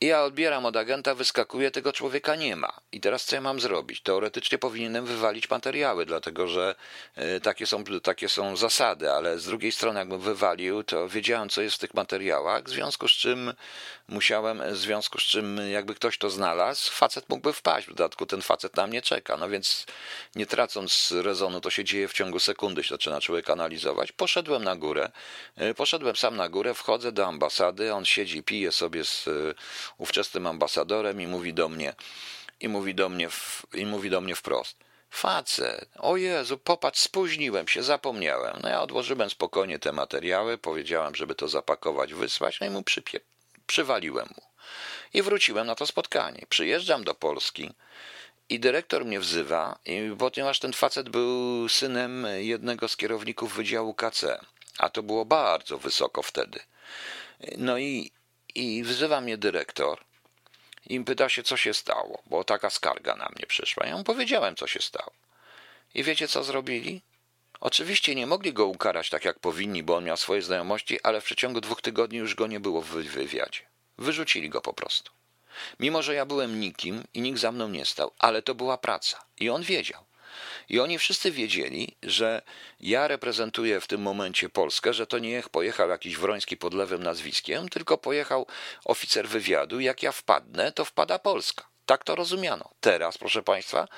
I 0.00 0.06
ja 0.06 0.22
odbieram 0.22 0.66
od 0.66 0.76
agenta, 0.76 1.14
wyskakuje, 1.14 1.70
tego 1.70 1.92
człowieka 1.92 2.36
nie 2.36 2.56
ma. 2.56 2.72
I 2.92 3.00
teraz 3.00 3.24
co 3.24 3.36
ja 3.36 3.40
mam 3.40 3.60
zrobić? 3.60 4.00
Teoretycznie 4.00 4.58
powinienem 4.58 5.06
wywalić 5.06 5.50
materiały, 5.50 6.06
dlatego 6.06 6.48
że 6.48 6.74
e, 7.14 7.40
takie 7.40 7.66
są, 7.66 7.84
takie 8.02 8.28
są 8.28 8.56
zasady, 8.56 9.12
ale 9.12 9.38
z 9.38 9.44
drugiej 9.44 9.72
strony, 9.72 9.98
jakbym 9.98 10.20
wywalił, 10.20 10.84
to 10.84 11.08
wiedziałem, 11.08 11.48
co 11.48 11.62
jest 11.62 11.76
w 11.76 11.78
tych 11.78 11.94
materiałach, 11.94 12.64
w 12.64 12.68
związku 12.68 13.08
z 13.08 13.12
czym 13.12 13.52
musiałem, 14.08 14.62
w 14.72 14.76
związku 14.76 15.20
z 15.20 15.22
czym 15.22 15.60
jakby 15.70 15.94
ktoś 15.94 16.18
to 16.18 16.30
znalazł, 16.30 16.92
facet 16.92 17.28
mógłby 17.28 17.52
wpaść. 17.52 17.86
W 17.86 17.90
dodatku 17.90 18.26
ten 18.26 18.42
facet 18.42 18.76
na 18.76 18.86
mnie 18.86 19.02
czeka. 19.02 19.36
No 19.36 19.48
więc 19.48 19.86
nie 20.34 20.46
tracąc 20.46 21.14
rezonu, 21.22 21.60
to 21.60 21.70
się 21.70 21.84
dzieje 21.84 22.08
w 22.08 22.12
ciągu 22.12 22.38
sekundy, 22.38 22.82
się 22.82 22.88
zaczyna 22.88 23.20
człowiek 23.20 23.50
analizować. 23.50 24.12
Poszedłem 24.12 24.64
na 24.64 24.76
górę, 24.76 25.10
e, 25.56 25.74
poszedłem 25.74 26.16
sam 26.16 26.36
na 26.36 26.48
górę, 26.48 26.74
wchodzę 26.74 27.12
do 27.12 27.26
ambasady, 27.26 27.94
on 27.94 28.04
siedzi, 28.04 28.42
pije 28.42 28.72
sobie 28.72 29.04
z 29.04 29.28
ówczesnym 29.98 30.46
ambasadorem 30.46 31.20
i 31.20 31.26
mówi 31.26 31.54
do 31.54 31.68
mnie, 31.68 31.94
i 32.60 32.68
mówi 32.68 32.94
do 32.94 33.08
mnie, 33.08 33.28
i 33.74 33.86
mówi 33.86 34.10
do 34.10 34.20
mnie 34.20 34.34
wprost. 34.34 34.76
Facet, 35.10 35.88
o 35.98 36.16
Jezu, 36.16 36.58
popatrz, 36.58 37.00
spóźniłem 37.00 37.68
się, 37.68 37.82
zapomniałem. 37.82 38.56
No 38.62 38.68
ja 38.68 38.82
odłożyłem 38.82 39.30
spokojnie 39.30 39.78
te 39.78 39.92
materiały, 39.92 40.58
powiedziałem, 40.58 41.14
żeby 41.14 41.34
to 41.34 41.48
zapakować, 41.48 42.14
wysłać, 42.14 42.60
no 42.60 42.66
i 42.66 42.70
mu 42.70 42.82
przypie... 42.82 43.20
przywaliłem 43.68 44.28
mu. 44.36 44.42
I 45.14 45.22
wróciłem 45.22 45.66
na 45.66 45.74
to 45.74 45.86
spotkanie. 45.86 46.46
Przyjeżdżam 46.48 47.04
do 47.04 47.14
Polski 47.14 47.70
i 48.48 48.60
dyrektor 48.60 49.04
mnie 49.04 49.20
wzywa, 49.20 49.78
ponieważ 50.18 50.58
ten 50.58 50.72
facet 50.72 51.08
był 51.08 51.68
synem 51.68 52.26
jednego 52.38 52.88
z 52.88 52.96
kierowników 52.96 53.56
Wydziału 53.56 53.94
KC, 53.94 54.40
a 54.78 54.90
to 54.90 55.02
było 55.02 55.24
bardzo 55.24 55.78
wysoko 55.78 56.22
wtedy. 56.22 56.60
No 57.58 57.78
i 57.78 58.10
i 58.54 58.82
wzywa 58.82 59.20
mnie 59.20 59.38
dyrektor 59.38 59.98
i 60.86 61.00
pyta 61.00 61.28
się, 61.28 61.42
co 61.42 61.56
się 61.56 61.74
stało, 61.74 62.22
bo 62.26 62.44
taka 62.44 62.70
skarga 62.70 63.16
na 63.16 63.28
mnie 63.36 63.46
przyszła. 63.46 63.86
Ja 63.86 63.96
mu 63.96 64.04
powiedziałem, 64.04 64.56
co 64.56 64.66
się 64.66 64.80
stało. 64.80 65.12
I 65.94 66.02
wiecie, 66.02 66.28
co 66.28 66.44
zrobili? 66.44 67.02
Oczywiście 67.60 68.14
nie 68.14 68.26
mogli 68.26 68.52
go 68.52 68.66
ukarać 68.66 69.10
tak, 69.10 69.24
jak 69.24 69.38
powinni, 69.38 69.82
bo 69.82 69.96
on 69.96 70.04
miał 70.04 70.16
swoje 70.16 70.42
znajomości, 70.42 71.02
ale 71.02 71.20
w 71.20 71.24
przeciągu 71.24 71.60
dwóch 71.60 71.82
tygodni 71.82 72.18
już 72.18 72.34
go 72.34 72.46
nie 72.46 72.60
było 72.60 72.82
w 72.82 72.88
wywiadzie. 72.88 73.60
Wyrzucili 73.98 74.48
go 74.48 74.60
po 74.60 74.72
prostu. 74.72 75.12
Mimo, 75.80 76.02
że 76.02 76.14
ja 76.14 76.26
byłem 76.26 76.60
nikim 76.60 77.04
i 77.14 77.20
nikt 77.20 77.40
za 77.40 77.52
mną 77.52 77.68
nie 77.68 77.84
stał, 77.84 78.12
ale 78.18 78.42
to 78.42 78.54
była 78.54 78.78
praca. 78.78 79.24
I 79.40 79.50
on 79.50 79.62
wiedział. 79.62 80.04
I 80.68 80.80
oni 80.80 80.98
wszyscy 80.98 81.30
wiedzieli, 81.30 81.96
że 82.02 82.42
ja 82.80 83.08
reprezentuję 83.08 83.80
w 83.80 83.86
tym 83.86 84.02
momencie 84.02 84.48
Polskę, 84.48 84.94
że 84.94 85.06
to 85.06 85.18
nie 85.18 85.42
pojechał 85.50 85.88
jakiś 85.88 86.16
Wroński 86.16 86.56
pod 86.56 86.74
lewym 86.74 87.02
nazwiskiem, 87.02 87.68
tylko 87.68 87.98
pojechał 87.98 88.46
oficer 88.84 89.28
wywiadu. 89.28 89.80
Jak 89.80 90.02
ja 90.02 90.12
wpadnę, 90.12 90.72
to 90.72 90.84
wpada 90.84 91.18
Polska. 91.18 91.68
Tak 91.88 92.04
to 92.04 92.14
rozumiano. 92.14 92.70
Teraz, 92.80 93.18
proszę 93.18 93.42
Państwa, 93.42 93.88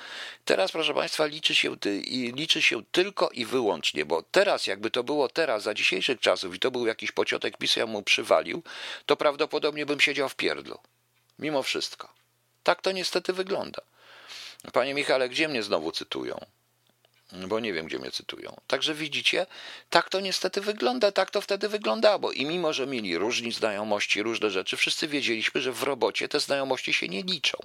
teraz, 0.45 0.71
proszę 0.71 0.93
Państwa, 0.93 1.25
liczy 1.25 1.55
się, 1.55 1.75
liczy 2.33 2.61
się 2.61 2.83
tylko 2.91 3.29
i 3.29 3.45
wyłącznie, 3.45 4.05
bo 4.05 4.23
teraz, 4.23 4.67
jakby 4.67 4.91
to 4.91 5.03
było 5.03 5.29
teraz, 5.29 5.63
za 5.63 5.73
dzisiejszych 5.73 6.19
czasów 6.19 6.55
i 6.55 6.59
to 6.59 6.71
był 6.71 6.87
jakiś 6.87 7.11
pociotek 7.11 7.57
PiS, 7.57 7.75
ja 7.75 7.85
mu 7.85 8.03
przywalił, 8.03 8.63
to 9.05 9.15
prawdopodobnie 9.15 9.85
bym 9.85 9.99
siedział 9.99 10.29
w 10.29 10.35
pierdlu. 10.35 10.79
Mimo 11.39 11.63
wszystko. 11.63 12.13
Tak 12.63 12.81
to 12.81 12.91
niestety 12.91 13.33
wygląda. 13.33 13.81
Panie 14.73 14.93
Michale, 14.93 15.29
gdzie 15.29 15.47
mnie 15.47 15.63
znowu 15.63 15.91
cytują? 15.91 16.45
Bo 17.31 17.59
nie 17.59 17.73
wiem, 17.73 17.85
gdzie 17.85 17.99
mnie 17.99 18.11
cytują. 18.11 18.55
Także 18.67 18.93
widzicie, 18.93 19.45
tak 19.89 20.09
to 20.09 20.19
niestety 20.19 20.61
wygląda, 20.61 21.11
tak 21.11 21.31
to 21.31 21.41
wtedy 21.41 21.69
wyglądało. 21.69 22.31
I 22.31 22.45
mimo, 22.45 22.73
że 22.73 22.87
mieli 22.87 23.17
różni 23.17 23.51
znajomości, 23.51 24.23
różne 24.23 24.49
rzeczy, 24.49 24.77
wszyscy 24.77 25.07
wiedzieliśmy, 25.07 25.61
że 25.61 25.71
w 25.71 25.83
robocie 25.83 26.27
te 26.27 26.39
znajomości 26.39 26.93
się 26.93 27.07
nie 27.07 27.23
liczą. 27.23 27.57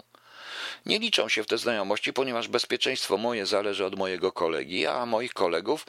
Nie 0.86 0.98
liczą 0.98 1.28
się 1.28 1.42
w 1.42 1.46
te 1.46 1.58
znajomości, 1.58 2.12
ponieważ 2.12 2.48
bezpieczeństwo 2.48 3.16
moje 3.16 3.46
zależy 3.46 3.84
od 3.84 3.96
mojego 3.98 4.32
kolegi, 4.32 4.86
a 4.86 5.06
moich 5.06 5.32
kolegów 5.32 5.86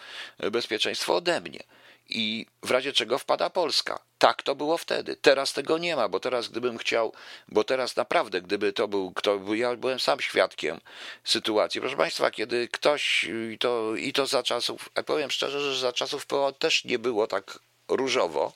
bezpieczeństwo 0.52 1.16
ode 1.16 1.42
mnie 1.42 1.64
i 2.10 2.46
w 2.64 2.72
razie 2.72 2.94
czego 2.94 3.18
wpada 3.18 3.50
Polska. 3.50 4.00
Tak 4.18 4.44
to 4.44 4.56
było 4.56 4.78
wtedy. 4.78 5.16
Teraz 5.16 5.54
tego 5.54 5.78
nie 5.78 5.96
ma, 5.96 6.10
bo 6.10 6.20
teraz 6.20 6.48
gdybym 6.48 6.78
chciał, 6.78 7.14
bo 7.48 7.64
teraz 7.64 7.96
naprawdę, 7.96 8.42
gdyby 8.42 8.74
to 8.74 8.88
był 8.88 9.12
kto, 9.12 9.40
ja 9.54 9.76
byłem 9.76 10.00
sam 10.00 10.22
świadkiem 10.22 10.80
sytuacji. 11.24 11.82
Proszę 11.82 11.98
Państwa, 11.98 12.32
kiedy 12.32 12.68
ktoś, 12.68 13.24
i 13.54 13.58
to, 13.58 13.96
i 13.96 14.14
to 14.14 14.28
za 14.28 14.44
czasów, 14.44 14.90
ja 14.96 15.04
powiem 15.04 15.32
szczerze, 15.32 15.74
że 15.74 15.80
za 15.80 15.94
czasów 15.94 16.26
PO 16.26 16.52
też 16.52 16.86
nie 16.86 17.00
było 17.00 17.28
tak 17.28 17.60
różowo, 17.88 18.54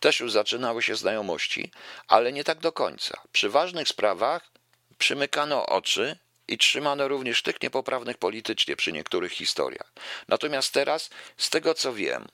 też 0.00 0.20
już 0.20 0.32
zaczynały 0.32 0.82
się 0.82 0.96
znajomości, 0.96 1.70
ale 2.08 2.32
nie 2.32 2.44
tak 2.44 2.58
do 2.58 2.72
końca. 2.72 3.20
Przy 3.32 3.50
ważnych 3.50 3.88
sprawach 3.88 4.50
przymykano 4.98 5.66
oczy 5.66 6.18
i 6.48 6.58
trzymano 6.58 7.08
również 7.08 7.42
tych 7.42 7.62
niepoprawnych 7.62 8.18
politycznie 8.18 8.76
przy 8.76 8.92
niektórych 8.92 9.32
historiach. 9.32 9.92
Natomiast 10.28 10.72
teraz, 10.72 11.10
z 11.36 11.50
tego 11.50 11.74
co 11.74 11.92
wiem, 11.92 12.28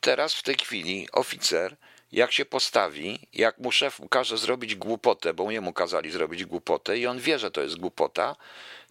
teraz 0.00 0.34
w 0.34 0.42
tej 0.42 0.54
chwili 0.54 1.08
oficer, 1.12 1.76
jak 2.12 2.32
się 2.32 2.44
postawi, 2.44 3.18
jak 3.32 3.58
mu 3.58 3.72
szef 3.72 4.00
każe 4.10 4.38
zrobić 4.38 4.74
głupotę, 4.74 5.34
bo 5.34 5.50
jemu 5.50 5.72
kazali 5.72 6.10
zrobić 6.10 6.44
głupotę 6.44 6.98
i 6.98 7.06
on 7.06 7.18
wie, 7.18 7.38
że 7.38 7.50
to 7.50 7.62
jest 7.62 7.76
głupota, 7.76 8.36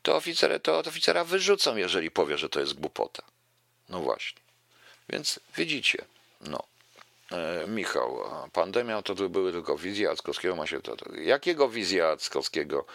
to, 0.01 0.15
oficer, 0.15 0.61
to 0.61 0.79
oficera 0.79 1.23
wyrzucą, 1.23 1.75
jeżeli 1.75 2.11
powie, 2.11 2.37
że 2.37 2.49
to 2.49 2.59
jest 2.59 2.73
głupota. 2.73 3.23
No 3.89 3.99
właśnie. 3.99 4.41
Więc 5.09 5.39
widzicie, 5.57 6.05
no. 6.41 6.63
E, 7.31 7.67
Michał, 7.67 8.19
pandemia 8.53 9.01
to 9.01 9.15
były 9.15 9.51
tylko 9.51 9.77
wizje 9.77 10.05
Jackowskiego, 10.05 10.55
ma 10.55 10.67
się 10.67 10.81
to. 10.81 10.95
Jakiego 11.21 11.69
wizja 11.69 12.05
Jackowskiego? 12.05 12.85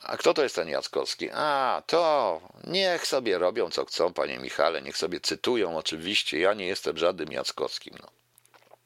A 0.00 0.16
kto 0.16 0.34
to 0.34 0.42
jest 0.42 0.54
ten 0.54 0.68
Jackowski? 0.68 1.30
A, 1.32 1.82
to 1.86 2.40
niech 2.64 3.06
sobie 3.06 3.38
robią 3.38 3.70
co 3.70 3.84
chcą, 3.84 4.12
panie 4.12 4.38
Michale, 4.38 4.82
niech 4.82 4.96
sobie 4.96 5.20
cytują 5.20 5.78
oczywiście. 5.78 6.38
Ja 6.38 6.54
nie 6.54 6.66
jestem 6.66 6.98
żadnym 6.98 7.32
Jackowskim. 7.32 7.94
No. 8.00 8.10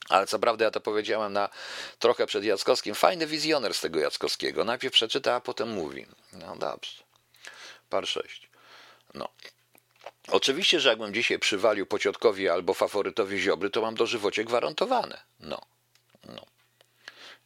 Ale 0.09 0.27
co 0.27 0.39
prawda 0.39 0.65
ja 0.65 0.71
to 0.71 0.81
powiedziałem 0.81 1.33
na 1.33 1.49
trochę 1.99 2.27
przed 2.27 2.45
Jackowskim. 2.45 2.95
Fajny 2.95 3.27
wizjoner 3.27 3.75
z 3.75 3.81
tego 3.81 4.01
Jackowskiego. 4.01 4.65
Najpierw 4.65 4.95
przeczyta, 4.95 5.35
a 5.35 5.41
potem 5.41 5.69
mówi. 5.69 6.07
No 6.33 6.57
dobrze. 6.57 7.03
Par 7.91 8.07
6. 8.09 8.49
No. 9.15 9.29
Oczywiście, 10.29 10.81
że 10.81 10.89
jakbym 10.89 11.15
dzisiaj 11.15 11.39
przywalił 11.39 11.87
pociotkowi 11.87 12.49
albo 12.49 12.75
faworytowi 12.75 13.39
Ziobry, 13.39 13.71
to 13.71 13.81
mam 13.81 13.95
dożywocie 13.95 14.45
gwarantowane. 14.45 15.21
No. 15.41 15.61
No. 16.25 16.47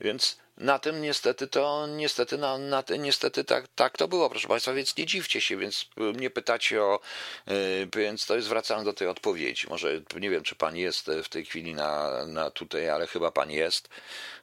Więc 0.00 0.38
na 0.60 0.78
tym 0.78 1.02
niestety 1.02 1.46
to, 1.46 1.86
niestety, 1.86 2.38
na, 2.38 2.58
na 2.58 2.84
niestety 2.98 3.44
tak, 3.44 3.68
tak 3.68 3.96
to 3.98 4.08
było, 4.08 4.30
proszę 4.30 4.48
Państwa, 4.48 4.72
więc 4.72 4.96
nie 4.96 5.06
dziwcie 5.06 5.40
się, 5.40 5.56
więc 5.56 5.86
mnie 5.96 6.30
pytacie 6.30 6.82
o, 6.82 7.00
yy, 7.46 7.54
więc 7.96 8.26
to 8.26 8.36
jest 8.36 8.48
wracając 8.48 8.84
do 8.84 8.92
tej 8.92 9.08
odpowiedzi. 9.08 9.66
Może 9.68 10.00
nie 10.20 10.30
wiem, 10.30 10.42
czy 10.42 10.54
Pan 10.54 10.76
jest 10.76 11.10
w 11.24 11.28
tej 11.28 11.44
chwili 11.44 11.74
na, 11.74 12.26
na 12.26 12.50
tutaj, 12.50 12.90
ale 12.90 13.06
chyba 13.06 13.30
Pan 13.30 13.50
jest. 13.50 13.88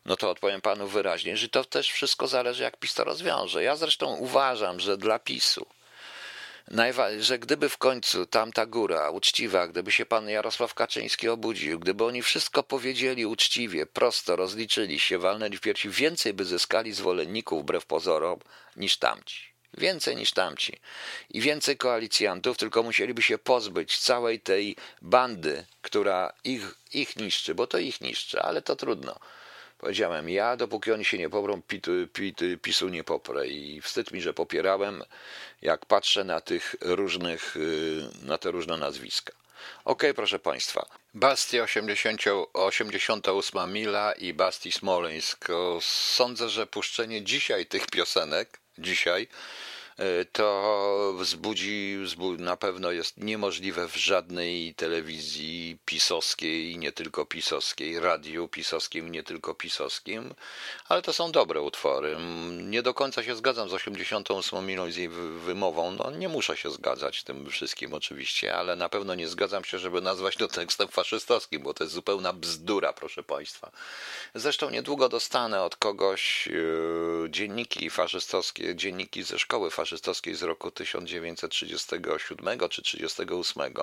No 0.06 0.16
to 0.16 0.30
odpowiem 0.30 0.62
Panu 0.62 0.88
wyraźnie, 0.88 1.38
że 1.38 1.50
to 1.50 1.64
też 1.64 1.92
wszystko 1.92 2.28
zależy, 2.28 2.64
jak 2.64 2.78
PiS 2.78 2.94
to 2.94 3.04
rozwiąże. 3.04 3.64
Ja 3.64 3.76
zresztą 3.76 4.16
uważam, 4.16 4.80
że 4.80 4.98
dla 4.98 5.20
PiSu 5.20 5.66
że 7.20 7.40
gdyby 7.40 7.70
w 7.70 7.78
końcu 7.78 8.26
tamta 8.26 8.66
góra 8.66 9.10
uczciwa, 9.10 9.68
gdyby 9.68 9.92
się 9.92 10.06
pan 10.06 10.30
Jarosław 10.30 10.74
Kaczyński 10.74 11.30
obudził, 11.30 11.80
gdyby 11.80 12.06
oni 12.06 12.22
wszystko 12.22 12.64
powiedzieli 12.64 13.26
uczciwie, 13.26 13.86
prosto, 13.86 14.36
rozliczyli 14.36 15.00
się, 15.00 15.18
walnęli 15.18 15.58
w 15.58 15.62
piersi, 15.62 15.90
więcej 15.90 16.34
by 16.34 16.46
zyskali 16.46 16.94
zwolenników 16.94 17.64
wbrew 17.64 17.86
pozorom 17.86 18.40
niż 18.76 18.98
tamci. 18.98 19.56
Więcej 19.78 20.16
niż 20.16 20.32
tamci. 20.32 20.80
I 21.30 21.42
więcej 21.42 21.78
koalicjantów, 21.78 22.58
tylko 22.58 22.84
musieliby 22.84 23.22
się 23.22 23.38
pozbyć 23.38 23.98
całej 23.98 24.40
tej 24.40 24.76
bandy, 25.02 25.66
która 25.82 26.34
ich, 26.44 26.76
ich 26.94 27.16
niszczy, 27.16 27.56
bo 27.56 27.68
to 27.68 27.78
ich 27.78 28.02
niszczy, 28.02 28.42
ale 28.42 28.62
to 28.62 28.76
trudno. 28.76 29.20
Powiedziałem, 29.78 30.30
ja 30.30 30.58
dopóki 30.58 30.92
oni 30.92 31.06
się 31.06 31.18
nie 31.18 31.30
poprą, 31.30 31.62
pit, 31.62 31.86
pit, 32.14 32.40
PiSu 32.62 32.90
nie 32.90 33.04
poprę 33.04 33.48
i 33.48 33.82
wstyd 33.82 34.12
mi, 34.12 34.22
że 34.22 34.34
popierałem, 34.34 35.04
jak 35.62 35.86
patrzę 35.86 36.24
na 36.24 36.42
tych 36.42 36.76
różnych, 36.82 37.58
y, 37.58 38.02
na 38.24 38.38
te 38.38 38.52
różne 38.52 38.78
nazwiska. 38.78 39.34
Ok, 39.86 40.04
proszę 40.16 40.40
Państwa. 40.40 40.86
Bastia 41.14 41.64
80, 41.64 42.22
88 42.54 43.74
Mila 43.74 44.14
i 44.14 44.34
Basti 44.34 44.72
Smoleńsk. 44.72 45.48
Sądzę, 45.82 46.50
że 46.50 46.68
puszczenie 46.68 47.22
dzisiaj 47.22 47.66
tych 47.66 47.88
piosenek, 47.88 48.60
dzisiaj, 48.78 49.28
to 50.32 51.14
wzbudzi, 51.18 51.98
na 52.38 52.58
pewno 52.58 52.92
jest 52.92 53.18
niemożliwe 53.18 53.88
w 53.88 53.96
żadnej 53.96 54.74
telewizji 54.74 55.78
pisowskiej 55.86 56.72
i 56.72 56.78
nie 56.78 56.92
tylko 56.92 57.26
pisowskiej, 57.26 58.00
radiu 58.00 58.48
pisowskim 58.48 59.08
i 59.08 59.12
nie 59.12 59.24
tylko 59.24 59.54
pisowskim, 59.54 60.34
ale 60.90 61.02
to 61.02 61.14
są 61.14 61.32
dobre 61.32 61.62
utwory. 61.62 62.18
Nie 62.52 62.82
do 62.82 62.94
końca 62.94 63.24
się 63.24 63.36
zgadzam 63.36 63.70
z 63.70 63.74
88 63.74 64.66
minutą 64.66 64.92
z 64.92 64.96
jej 64.96 65.10
wymową, 65.46 65.92
no 65.92 66.12
nie 66.12 66.30
muszę 66.30 66.58
się 66.58 66.72
zgadzać 66.72 67.20
z 67.20 67.24
tym 67.24 67.50
wszystkim 67.50 67.94
oczywiście, 67.94 68.56
ale 68.56 68.76
na 68.76 68.90
pewno 68.90 69.16
nie 69.16 69.28
zgadzam 69.28 69.64
się, 69.64 69.80
żeby 69.80 70.02
nazwać 70.02 70.36
to 70.36 70.48
tekstem 70.48 70.88
faszystowskim, 70.88 71.64
bo 71.64 71.74
to 71.74 71.84
jest 71.84 71.94
zupełna 71.94 72.34
bzdura, 72.34 72.94
proszę 72.94 73.24
Państwa. 73.24 73.72
Zresztą 74.36 74.70
niedługo 74.70 75.10
dostanę 75.10 75.64
od 75.64 75.76
kogoś 75.76 76.48
yy, 76.48 77.28
dzienniki 77.30 77.90
faszystowskie, 77.90 78.76
dzienniki 78.76 79.24
ze 79.24 79.40
szkoły 79.40 79.72
faszystowskiej, 79.72 79.85
faszystowskiej 79.86 80.36
z 80.36 80.44
roku 80.44 80.72
1937 80.72 82.60
czy 82.70 82.82
1938. 82.82 83.74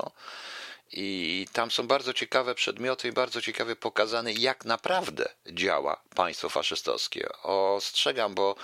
I 0.92 1.46
tam 1.52 1.70
są 1.70 1.86
bardzo 1.86 2.12
ciekawe 2.12 2.54
przedmioty 2.54 3.08
i 3.08 3.12
bardzo 3.12 3.42
ciekawie 3.42 3.76
pokazane, 3.76 4.32
jak 4.32 4.64
naprawdę 4.64 5.28
działa 5.46 6.02
państwo 6.14 6.48
faszystowskie. 6.48 7.28
Ostrzegam, 7.42 8.34
bo 8.34 8.56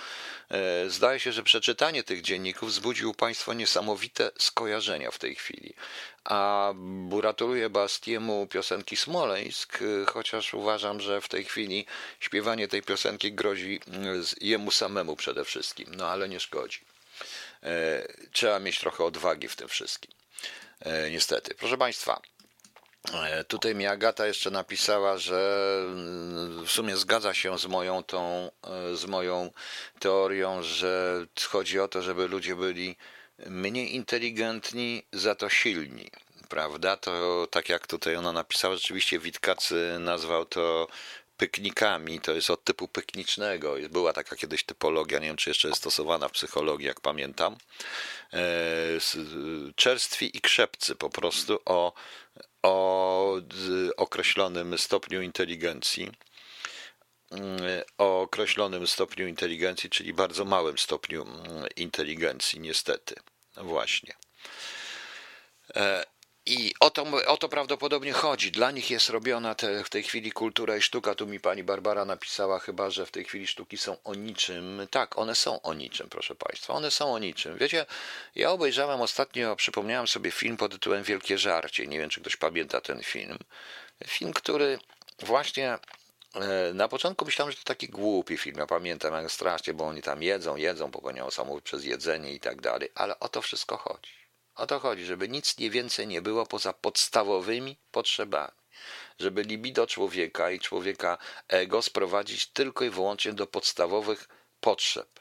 e, 0.49 0.89
zdaje 0.89 1.19
się, 1.19 1.31
że 1.31 1.43
przeczytanie 1.43 2.03
tych 2.03 2.21
dzienników 2.21 2.69
wzbudził 2.69 3.13
państwo 3.13 3.53
niesamowite 3.53 4.31
skojarzenia 4.37 5.11
w 5.11 5.19
tej 5.19 5.35
chwili. 5.35 5.73
A 6.23 6.73
gratuluję 7.09 7.69
Bastiemu 7.69 8.47
piosenki 8.47 8.95
Smoleńsk, 8.95 9.79
chociaż 10.07 10.53
uważam, 10.53 11.01
że 11.01 11.21
w 11.21 11.27
tej 11.27 11.43
chwili 11.45 11.85
śpiewanie 12.19 12.67
tej 12.67 12.83
piosenki 12.83 13.33
grozi 13.33 13.79
jemu 14.41 14.71
samemu 14.71 15.15
przede 15.15 15.45
wszystkim, 15.45 15.95
no 15.95 16.07
ale 16.07 16.29
nie 16.29 16.39
szkodzi. 16.39 16.79
E, 17.63 18.07
trzeba 18.31 18.59
mieć 18.59 18.79
trochę 18.79 19.03
odwagi 19.03 19.47
w 19.47 19.55
tym 19.55 19.67
wszystkim. 19.67 20.11
E, 20.79 21.11
niestety. 21.11 21.55
Proszę 21.55 21.77
Państwa, 21.77 22.21
e, 23.13 23.43
Tutaj 23.43 23.75
mi 23.75 23.87
Agata 23.87 24.27
jeszcze 24.27 24.51
napisała, 24.51 25.17
że 25.17 25.71
mm, 25.85 26.65
w 26.65 26.71
sumie 26.71 26.97
zgadza 26.97 27.33
się 27.33 27.59
z 27.59 27.65
moją 27.65 28.03
tą, 28.03 28.51
z 28.93 29.05
moją 29.05 29.51
teorią, 29.99 30.63
że 30.63 31.25
chodzi 31.49 31.79
o 31.79 31.87
to, 31.87 32.01
żeby 32.01 32.27
ludzie 32.27 32.55
byli 32.55 32.95
mniej 33.47 33.95
inteligentni, 33.95 35.03
za 35.13 35.35
to 35.35 35.49
silni. 35.49 36.11
Prawda? 36.49 36.97
To 36.97 37.47
tak 37.51 37.69
jak 37.69 37.87
tutaj 37.87 38.15
ona 38.15 38.31
napisała, 38.31 38.75
rzeczywiście 38.75 39.19
Witkacy 39.19 39.97
nazwał 39.99 40.45
to 40.45 40.87
pyknikami, 41.39 42.19
to 42.19 42.31
jest 42.31 42.49
od 42.49 42.63
typu 42.63 42.87
pyknicznego. 42.87 43.75
Była 43.89 44.13
taka 44.13 44.35
kiedyś 44.35 44.63
typologia, 44.63 45.19
nie 45.19 45.27
wiem 45.27 45.37
czy 45.37 45.49
jeszcze 45.49 45.67
jest 45.67 45.79
stosowana 45.79 46.27
w 46.27 46.31
psychologii, 46.31 46.87
jak 46.87 47.01
pamiętam. 47.01 47.57
E, 48.33 48.39
czerstwi 49.75 50.37
i 50.37 50.41
krzepcy 50.41 50.95
po 50.95 51.09
prostu 51.09 51.59
o, 51.65 51.93
o 52.63 53.35
określonym 53.97 54.77
stopniu 54.77 55.21
inteligencji. 55.21 56.11
O 57.97 58.21
określonym 58.21 58.87
stopniu 58.87 59.27
inteligencji, 59.27 59.89
czyli 59.89 60.13
bardzo 60.13 60.45
małym 60.45 60.77
stopniu 60.77 61.25
inteligencji, 61.75 62.59
niestety. 62.59 63.15
No 63.57 63.63
właśnie. 63.63 64.13
I 66.49 66.73
o 66.79 66.89
to, 66.89 67.05
o 67.27 67.37
to 67.37 67.49
prawdopodobnie 67.49 68.13
chodzi. 68.13 68.51
Dla 68.51 68.71
nich 68.71 68.91
jest 68.91 69.09
robiona 69.09 69.55
te, 69.55 69.83
w 69.83 69.89
tej 69.89 70.03
chwili 70.03 70.31
kultura 70.31 70.77
i 70.77 70.81
sztuka. 70.81 71.15
Tu 71.15 71.27
mi 71.27 71.39
pani 71.39 71.63
Barbara 71.63 72.05
napisała 72.05 72.59
chyba, 72.59 72.89
że 72.89 73.05
w 73.05 73.11
tej 73.11 73.25
chwili 73.25 73.47
sztuki 73.47 73.77
są 73.77 73.97
o 74.03 74.15
niczym. 74.15 74.87
Tak, 74.91 75.17
one 75.17 75.35
są 75.35 75.61
o 75.61 75.73
niczym, 75.73 76.09
proszę 76.09 76.35
państwa. 76.35 76.73
One 76.73 76.91
są 76.91 77.13
o 77.13 77.19
niczym. 77.19 77.57
Wiecie, 77.57 77.85
ja 78.35 78.51
obejrzałem 78.51 79.01
ostatnio, 79.01 79.55
przypomniałem 79.55 80.07
sobie 80.07 80.31
film 80.31 80.57
pod 80.57 80.71
tytułem 80.71 81.03
Wielkie 81.03 81.37
Żarcie. 81.37 81.87
Nie 81.87 81.97
wiem, 81.97 82.09
czy 82.09 82.21
ktoś 82.21 82.35
pamięta 82.35 82.81
ten 82.81 83.03
film. 83.03 83.37
Film, 84.07 84.33
który 84.33 84.79
właśnie 85.19 85.77
e, 86.35 86.73
na 86.73 86.87
początku 86.87 87.25
myślałem, 87.25 87.51
że 87.51 87.57
to 87.57 87.63
taki 87.63 87.87
głupi 87.87 88.37
film. 88.37 88.57
Ja 88.57 88.67
pamiętam 88.67 89.13
jak 89.13 89.31
strasznie, 89.31 89.73
bo 89.73 89.87
oni 89.87 90.01
tam 90.01 90.23
jedzą, 90.23 90.55
jedzą, 90.55 90.91
popełniają 90.91 91.31
samobójstwo 91.31 91.65
przez 91.69 91.85
jedzenie 91.85 92.33
i 92.33 92.39
tak 92.39 92.61
dalej. 92.61 92.89
Ale 92.95 93.19
o 93.19 93.29
to 93.29 93.41
wszystko 93.41 93.77
chodzi. 93.77 94.18
O 94.59 94.67
to 94.67 94.79
chodzi, 94.79 95.05
żeby 95.05 95.29
nic 95.29 95.57
nie 95.57 95.69
więcej 95.69 96.07
nie 96.07 96.21
było 96.21 96.45
poza 96.45 96.73
podstawowymi 96.73 97.77
potrzebami. 97.91 98.51
Żeby 99.19 99.43
libido 99.43 99.87
człowieka 99.87 100.51
i 100.51 100.59
człowieka 100.59 101.17
ego 101.47 101.81
sprowadzić 101.81 102.47
tylko 102.47 102.85
i 102.85 102.89
wyłącznie 102.89 103.33
do 103.33 103.47
podstawowych 103.47 104.27
potrzeb. 104.59 105.19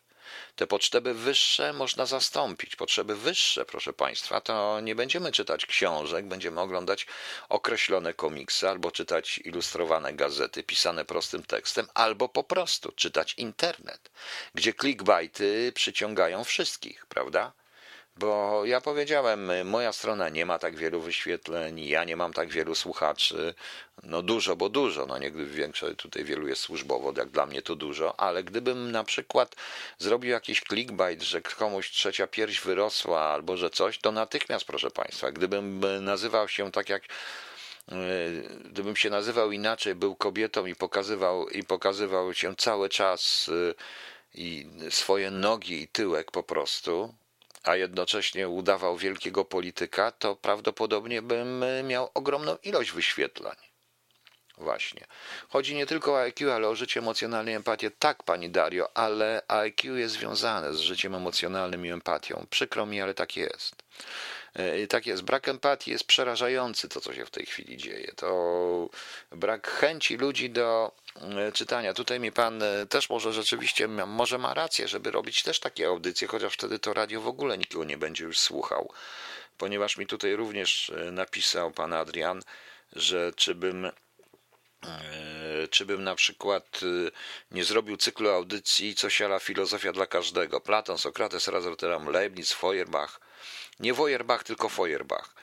Te 0.56 0.66
potrzeby 0.66 1.14
wyższe 1.14 1.72
można 1.72 2.06
zastąpić. 2.06 2.76
Potrzeby 2.76 3.16
wyższe, 3.16 3.64
proszę 3.64 3.92
Państwa, 3.92 4.40
to 4.40 4.80
nie 4.80 4.94
będziemy 4.94 5.32
czytać 5.32 5.66
książek, 5.66 6.26
będziemy 6.26 6.60
oglądać 6.60 7.06
określone 7.48 8.14
komiksy 8.14 8.68
albo 8.68 8.90
czytać 8.90 9.38
ilustrowane 9.38 10.12
gazety 10.14 10.62
pisane 10.62 11.04
prostym 11.04 11.42
tekstem, 11.42 11.86
albo 11.94 12.28
po 12.28 12.44
prostu 12.44 12.92
czytać 12.92 13.34
internet, 13.34 14.10
gdzie 14.54 14.74
clickbaity 14.74 15.72
przyciągają 15.74 16.44
wszystkich, 16.44 17.06
prawda? 17.06 17.52
Bo 18.18 18.64
ja 18.64 18.80
powiedziałem, 18.80 19.68
moja 19.68 19.92
strona 19.92 20.28
nie 20.28 20.46
ma 20.46 20.58
tak 20.58 20.76
wielu 20.76 21.00
wyświetleń, 21.00 21.80
ja 21.80 22.04
nie 22.04 22.16
mam 22.16 22.32
tak 22.32 22.48
wielu 22.48 22.74
słuchaczy. 22.74 23.54
No 24.02 24.22
dużo, 24.22 24.56
bo 24.56 24.68
dużo, 24.68 25.06
no 25.06 25.18
nie 25.18 25.30
większość 25.30 25.96
tutaj 25.96 26.24
wielu 26.24 26.48
jest 26.48 26.62
służbowo, 26.62 27.12
jak 27.16 27.28
dla 27.28 27.46
mnie 27.46 27.62
to 27.62 27.76
dużo, 27.76 28.20
ale 28.20 28.44
gdybym 28.44 28.92
na 28.92 29.04
przykład 29.04 29.56
zrobił 29.98 30.30
jakiś 30.30 30.60
clickbait, 30.60 31.22
że 31.22 31.42
komuś 31.42 31.90
trzecia 31.90 32.26
pierś 32.26 32.60
wyrosła 32.60 33.20
albo 33.20 33.56
że 33.56 33.70
coś, 33.70 33.98
to 33.98 34.12
natychmiast, 34.12 34.64
proszę 34.64 34.90
Państwa, 34.90 35.32
gdybym 35.32 35.80
nazywał 36.00 36.48
się 36.48 36.72
tak 36.72 36.88
jak 36.88 37.02
e, 37.88 37.94
gdybym 38.64 38.96
się 38.96 39.10
nazywał 39.10 39.52
inaczej, 39.52 39.94
był 39.94 40.16
kobietą 40.16 40.66
i 40.66 40.74
pokazywał, 40.74 41.48
i 41.48 41.64
pokazywał 41.64 42.34
się 42.34 42.56
cały 42.56 42.88
czas 42.88 43.50
i 44.34 44.66
swoje 44.90 45.30
nogi 45.30 45.82
i 45.82 45.88
tyłek 45.88 46.30
po 46.30 46.42
prostu, 46.42 47.14
a 47.68 47.76
jednocześnie 47.76 48.48
udawał 48.48 48.96
wielkiego 48.96 49.44
polityka, 49.44 50.12
to 50.12 50.36
prawdopodobnie 50.36 51.22
bym 51.22 51.64
miał 51.84 52.10
ogromną 52.14 52.56
ilość 52.62 52.92
wyświetleń. 52.92 53.56
Właśnie. 54.58 55.06
Chodzi 55.48 55.74
nie 55.74 55.86
tylko 55.86 56.12
o 56.12 56.20
IQ, 56.20 56.52
ale 56.52 56.68
o 56.68 56.74
życie 56.74 57.00
emocjonalne 57.00 57.52
i 57.52 57.54
empatię. 57.54 57.90
Tak, 57.90 58.22
pani 58.22 58.50
Dario, 58.50 58.96
ale 58.96 59.42
IQ 59.48 59.96
jest 59.96 60.14
związane 60.14 60.74
z 60.74 60.78
życiem 60.78 61.14
emocjonalnym 61.14 61.86
i 61.86 61.90
empatią. 61.90 62.46
Przykro 62.50 62.86
mi, 62.86 63.00
ale 63.00 63.14
tak 63.14 63.36
jest. 63.36 63.74
E, 64.54 64.86
tak 64.86 65.06
jest. 65.06 65.22
Brak 65.22 65.48
empatii 65.48 65.90
jest 65.90 66.04
przerażający, 66.04 66.88
to 66.88 67.00
co 67.00 67.14
się 67.14 67.24
w 67.26 67.30
tej 67.30 67.46
chwili 67.46 67.76
dzieje. 67.76 68.12
To 68.16 68.88
brak 69.30 69.68
chęci 69.68 70.16
ludzi 70.16 70.50
do 70.50 70.92
e, 71.07 71.07
czytania. 71.54 71.94
Tutaj 71.94 72.20
mi 72.20 72.32
pan 72.32 72.62
e, 72.62 72.86
też 72.86 73.10
może 73.10 73.32
rzeczywiście, 73.32 73.88
może 73.88 74.38
ma 74.38 74.54
rację, 74.54 74.88
żeby 74.88 75.10
robić 75.10 75.42
też 75.42 75.60
takie 75.60 75.86
audycje, 75.86 76.28
chociaż 76.28 76.54
wtedy 76.54 76.78
to 76.78 76.94
radio 76.94 77.20
w 77.20 77.28
ogóle 77.28 77.58
nikogo 77.58 77.84
nie 77.84 77.98
będzie 77.98 78.24
już 78.24 78.38
słuchał. 78.38 78.92
Ponieważ 79.58 79.96
mi 79.96 80.06
tutaj 80.06 80.36
również 80.36 80.92
napisał 81.12 81.70
pan 81.70 81.92
Adrian, 81.92 82.42
że 82.92 83.32
czy 83.36 83.54
bym 83.54 83.90
czy 85.70 85.86
bym 85.86 86.04
na 86.04 86.14
przykład 86.14 86.80
nie 87.50 87.64
zrobił 87.64 87.96
cyklu 87.96 88.30
audycji 88.30 88.94
Co 88.94 89.10
siala 89.10 89.38
filozofia 89.38 89.92
dla 89.92 90.06
każdego. 90.06 90.60
Platon, 90.60 90.98
Sokrates, 90.98 91.48
Razorteram, 91.48 92.08
Leibniz, 92.08 92.52
Feuerbach, 92.52 93.20
nie 93.80 93.94
Feuerbach, 93.94 94.44
tylko 94.44 94.68
Feuerbach. 94.68 95.34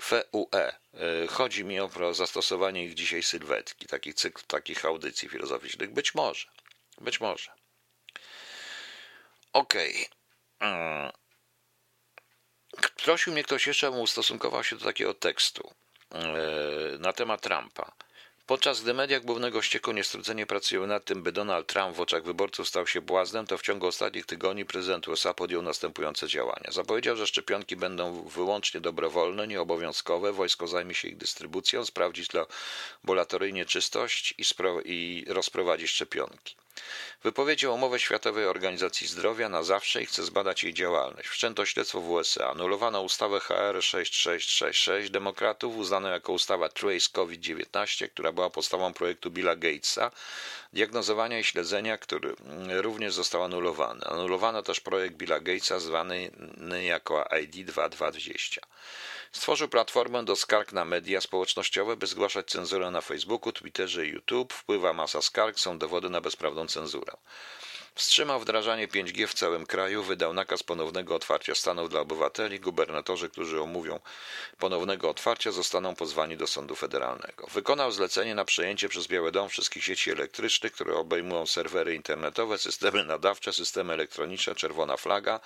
FUE. 0.00 0.48
E. 0.52 1.26
Chodzi 1.28 1.64
mi 1.64 1.80
o 1.80 2.14
zastosowanie 2.14 2.84
ich 2.84 2.94
dzisiaj 2.94 3.22
sylwetki, 3.22 3.86
takich 3.86 4.14
cykl, 4.14 4.42
takich 4.46 4.84
audycji 4.84 5.28
filozoficznych. 5.28 5.92
Być 5.92 6.14
może. 6.14 6.48
Być 7.00 7.20
może. 7.20 7.52
Okej. 9.52 10.08
Okay. 10.58 10.70
Mm. 10.70 11.12
Prosił 12.96 13.32
mnie 13.32 13.44
ktoś 13.44 13.66
jeszcze, 13.66 13.86
abym 13.86 14.00
ustosunkował 14.00 14.64
się 14.64 14.76
do 14.76 14.84
takiego 14.84 15.14
tekstu 15.14 15.74
e, 16.10 16.98
na 16.98 17.12
temat 17.12 17.40
Trumpa. 17.40 17.92
Podczas 18.46 18.82
gdy 18.82 18.94
media 18.94 19.20
głównego 19.20 19.62
ścieku 19.62 19.92
niestrudzenie 19.92 20.46
pracują 20.46 20.86
nad 20.86 21.04
tym, 21.04 21.22
by 21.22 21.32
Donald 21.32 21.66
Trump 21.66 21.96
w 21.96 22.00
oczach 22.00 22.24
wyborców 22.24 22.68
stał 22.68 22.86
się 22.86 23.00
błaznem, 23.00 23.46
to 23.46 23.58
w 23.58 23.62
ciągu 23.62 23.86
ostatnich 23.86 24.26
tygodni 24.26 24.64
prezydent 24.64 25.08
USA 25.08 25.34
podjął 25.34 25.62
następujące 25.62 26.28
działania. 26.28 26.70
Zapowiedział, 26.72 27.16
że 27.16 27.26
szczepionki 27.26 27.76
będą 27.76 28.22
wyłącznie 28.22 28.80
dobrowolne, 28.80 29.46
nieobowiązkowe, 29.46 30.32
wojsko 30.32 30.66
zajmie 30.66 30.94
się 30.94 31.08
ich 31.08 31.16
dystrybucją, 31.16 31.84
sprawdzić 31.84 32.28
laboratoryjnie 32.32 33.66
czystość 33.66 34.34
i, 34.38 34.44
i 34.84 35.24
rozprowadzić 35.28 35.90
szczepionki. 35.90 36.56
Wypowiedział 37.24 37.74
umowę 37.74 37.98
Światowej 37.98 38.46
Organizacji 38.46 39.06
Zdrowia 39.06 39.48
na 39.48 39.62
zawsze 39.62 40.02
i 40.02 40.06
chce 40.06 40.22
zbadać 40.22 40.64
jej 40.64 40.74
działalność. 40.74 41.28
Wszczęto 41.28 41.66
śledztwo 41.66 42.00
w 42.00 42.10
USA. 42.10 42.50
Anulowano 42.50 43.02
ustawę 43.02 43.40
HR 43.40 43.82
6666 43.82 45.10
demokratów, 45.10 45.76
uznaną 45.76 46.08
jako 46.08 46.32
ustawa 46.32 46.68
Trace 46.68 47.08
COVID-19, 47.12 48.08
która 48.08 48.32
była 48.32 48.50
podstawą 48.50 48.92
projektu 48.92 49.30
Billa 49.30 49.56
Gatesa, 49.56 50.10
diagnozowania 50.72 51.38
i 51.38 51.44
śledzenia, 51.44 51.98
który 51.98 52.34
również 52.68 53.14
został 53.14 53.42
anulowany. 53.42 54.04
Anulowano 54.04 54.62
też 54.62 54.80
projekt 54.80 55.16
Billa 55.16 55.40
Gatesa 55.40 55.80
zwany 55.80 56.30
jako 56.82 57.24
ID 57.42 57.66
2220. 57.66 58.60
Stworzył 59.34 59.68
platformę 59.68 60.24
do 60.24 60.36
skarg 60.36 60.72
na 60.72 60.84
media 60.84 61.20
społecznościowe, 61.20 61.96
by 61.96 62.06
zgłaszać 62.06 62.46
cenzurę 62.46 62.90
na 62.90 63.00
Facebooku, 63.00 63.52
Twitterze 63.52 64.06
i 64.06 64.10
YouTube. 64.10 64.52
Wpływa 64.52 64.92
masa 64.92 65.22
skarg, 65.22 65.58
są 65.58 65.78
dowody 65.78 66.10
na 66.10 66.20
bezprawną 66.20 66.66
cenzurę. 66.66 67.12
Wstrzymał 67.94 68.40
wdrażanie 68.40 68.88
5G 68.88 69.26
w 69.26 69.34
całym 69.34 69.66
kraju, 69.66 70.02
wydał 70.02 70.32
nakaz 70.32 70.62
ponownego 70.62 71.14
otwarcia 71.14 71.54
stanów 71.54 71.90
dla 71.90 72.00
obywateli. 72.00 72.60
Gubernatorzy, 72.60 73.30
którzy 73.30 73.62
omówią 73.62 74.00
ponownego 74.58 75.10
otwarcia, 75.10 75.52
zostaną 75.52 75.94
pozwani 75.94 76.36
do 76.36 76.46
sądu 76.46 76.74
federalnego. 76.76 77.46
Wykonał 77.46 77.92
zlecenie 77.92 78.34
na 78.34 78.44
przejęcie 78.44 78.88
przez 78.88 79.06
Biały 79.06 79.32
Dom 79.32 79.48
wszystkich 79.48 79.84
sieci 79.84 80.10
elektrycznych, 80.10 80.72
które 80.72 80.94
obejmują 80.94 81.46
serwery 81.46 81.94
internetowe, 81.94 82.58
systemy 82.58 83.04
nadawcze, 83.04 83.52
systemy 83.52 83.92
elektroniczne, 83.92 84.54
czerwona 84.54 84.96
flaga, 84.96 85.40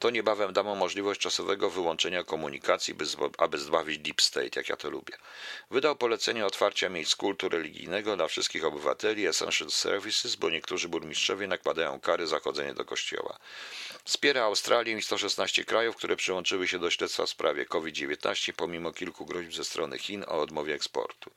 to 0.00 0.10
niebawem 0.10 0.52
damy 0.52 0.74
możliwość 0.74 1.20
czasowego 1.20 1.70
wyłączenia 1.70 2.24
komunikacji, 2.24 2.94
aby 3.38 3.58
zbawić 3.58 3.98
deep 3.98 4.22
state, 4.22 4.50
jak 4.56 4.68
ja 4.68 4.76
to 4.76 4.90
lubię. 4.90 5.16
Wydał 5.70 5.96
polecenie 5.96 6.46
otwarcia 6.46 6.88
miejsc 6.88 7.14
kultu 7.16 7.48
religijnego 7.48 8.16
dla 8.16 8.28
wszystkich 8.28 8.64
obywateli, 8.64 9.26
essential 9.26 9.70
services, 9.70 10.36
bo 10.36 10.50
niektórzy 10.50 10.88
burmistrzowie 10.88 11.46
nakładają 11.46 12.00
kary 12.00 12.26
za 12.26 12.40
chodzenie 12.40 12.74
do 12.74 12.84
kościoła. 12.84 13.38
Wspiera 14.04 14.42
Australię 14.42 14.92
i 14.92 15.02
116 15.02 15.64
krajów, 15.64 15.96
które 15.96 16.16
przyłączyły 16.16 16.68
się 16.68 16.78
do 16.78 16.90
śledztwa 16.90 17.26
w 17.26 17.30
sprawie 17.30 17.66
COVID-19 17.66 18.52
pomimo 18.52 18.92
kilku 18.92 19.26
groźb 19.26 19.52
ze 19.52 19.64
strony 19.64 19.98
Chin 19.98 20.24
o 20.28 20.40
odmowie 20.40 20.74
eksportu. 20.74 21.30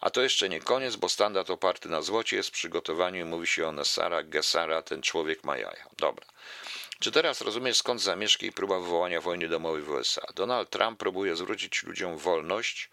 A 0.00 0.10
to 0.10 0.22
jeszcze 0.22 0.48
nie 0.48 0.60
koniec, 0.60 0.96
bo 0.96 1.08
standard 1.08 1.50
oparty 1.50 1.88
na 1.88 2.02
złocie 2.02 2.36
jest 2.36 2.48
w 2.48 2.52
przygotowaniu 2.52 3.20
i 3.20 3.24
mówi 3.24 3.46
się 3.46 3.66
o 3.68 3.72
Nessara 3.72 4.22
Gesara, 4.22 4.82
ten 4.82 5.02
człowiek 5.02 5.44
ma 5.44 5.56
jaja. 5.56 5.86
Dobra. 5.98 6.26
Czy 7.00 7.12
teraz 7.12 7.40
rozumiesz 7.40 7.76
skąd 7.76 8.02
zamieszki 8.02 8.46
i 8.46 8.52
próba 8.52 8.80
wywołania 8.80 9.20
wojny 9.20 9.48
domowej 9.48 9.82
w 9.82 9.90
USA? 9.90 10.26
Donald 10.34 10.70
Trump 10.70 10.98
próbuje 10.98 11.36
zwrócić 11.36 11.82
ludziom 11.82 12.18
wolność 12.18 12.90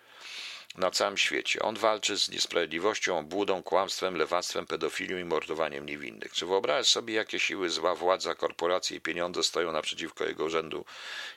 na 0.77 0.91
całym 0.91 1.17
świecie. 1.17 1.61
On 1.61 1.75
walczy 1.75 2.17
z 2.17 2.29
niesprawiedliwością, 2.29 3.19
obłudą, 3.19 3.63
kłamstwem, 3.63 4.15
lewactwem, 4.15 4.65
pedofilią 4.65 5.17
i 5.17 5.23
mordowaniem 5.23 5.85
niewinnych. 5.85 6.33
Czy 6.33 6.45
wyobrażasz 6.45 6.87
sobie, 6.87 7.13
jakie 7.13 7.39
siły 7.39 7.69
zła, 7.69 7.95
władza, 7.95 8.35
korporacje 8.35 8.97
i 8.97 9.01
pieniądze 9.01 9.43
stoją 9.43 9.71
naprzeciwko 9.71 10.25
jego 10.25 10.45
urzędu 10.45 10.85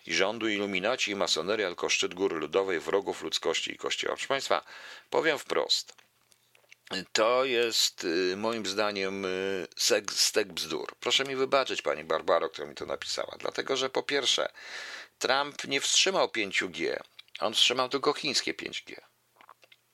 i 0.07 0.15
rządu, 0.15 0.49
iluminaci 0.49 1.11
i 1.11 1.17
masoneria 1.17 1.69
jako 1.69 1.89
szczyt 1.89 2.15
góry 2.15 2.37
ludowej, 2.37 2.81
wrogów 2.81 3.23
ludzkości 3.23 3.73
i 3.73 3.79
kościoła? 3.79 4.15
Proszę 4.15 4.29
Państwa, 4.29 4.65
powiem 5.11 5.39
wprost. 5.39 6.04
To 7.13 7.45
jest 7.45 8.05
y, 8.05 8.37
moim 8.37 8.67
zdaniem 8.67 9.25
y, 9.25 9.67
stek 10.11 10.53
bzdur. 10.53 10.97
Proszę 11.01 11.25
mi 11.25 11.37
wybaczyć, 11.37 11.83
pani 11.83 12.05
Barbaro, 12.05 12.49
która 12.49 12.69
mi 12.69 12.75
to 12.75 12.87
napisała, 12.87 13.37
dlatego 13.39 13.77
że 13.77 13.91
po 13.91 14.03
pierwsze, 14.03 14.53
Trump 15.19 15.65
nie 15.65 15.81
wstrzymał 15.81 16.27
5G, 16.27 16.97
on 17.41 17.55
wstrzymał 17.55 17.89
tylko 17.89 18.13
chińskie 18.13 18.55
5G. 18.55 19.01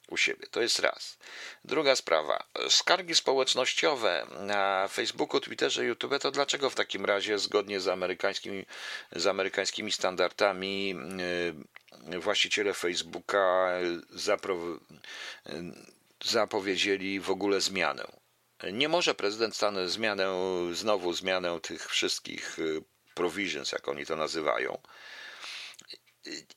u 0.08 0.16
siebie. 0.16 0.46
To 0.50 0.62
jest 0.62 0.78
raz. 0.78 1.18
Druga 1.64 1.96
sprawa. 1.96 2.44
Skargi 2.68 3.14
społecznościowe 3.14 4.26
na 4.40 4.88
Facebooku, 4.88 5.40
Twitterze, 5.40 5.84
YouTube, 5.84 6.18
to 6.20 6.30
dlaczego 6.30 6.70
w 6.70 6.74
takim 6.74 7.04
razie 7.04 7.38
zgodnie 7.38 7.80
z 7.80 7.88
amerykańskimi, 7.88 8.66
z 9.12 9.26
amerykańskimi 9.26 9.92
standardami 9.92 10.94
yy, 12.08 12.20
właściciele 12.20 12.74
Facebooka 12.74 13.70
zapowiedzieli 16.24 17.20
w 17.20 17.30
ogóle 17.30 17.60
zmianę? 17.60 18.04
Nie 18.72 18.88
może 18.88 19.14
prezydent 19.14 19.56
Stanów 19.56 19.90
zmianę, 19.92 20.26
znowu 20.72 21.12
zmianę 21.12 21.60
tych 21.60 21.88
wszystkich 21.88 22.58
yy, 22.58 22.82
provisions, 23.14 23.72
jak 23.72 23.88
oni 23.88 24.06
to 24.06 24.16
nazywają. 24.16 24.78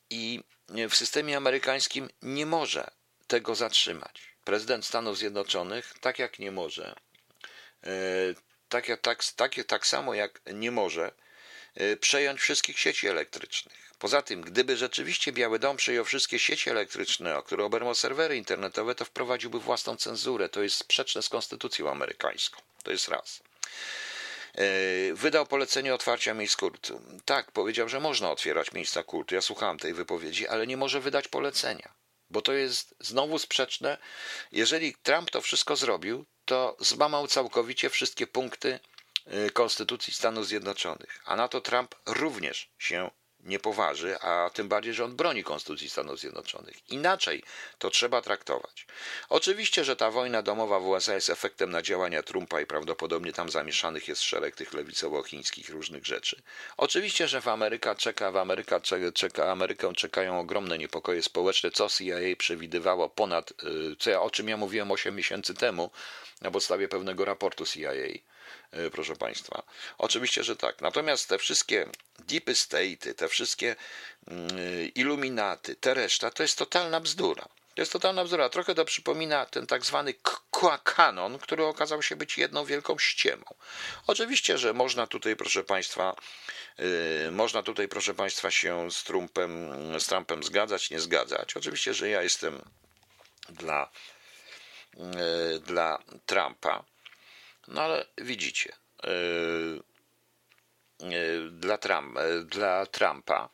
I 0.09 0.43
w 0.89 0.95
systemie 0.95 1.37
amerykańskim 1.37 2.09
nie 2.21 2.45
może 2.45 2.91
tego 3.27 3.55
zatrzymać. 3.55 4.35
Prezydent 4.43 4.85
Stanów 4.85 5.17
Zjednoczonych, 5.17 5.93
tak 6.01 6.19
jak 6.19 6.39
nie 6.39 6.51
może, 6.51 6.95
e, 7.83 7.89
tak, 8.69 8.85
tak, 9.01 9.23
tak, 9.35 9.55
tak 9.67 9.87
samo 9.87 10.13
jak 10.13 10.41
nie 10.53 10.71
może 10.71 11.11
przejąć 11.99 12.39
wszystkich 12.39 12.79
sieci 12.79 13.07
elektrycznych. 13.07 13.83
Poza 14.03 14.21
tym, 14.21 14.41
gdyby 14.41 14.77
rzeczywiście 14.77 15.31
Biały 15.31 15.59
Dom 15.59 15.77
przejął 15.77 16.05
wszystkie 16.05 16.39
sieci 16.39 16.69
elektryczne, 16.69 17.37
o 17.37 17.43
które 17.43 17.65
oberwał 17.65 17.95
serwery 17.95 18.37
internetowe, 18.37 18.95
to 18.95 19.05
wprowadziłby 19.05 19.59
własną 19.59 19.95
cenzurę. 19.95 20.49
To 20.49 20.63
jest 20.63 20.75
sprzeczne 20.75 21.21
z 21.21 21.29
konstytucją 21.29 21.91
amerykańską. 21.91 22.61
To 22.83 22.91
jest 22.91 23.07
raz. 23.07 23.43
E, 24.55 25.13
wydał 25.13 25.45
polecenie 25.45 25.93
otwarcia 25.93 26.33
miejsc 26.33 26.55
kultu. 26.55 27.01
Tak, 27.25 27.51
powiedział, 27.51 27.89
że 27.89 27.99
można 27.99 28.31
otwierać 28.31 28.71
miejsca 28.71 29.03
kultu. 29.03 29.35
Ja 29.35 29.41
słuchałem 29.41 29.79
tej 29.79 29.93
wypowiedzi, 29.93 30.47
ale 30.47 30.67
nie 30.67 30.77
może 30.77 30.99
wydać 30.99 31.27
polecenia, 31.27 31.93
bo 32.29 32.41
to 32.41 32.53
jest 32.53 32.95
znowu 32.99 33.39
sprzeczne. 33.39 33.97
Jeżeli 34.51 34.95
Trump 35.03 35.31
to 35.31 35.41
wszystko 35.41 35.75
zrobił, 35.75 36.25
to 36.45 36.77
złamał 36.79 37.27
całkowicie 37.27 37.89
wszystkie 37.89 38.27
punkty 38.27 38.79
Konstytucji 39.53 40.13
Stanów 40.13 40.47
Zjednoczonych, 40.47 41.21
a 41.25 41.35
na 41.35 41.47
to 41.47 41.61
Trump 41.61 41.95
również 42.05 42.69
się 42.79 43.09
nie 43.43 43.59
poważy, 43.59 44.19
a 44.19 44.49
tym 44.53 44.67
bardziej, 44.67 44.93
że 44.93 45.05
on 45.05 45.15
broni 45.15 45.43
Konstytucji 45.43 45.89
Stanów 45.89 46.19
Zjednoczonych. 46.19 46.89
Inaczej 46.89 47.43
to 47.77 47.89
trzeba 47.89 48.21
traktować. 48.21 48.87
Oczywiście, 49.29 49.83
że 49.83 49.95
ta 49.95 50.11
wojna 50.11 50.41
domowa 50.41 50.79
w 50.79 50.87
USA 50.87 51.13
jest 51.13 51.29
efektem 51.29 51.71
na 51.71 51.81
działania 51.81 52.23
Trumpa 52.23 52.61
i 52.61 52.65
prawdopodobnie 52.65 53.33
tam 53.33 53.49
zamieszanych 53.49 54.07
jest 54.07 54.21
szereg 54.21 54.55
tych 54.55 54.73
lewicowo-chińskich 54.73 55.69
różnych 55.69 56.05
rzeczy. 56.05 56.41
Oczywiście, 56.77 57.27
że 57.27 57.41
w 57.41 57.47
Ameryka 57.47 57.95
czeka, 57.95 58.31
w 58.31 58.37
Ameryka 58.37 58.81
czeka, 59.13 59.51
Amerykę 59.51 59.93
czekają 59.93 60.39
ogromne 60.39 60.77
niepokoje 60.77 61.23
społeczne, 61.23 61.71
co 61.71 61.89
CIA 61.89 62.35
przewidywało 62.37 63.09
ponad, 63.09 63.51
y, 63.51 63.95
co 63.99 64.09
ja, 64.09 64.21
o 64.21 64.29
czym 64.29 64.49
ja 64.49 64.57
mówiłem 64.57 64.91
8 64.91 65.15
miesięcy 65.15 65.53
temu 65.53 65.91
na 66.41 66.51
podstawie 66.51 66.87
pewnego 66.87 67.25
raportu 67.25 67.65
CIA 67.65 67.91
E, 67.91 68.32
proszę 68.91 69.15
Państwa. 69.15 69.63
Oczywiście, 69.97 70.43
że 70.43 70.55
tak. 70.55 70.81
Natomiast 70.81 71.29
te 71.29 71.37
wszystkie 71.37 71.89
deep 72.19 72.57
state, 72.57 73.13
te 73.13 73.27
wszystkie 73.27 73.75
mm, 74.27 74.49
iluminaty, 74.95 75.75
te 75.75 75.93
reszta, 75.93 76.31
to 76.31 76.43
jest 76.43 76.57
totalna 76.57 76.99
bzdura. 76.99 77.45
To 77.75 77.81
jest 77.81 77.91
totalna 77.91 78.23
bzdura. 78.23 78.49
Trochę 78.49 78.75
to 78.75 78.85
przypomina 78.85 79.45
ten 79.45 79.67
tak 79.67 79.85
zwany 79.85 80.13
kanon, 80.83 81.39
który 81.39 81.65
okazał 81.65 82.01
się 82.01 82.15
być 82.15 82.37
jedną 82.37 82.65
wielką 82.65 82.99
ściemą. 82.99 83.43
Oczywiście, 84.07 84.57
że 84.57 84.73
można 84.73 85.07
tutaj, 85.07 85.35
proszę 85.35 85.63
Państwa, 85.63 86.15
yy, 86.77 87.31
można 87.31 87.63
tutaj, 87.63 87.87
proszę 87.87 88.13
Państwa, 88.13 88.51
się 88.51 88.91
z 88.91 89.03
Trumpem, 89.03 89.71
z 89.99 90.05
Trumpem 90.05 90.43
zgadzać, 90.43 90.89
nie 90.89 90.99
zgadzać. 90.99 91.57
Oczywiście, 91.57 91.93
że 91.93 92.09
ja 92.09 92.23
jestem 92.23 92.61
dla, 93.49 93.89
dla 95.65 96.03
Trumpa. 96.25 96.83
No 97.67 97.81
ale 97.81 98.05
widzicie, 98.17 98.73
e, 99.03 99.09
e, 101.07 101.49
dla, 101.51 101.77
Trump, 101.77 102.17
e, 102.17 102.43
dla 102.43 102.85
Trumpa 102.85 103.49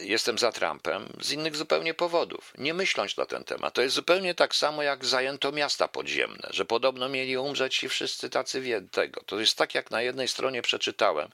jestem 0.00 0.38
za 0.38 0.52
Trumpem 0.52 1.08
z 1.20 1.32
innych 1.32 1.56
zupełnie 1.56 1.94
powodów. 1.94 2.52
Nie 2.58 2.74
myśląc 2.74 3.16
na 3.16 3.26
ten 3.26 3.44
temat. 3.44 3.74
To 3.74 3.82
jest 3.82 3.94
zupełnie 3.94 4.34
tak 4.34 4.54
samo, 4.54 4.82
jak 4.82 5.04
zajęto 5.04 5.52
miasta 5.52 5.88
podziemne, 5.88 6.48
że 6.50 6.64
podobno 6.64 7.08
mieli 7.08 7.36
umrzeć 7.36 7.76
ci 7.76 7.88
wszyscy 7.88 8.30
tacy 8.30 8.88
tego. 8.90 9.22
To 9.26 9.40
jest 9.40 9.58
tak, 9.58 9.74
jak 9.74 9.90
na 9.90 10.02
jednej 10.02 10.28
stronie 10.28 10.62
przeczytałem, 10.62 11.28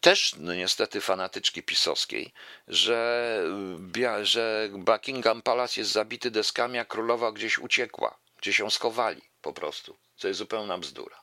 też 0.00 0.34
no 0.38 0.54
niestety 0.54 1.00
fanatyczki 1.00 1.62
pisowskiej, 1.62 2.32
że, 2.68 3.42
że 4.22 4.68
Buckingham 4.72 5.42
Palace 5.42 5.80
jest 5.80 5.92
zabity 5.92 6.30
deskami, 6.30 6.78
a 6.78 6.84
królowa 6.84 7.32
gdzieś 7.32 7.58
uciekła, 7.58 8.18
gdzieś 8.40 8.58
ją 8.58 8.70
schowali 8.70 9.29
po 9.42 9.52
prostu 9.52 9.96
co 10.20 10.28
jest 10.28 10.38
zupełna 10.38 10.78
bzdura. 10.78 11.20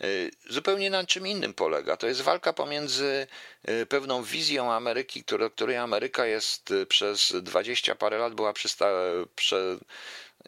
E, 0.00 0.06
zupełnie 0.50 0.90
na 0.90 1.06
czym 1.06 1.26
innym 1.26 1.54
polega. 1.54 1.96
To 1.96 2.06
jest 2.06 2.20
walka 2.20 2.52
pomiędzy 2.52 3.26
e, 3.64 3.86
pewną 3.86 4.22
wizją 4.22 4.72
Ameryki, 4.72 5.24
do 5.38 5.50
której 5.50 5.76
Ameryka 5.76 6.26
jest 6.26 6.70
e, 6.70 6.86
przez 6.86 7.32
dwadzieścia 7.42 7.94
parę 7.94 8.18
lat 8.18 8.34
była 8.34 8.52
przysta... 8.52 8.90
Prze... 9.36 9.78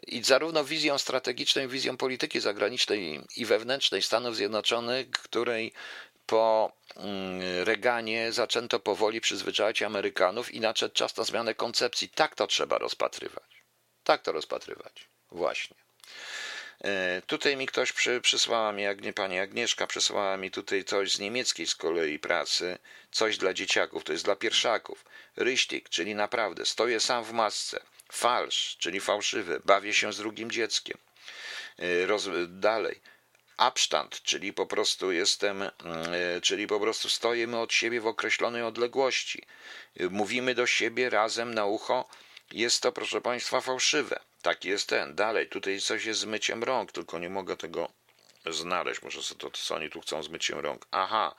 i 0.07 0.23
zarówno 0.23 0.63
wizją 0.63 0.97
strategiczną, 0.97 1.67
wizją 1.67 1.97
polityki 1.97 2.39
zagranicznej 2.39 3.21
i 3.35 3.45
wewnętrznej 3.45 4.01
Stanów 4.01 4.35
Zjednoczonych, 4.35 5.11
której 5.11 5.73
po 6.25 6.71
mm, 6.95 7.41
Reganie 7.63 8.31
zaczęto 8.31 8.79
powoli 8.79 9.21
przyzwyczajać 9.21 9.81
Amerykanów 9.81 10.53
i 10.53 10.59
nadszedł 10.59 10.95
czas 10.95 11.17
na 11.17 11.23
zmianę 11.23 11.55
koncepcji. 11.55 12.09
Tak 12.09 12.35
to 12.35 12.47
trzeba 12.47 12.77
rozpatrywać. 12.77 13.63
Tak 14.03 14.21
to 14.21 14.31
rozpatrywać. 14.31 15.07
Właśnie. 15.31 15.75
E, 16.83 17.21
tutaj 17.27 17.57
mi 17.57 17.67
ktoś 17.67 17.91
przy, 17.91 18.21
przysłała 18.21 18.71
mi, 18.71 18.83
jak 18.83 18.97
pani 19.15 19.39
Agnieszka, 19.39 19.87
przysłała 19.87 20.37
mi 20.37 20.51
tutaj 20.51 20.83
coś 20.83 21.11
z 21.11 21.19
niemieckiej 21.19 21.67
z 21.67 21.75
kolei 21.75 22.19
pracy, 22.19 22.77
coś 23.11 23.37
dla 23.37 23.53
dzieciaków, 23.53 24.03
to 24.03 24.11
jest 24.11 24.25
dla 24.25 24.35
pierwszaków. 24.35 25.05
Ryśtik, 25.35 25.89
czyli 25.89 26.15
naprawdę, 26.15 26.65
stoję 26.65 26.99
sam 26.99 27.23
w 27.23 27.31
masce. 27.31 27.83
Falsz, 28.11 28.77
czyli 28.79 28.99
fałszywy, 28.99 29.61
bawię 29.65 29.93
się 29.93 30.13
z 30.13 30.17
drugim 30.17 30.51
dzieckiem. 30.51 30.97
E, 31.79 32.05
roz, 32.05 32.29
dalej. 32.47 33.01
Abstand, 33.57 34.21
czyli 34.23 34.53
po 34.53 34.65
prostu 34.65 35.11
jestem, 35.11 35.61
e, 35.61 35.71
czyli 36.41 36.67
po 36.67 36.79
prostu 36.79 37.09
stoimy 37.09 37.59
od 37.59 37.73
siebie 37.73 38.01
w 38.01 38.07
określonej 38.07 38.63
odległości. 38.63 39.43
Mówimy 40.09 40.55
do 40.55 40.67
siebie 40.67 41.09
razem 41.09 41.53
na 41.53 41.65
ucho. 41.65 42.09
Jest 42.51 42.81
to, 42.83 42.91
proszę 42.91 43.21
Państwa, 43.21 43.61
fałszywe. 43.61 44.19
Tak 44.41 44.65
jest 44.65 44.89
ten. 44.89 45.15
Dalej, 45.15 45.47
tutaj 45.47 45.81
coś 45.81 46.05
jest 46.05 46.19
z 46.19 46.25
myciem 46.25 46.63
rąk, 46.63 46.91
tylko 46.91 47.19
nie 47.19 47.29
mogę 47.29 47.57
tego 47.57 47.91
znaleźć. 48.45 49.01
Może 49.01 49.23
sobie 49.23 49.39
to, 49.41 49.51
co 49.51 49.75
oni 49.75 49.89
tu 49.89 50.01
chcą 50.01 50.23
z 50.23 50.29
myciem 50.29 50.59
rąk. 50.59 50.85
Aha, 50.91 51.35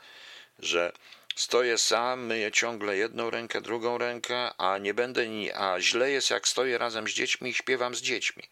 że 0.59 0.92
stoję 1.36 1.78
sam, 1.78 2.26
myję 2.26 2.53
ciągle 2.53 2.96
jedną 2.96 3.30
rękę, 3.30 3.61
drugą 3.61 3.98
rękę, 3.98 4.55
a 4.59 4.78
nie 4.78 4.94
będę, 4.94 5.26
a 5.55 5.80
źle 5.80 6.11
jest 6.11 6.30
jak 6.30 6.48
stoję 6.48 6.78
razem 6.78 7.09
z 7.09 7.11
dziećmi 7.11 7.50
i 7.50 7.55
śpiewam 7.55 7.94
z 7.94 8.03
dziećmi. 8.03 8.42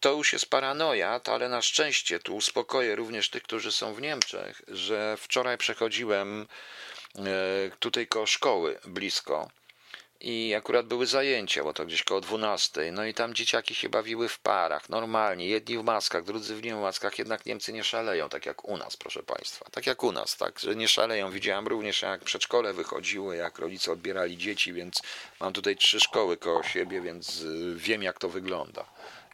To 0.00 0.12
już 0.12 0.32
jest 0.32 0.50
paranoja, 0.50 1.20
ale 1.24 1.48
na 1.48 1.62
szczęście 1.62 2.18
tu 2.18 2.36
uspokoję 2.36 2.96
również 2.96 3.30
tych, 3.30 3.42
którzy 3.42 3.72
są 3.72 3.94
w 3.94 4.00
Niemczech, 4.00 4.62
że 4.68 5.16
wczoraj 5.16 5.58
przechodziłem 5.58 6.46
e, 7.14 7.22
tutaj 7.78 8.06
koło 8.06 8.26
szkoły 8.26 8.78
blisko 8.84 9.50
i 10.20 10.54
akurat 10.54 10.86
były 10.86 11.06
zajęcia, 11.06 11.64
bo 11.64 11.72
to 11.72 11.86
gdzieś 11.86 12.02
koło 12.02 12.20
12. 12.20 12.92
No 12.92 13.04
i 13.04 13.14
tam 13.14 13.34
dzieciaki 13.34 13.74
się 13.74 13.88
bawiły 13.88 14.28
w 14.28 14.38
parach, 14.38 14.88
normalnie. 14.88 15.48
Jedni 15.48 15.78
w 15.78 15.84
maskach, 15.84 16.24
drudzy 16.24 16.56
w 16.56 16.62
nie 16.62 16.74
w 16.74 16.78
maskach, 16.78 17.18
jednak 17.18 17.46
Niemcy 17.46 17.72
nie 17.72 17.84
szaleją, 17.84 18.28
tak 18.28 18.46
jak 18.46 18.64
u 18.64 18.76
nas, 18.76 18.96
proszę 18.96 19.22
Państwa. 19.22 19.66
Tak 19.70 19.86
jak 19.86 20.04
u 20.04 20.12
nas, 20.12 20.36
tak, 20.36 20.58
że 20.58 20.76
nie 20.76 20.88
szaleją. 20.88 21.30
Widziałem 21.30 21.66
również, 21.66 22.02
jak 22.02 22.24
przedszkole 22.24 22.72
wychodziły, 22.72 23.36
jak 23.36 23.58
rodzice 23.58 23.92
odbierali 23.92 24.36
dzieci, 24.36 24.72
więc 24.72 25.02
mam 25.40 25.52
tutaj 25.52 25.76
trzy 25.76 26.00
szkoły 26.00 26.36
koło 26.36 26.62
siebie, 26.62 27.00
więc 27.00 27.40
y, 27.40 27.74
wiem, 27.76 28.02
jak 28.02 28.18
to 28.18 28.28
wygląda. 28.28 28.84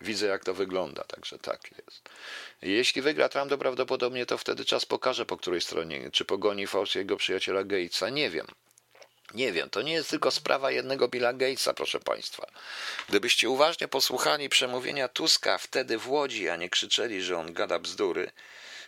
Widzę, 0.00 0.26
jak 0.26 0.44
to 0.44 0.54
wygląda, 0.54 1.04
także 1.04 1.38
tak 1.38 1.60
jest. 1.86 2.08
Jeśli 2.62 3.02
wygra 3.02 3.28
Trump, 3.28 3.50
to 3.50 3.58
prawdopodobnie 3.58 4.26
to 4.26 4.38
wtedy 4.38 4.64
czas 4.64 4.86
pokaże, 4.86 5.26
po 5.26 5.36
której 5.36 5.60
stronie, 5.60 6.10
czy 6.10 6.24
pogoni 6.24 6.66
fałszywego 6.66 7.16
przyjaciela 7.16 7.64
Gatesa, 7.64 8.08
nie 8.08 8.30
wiem. 8.30 8.46
Nie 9.34 9.52
wiem, 9.52 9.70
to 9.70 9.82
nie 9.82 9.92
jest 9.92 10.10
tylko 10.10 10.30
sprawa 10.30 10.70
jednego 10.70 11.08
Billa 11.08 11.32
Gatesa, 11.32 11.74
proszę 11.74 12.00
Państwa. 12.00 12.46
Gdybyście 13.08 13.50
uważnie 13.50 13.88
posłuchali 13.88 14.48
przemówienia 14.48 15.08
Tuska 15.08 15.58
wtedy 15.58 15.98
w 15.98 16.08
Łodzi, 16.10 16.48
a 16.48 16.56
nie 16.56 16.70
krzyczeli, 16.70 17.22
że 17.22 17.38
on 17.38 17.52
gada 17.52 17.78
bzdury, 17.78 18.30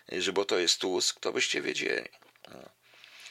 że 0.08 0.32
bo 0.32 0.44
to 0.44 0.58
jest 0.58 0.80
Tusk, 0.80 1.20
to 1.20 1.32
byście 1.32 1.62
wiedzieli. 1.62 2.08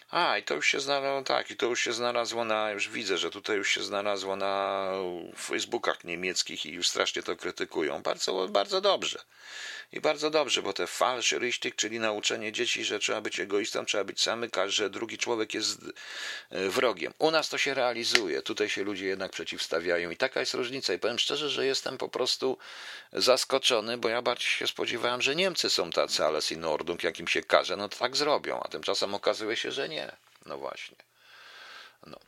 A, 0.10 0.38
i 0.38 0.44
to 0.44 0.54
już 0.56 0.68
się 0.68 0.80
znalazło, 0.80 1.22
tak, 1.24 1.52
i 1.52 1.56
to 1.56 1.66
już 1.66 1.82
się 1.82 1.94
znalazło 1.94 2.46
na, 2.46 2.72
już 2.72 2.90
widzę, 2.90 3.18
że 3.18 3.32
tutaj 3.32 3.58
już 3.58 3.70
się 3.70 3.84
znalazło 3.84 4.36
na 4.36 4.92
Facebookach 5.38 6.04
niemieckich 6.04 6.66
i 6.66 6.72
już 6.72 6.88
strasznie 6.88 7.24
to 7.24 7.36
krytykują. 7.36 8.02
Bardzo, 8.02 8.48
bardzo 8.48 8.82
dobrze. 8.82 9.20
I 9.92 10.02
bardzo 10.02 10.30
dobrze, 10.30 10.62
bo 10.62 10.74
te 10.74 10.88
falszyrystyk, 10.88 11.76
czyli 11.76 12.00
nauczenie 12.00 12.52
dzieci, 12.52 12.84
że 12.84 13.00
trzeba 13.00 13.22
być 13.22 13.40
egoistą, 13.40 13.86
trzeba 13.86 14.04
być 14.04 14.22
samyka, 14.22 14.68
że 14.68 14.90
drugi 14.90 15.18
człowiek 15.18 15.54
jest 15.54 15.80
e, 16.50 16.70
wrogiem. 16.70 17.14
U 17.20 17.32
nas 17.32 17.50
to 17.50 17.58
się 17.58 17.74
realizuje, 17.74 18.42
tutaj 18.42 18.70
się 18.70 18.84
ludzie 18.84 19.06
jednak 19.06 19.32
przeciwstawiają 19.32 20.10
i 20.10 20.18
taka 20.18 20.40
jest 20.40 20.54
różnica. 20.54 20.94
I 20.94 21.00
powiem 21.00 21.20
szczerze, 21.20 21.50
że 21.50 21.66
jestem 21.66 21.98
po 21.98 22.10
prostu 22.10 22.58
zaskoczony, 23.14 23.98
bo 23.98 24.10
ja 24.10 24.22
bardziej 24.22 24.48
się 24.48 24.68
spodziewałem, 24.68 25.22
że 25.22 25.36
Niemcy 25.36 25.70
są 25.70 25.92
tacy, 25.92 26.26
ale 26.26 26.40
in 26.52 26.66
Ordnung, 26.66 27.04
jak 27.04 27.20
im 27.20 27.28
się 27.28 27.42
każe, 27.42 27.78
no 27.78 27.90
to 27.90 27.98
tak 27.98 28.16
zrobią, 28.16 28.60
a 28.64 28.68
tymczasem 28.68 29.16
okazuje 29.16 29.56
się, 29.56 29.72
że 29.72 29.90
nie. 29.90 29.95
No 30.46 30.58
właśnie. 30.58 30.96
No. 32.08 32.20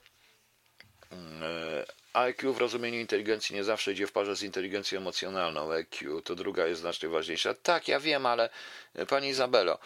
E, 1.42 1.86
IQ 2.14 2.54
w 2.54 2.58
rozumieniu 2.58 3.00
inteligencji 3.00 3.56
nie 3.56 3.64
zawsze 3.64 3.92
idzie 3.92 4.08
w 4.08 4.12
parze 4.12 4.36
z 4.36 4.44
inteligencją 4.44 5.00
emocjonalną. 5.00 5.72
EQ 5.72 6.22
to 6.22 6.36
druga 6.36 6.68
jest 6.68 6.82
znacznie 6.82 7.10
ważniejsza. 7.10 7.54
Tak, 7.54 7.88
ja 7.88 8.00
wiem, 8.00 8.26
ale 8.26 8.50
e, 8.96 9.06
pani 9.06 9.28
Izabelo, 9.28 9.80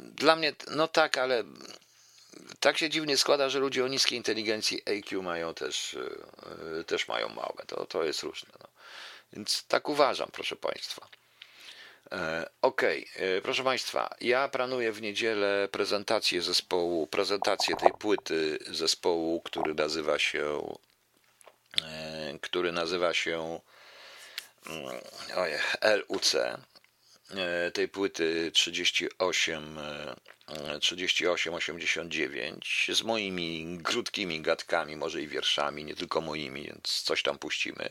dla 0.00 0.36
mnie, 0.36 0.52
no 0.70 0.88
tak, 0.88 1.18
ale 1.18 1.44
tak 2.60 2.78
się 2.78 2.90
dziwnie 2.90 3.16
składa, 3.16 3.48
że 3.48 3.58
ludzie 3.58 3.84
o 3.84 3.88
niskiej 3.88 4.18
inteligencji 4.18 4.82
EQ 4.84 5.22
mają 5.22 5.54
też, 5.54 5.96
e, 6.80 6.84
też 6.84 7.08
mają 7.08 7.28
małe. 7.28 7.64
To, 7.66 7.86
to 7.86 8.04
jest 8.04 8.22
różne. 8.22 8.50
No. 8.60 8.68
Więc 9.32 9.64
tak 9.68 9.88
uważam, 9.88 10.28
proszę 10.32 10.56
Państwa. 10.56 11.08
E, 12.12 12.46
okej, 12.62 13.06
okay. 13.16 13.40
proszę 13.42 13.64
Państwa, 13.64 14.14
ja 14.20 14.48
planuję 14.48 14.92
w 14.92 15.02
niedzielę 15.02 15.68
prezentację 15.72 16.42
zespołu, 16.42 17.06
prezentację 17.06 17.76
tej 17.76 17.90
płyty 17.98 18.58
zespołu, 18.70 19.40
który 19.40 19.74
nazywa 19.74 20.18
się 20.18 20.62
E, 21.82 22.38
który 22.40 22.72
nazywa 22.72 23.14
się 23.14 23.60
mm, 24.66 25.00
oje, 25.36 25.60
LUC 25.82 26.34
e, 26.34 26.58
tej 27.70 27.88
płyty 27.88 28.50
38 28.54 29.78
3889 30.80 32.86
e, 32.88 32.94
z 32.94 33.02
moimi 33.02 33.78
krótkimi 33.84 34.40
gadkami, 34.40 34.96
może 34.96 35.22
i 35.22 35.28
wierszami, 35.28 35.84
nie 35.84 35.94
tylko 35.94 36.20
moimi, 36.20 36.62
więc 36.62 37.02
coś 37.02 37.22
tam 37.22 37.38
puścimy. 37.38 37.88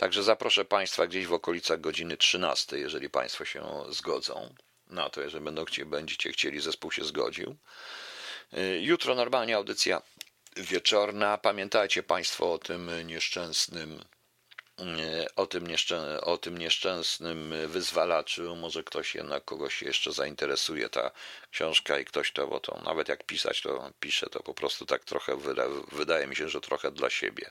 Także 0.00 0.22
zaproszę 0.22 0.64
Państwa 0.64 1.06
gdzieś 1.06 1.26
w 1.26 1.32
okolicach 1.32 1.80
godziny 1.80 2.16
13, 2.16 2.78
jeżeli 2.78 3.10
Państwo 3.10 3.44
się 3.44 3.84
zgodzą 3.88 4.54
na 4.86 5.10
to, 5.10 5.20
jeżeli 5.20 5.44
będą 5.44 5.64
będziecie 5.86 6.32
chcieli, 6.32 6.60
zespół 6.60 6.90
się 6.90 7.04
zgodził. 7.04 7.56
Jutro 8.80 9.14
normalnie 9.14 9.56
audycja 9.56 10.02
wieczorna. 10.56 11.38
Pamiętajcie 11.38 12.02
Państwo 12.02 12.52
o 12.52 12.58
tym 12.58 12.90
nieszczęsnym 13.06 14.04
o 15.36 15.46
tym, 15.46 15.66
nieszczę, 15.66 16.20
o 16.20 16.38
tym 16.38 16.58
nieszczęsnym 16.58 17.54
wyzwalaczu. 17.66 18.56
Może 18.56 18.84
ktoś 18.84 19.14
jednak 19.14 19.44
kogoś 19.44 19.82
jeszcze 19.82 20.12
zainteresuje 20.12 20.88
ta 20.88 21.10
książka 21.50 21.98
i 21.98 22.04
ktoś 22.04 22.32
to, 22.32 22.46
bo 22.46 22.60
to 22.60 22.80
nawet 22.84 23.08
jak 23.08 23.24
pisać, 23.24 23.62
to 23.62 23.92
pisze 24.00 24.26
to 24.26 24.42
po 24.42 24.54
prostu 24.54 24.86
tak 24.86 25.04
trochę, 25.04 25.36
wyda, 25.36 25.64
wydaje 25.92 26.26
mi 26.26 26.36
się, 26.36 26.48
że 26.48 26.60
trochę 26.60 26.90
dla 26.90 27.10
siebie. 27.10 27.50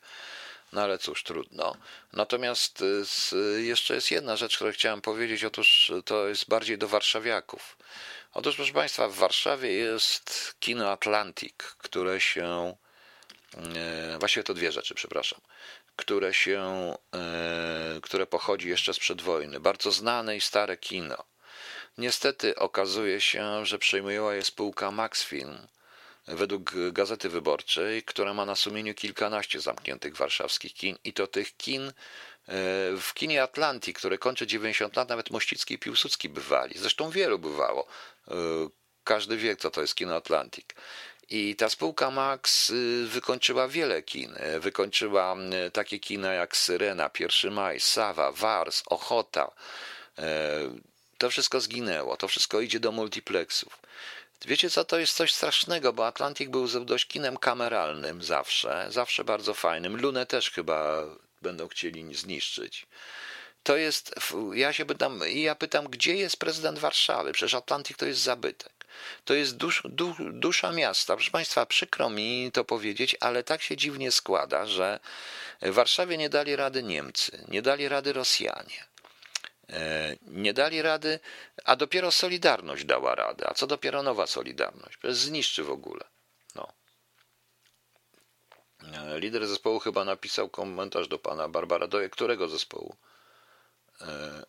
No 0.73 0.81
ale 0.81 0.97
cóż, 0.97 1.23
trudno. 1.23 1.75
Natomiast 2.13 2.83
y, 3.33 3.63
jeszcze 3.63 3.95
jest 3.95 4.11
jedna 4.11 4.35
rzecz, 4.35 4.55
którą 4.55 4.71
chciałem 4.71 5.01
powiedzieć. 5.01 5.43
Otóż 5.43 5.91
to 6.05 6.27
jest 6.27 6.49
bardziej 6.49 6.77
do 6.77 6.87
warszawiaków. 6.87 7.77
Otóż, 8.33 8.55
proszę 8.55 8.73
Państwa, 8.73 9.07
w 9.07 9.15
Warszawie 9.15 9.71
jest 9.71 10.55
kino 10.59 10.91
Atlantic, 10.91 11.55
które 11.77 12.21
się 12.21 12.75
E, 13.57 14.17
właściwie 14.19 14.43
to 14.43 14.53
dwie 14.53 14.71
rzeczy, 14.71 14.95
przepraszam, 14.95 15.41
które 15.95 16.33
się, 16.33 16.93
e, 17.15 17.99
które 18.01 18.25
pochodzi 18.25 18.69
jeszcze 18.69 18.93
sprzed 18.93 19.21
wojny. 19.21 19.59
Bardzo 19.59 19.91
znane 19.91 20.37
i 20.37 20.41
stare 20.41 20.77
kino. 20.77 21.23
Niestety 21.97 22.55
okazuje 22.55 23.21
się, 23.21 23.65
że 23.65 23.79
przejmujała 23.79 24.35
je 24.35 24.43
spółka 24.43 24.91
Maxfilm, 24.91 25.67
według 26.35 26.71
Gazety 26.91 27.29
Wyborczej, 27.29 28.03
która 28.03 28.33
ma 28.33 28.45
na 28.45 28.55
sumieniu 28.55 28.93
kilkanaście 28.93 29.61
zamkniętych 29.61 30.15
warszawskich 30.15 30.73
kin 30.73 30.95
i 31.03 31.13
to 31.13 31.27
tych 31.27 31.57
kin 31.57 31.87
e, 31.87 31.91
w 33.01 33.11
kinie 33.13 33.43
Atlantii, 33.43 33.93
które 33.93 34.17
kończy 34.17 34.47
90 34.47 34.95
lat, 34.95 35.09
nawet 35.09 35.29
Mościcki 35.29 35.73
i 35.73 35.79
Piłsudski 35.79 36.29
bywali. 36.29 36.77
Zresztą 36.77 37.09
wielu 37.09 37.39
bywało. 37.39 37.87
Każdy 39.03 39.37
wie, 39.37 39.55
co 39.55 39.71
to 39.71 39.81
jest 39.81 39.95
kino 39.95 40.15
Atlantic. 40.15 40.65
I 41.29 41.55
ta 41.55 41.69
spółka 41.69 42.11
Max 42.11 42.69
y, 42.69 43.07
wykończyła 43.07 43.67
wiele 43.67 44.03
kin. 44.03 44.35
Y, 44.35 44.59
wykończyła 44.59 45.35
takie 45.73 45.99
kina 45.99 46.33
jak 46.33 46.57
Syrena, 46.57 47.09
1 47.19 47.53
Maj, 47.53 47.79
Sawa, 47.79 48.31
Wars, 48.31 48.83
Ochota. 48.85 49.51
To 51.17 51.29
wszystko 51.29 51.61
zginęło, 51.61 52.17
to 52.17 52.27
wszystko 52.27 52.61
idzie 52.61 52.79
do 52.79 52.91
multiplexów. 52.91 53.79
Wiecie 54.45 54.69
co, 54.69 54.85
to 54.85 54.99
jest 54.99 55.15
coś 55.15 55.33
strasznego, 55.33 55.93
bo 55.93 56.07
Atlantic 56.07 56.49
był 56.49 56.85
dość 56.85 57.05
kinem 57.07 57.37
kameralnym 57.37 58.23
zawsze, 58.23 58.87
zawsze 58.89 59.23
bardzo 59.23 59.53
fajnym. 59.53 60.01
Lunę 60.01 60.25
też 60.25 60.51
chyba 60.51 61.03
będą 61.41 61.67
chcieli 61.67 62.15
zniszczyć. 62.15 62.85
To 63.63 63.77
jest, 63.77 64.15
ja 64.53 64.73
się 64.73 64.85
pytam, 64.85 65.21
ja 65.27 65.55
pytam, 65.55 65.87
gdzie 65.87 66.15
jest 66.15 66.37
prezydent 66.37 66.79
Warszawy? 66.79 67.31
Przecież 67.31 67.53
Atlantic 67.53 67.97
to 67.97 68.05
jest 68.05 68.21
zabytek. 68.21 68.85
To 69.25 69.33
jest 69.33 69.57
dusz, 69.57 69.83
dusza 70.33 70.71
miasta. 70.71 71.15
Proszę 71.15 71.31
Państwa, 71.31 71.65
przykro 71.65 72.09
mi 72.09 72.51
to 72.53 72.65
powiedzieć, 72.65 73.15
ale 73.19 73.43
tak 73.43 73.61
się 73.61 73.77
dziwnie 73.77 74.11
składa, 74.11 74.65
że 74.65 74.99
w 75.61 75.73
Warszawie 75.73 76.17
nie 76.17 76.29
dali 76.29 76.55
rady 76.55 76.83
Niemcy, 76.83 77.45
nie 77.47 77.61
dali 77.61 77.89
rady 77.89 78.13
Rosjanie. 78.13 78.88
E, 79.69 80.15
nie 80.21 80.53
dali 80.53 80.81
rady, 80.81 81.19
a 81.65 81.75
dopiero 81.75 82.11
Solidarność 82.11 82.85
dała 82.85 83.15
radę. 83.15 83.49
A 83.49 83.53
co 83.53 83.67
dopiero 83.67 84.03
nowa 84.03 84.27
Solidarność? 84.27 84.97
Zniszczy 85.03 85.63
w 85.63 85.71
ogóle. 85.71 86.03
No. 86.55 86.73
E, 88.93 89.19
lider 89.19 89.47
zespołu 89.47 89.79
chyba 89.79 90.05
napisał 90.05 90.49
komentarz 90.49 91.07
do 91.07 91.19
pana 91.19 91.49
Barbara. 91.49 91.87
Do 91.87 92.09
którego 92.09 92.47
zespołu? 92.47 92.95
E, 94.01 94.43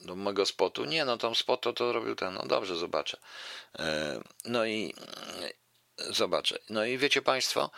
do 0.00 0.16
mego 0.16 0.46
spotu. 0.46 0.84
Nie, 0.84 1.04
no 1.04 1.16
tam 1.18 1.34
spot 1.34 1.66
to, 1.74 1.92
robił 1.92 2.14
ten. 2.14 2.34
No 2.34 2.42
dobrze, 2.46 2.76
zobaczę. 2.76 3.16
No 4.44 4.66
i 4.66 4.94
zobaczę. 5.96 6.58
No 6.70 6.84
i 6.84 6.98
wiecie 6.98 7.22
Państwo, 7.22 7.70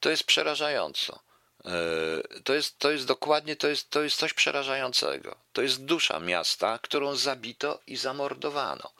to 0.00 0.10
jest 0.10 0.24
przerażająco. 0.24 1.20
E, 1.64 2.40
to 2.44 2.54
jest, 2.54 2.78
to 2.78 2.90
jest 2.90 3.06
dokładnie, 3.06 3.56
to 3.56 3.68
jest, 3.68 3.90
to 3.90 4.02
jest 4.02 4.16
coś 4.16 4.32
przerażającego. 4.32 5.36
To 5.52 5.62
jest 5.62 5.84
dusza 5.84 6.20
miasta, 6.20 6.78
którą 6.82 7.16
zabito 7.16 7.80
i 7.86 7.96
zamordowano. 7.96 8.92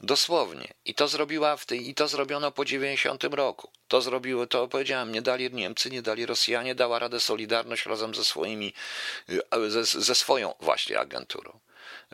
Dosłownie. 0.00 0.74
I 0.84 0.94
to 0.94 1.08
zrobiła 1.08 1.56
w 1.56 1.66
tej, 1.66 1.88
i 1.88 1.94
to 1.94 2.08
zrobiono 2.08 2.52
po 2.52 2.64
90 2.64 3.24
roku. 3.24 3.70
To 3.88 4.00
zrobiło, 4.00 4.46
to 4.46 4.68
powiedziałem, 4.68 5.12
nie 5.12 5.22
dali 5.22 5.52
Niemcy, 5.52 5.90
nie 5.90 6.02
dali 6.02 6.26
Rosjanie, 6.26 6.74
dała 6.74 6.98
radę 6.98 7.20
Solidarność 7.20 7.86
razem 7.86 8.14
ze 8.14 8.24
swoimi, 8.24 8.74
ze, 9.68 9.84
ze 9.84 10.14
swoją 10.14 10.54
właśnie 10.60 11.00
agenturą. 11.00 11.60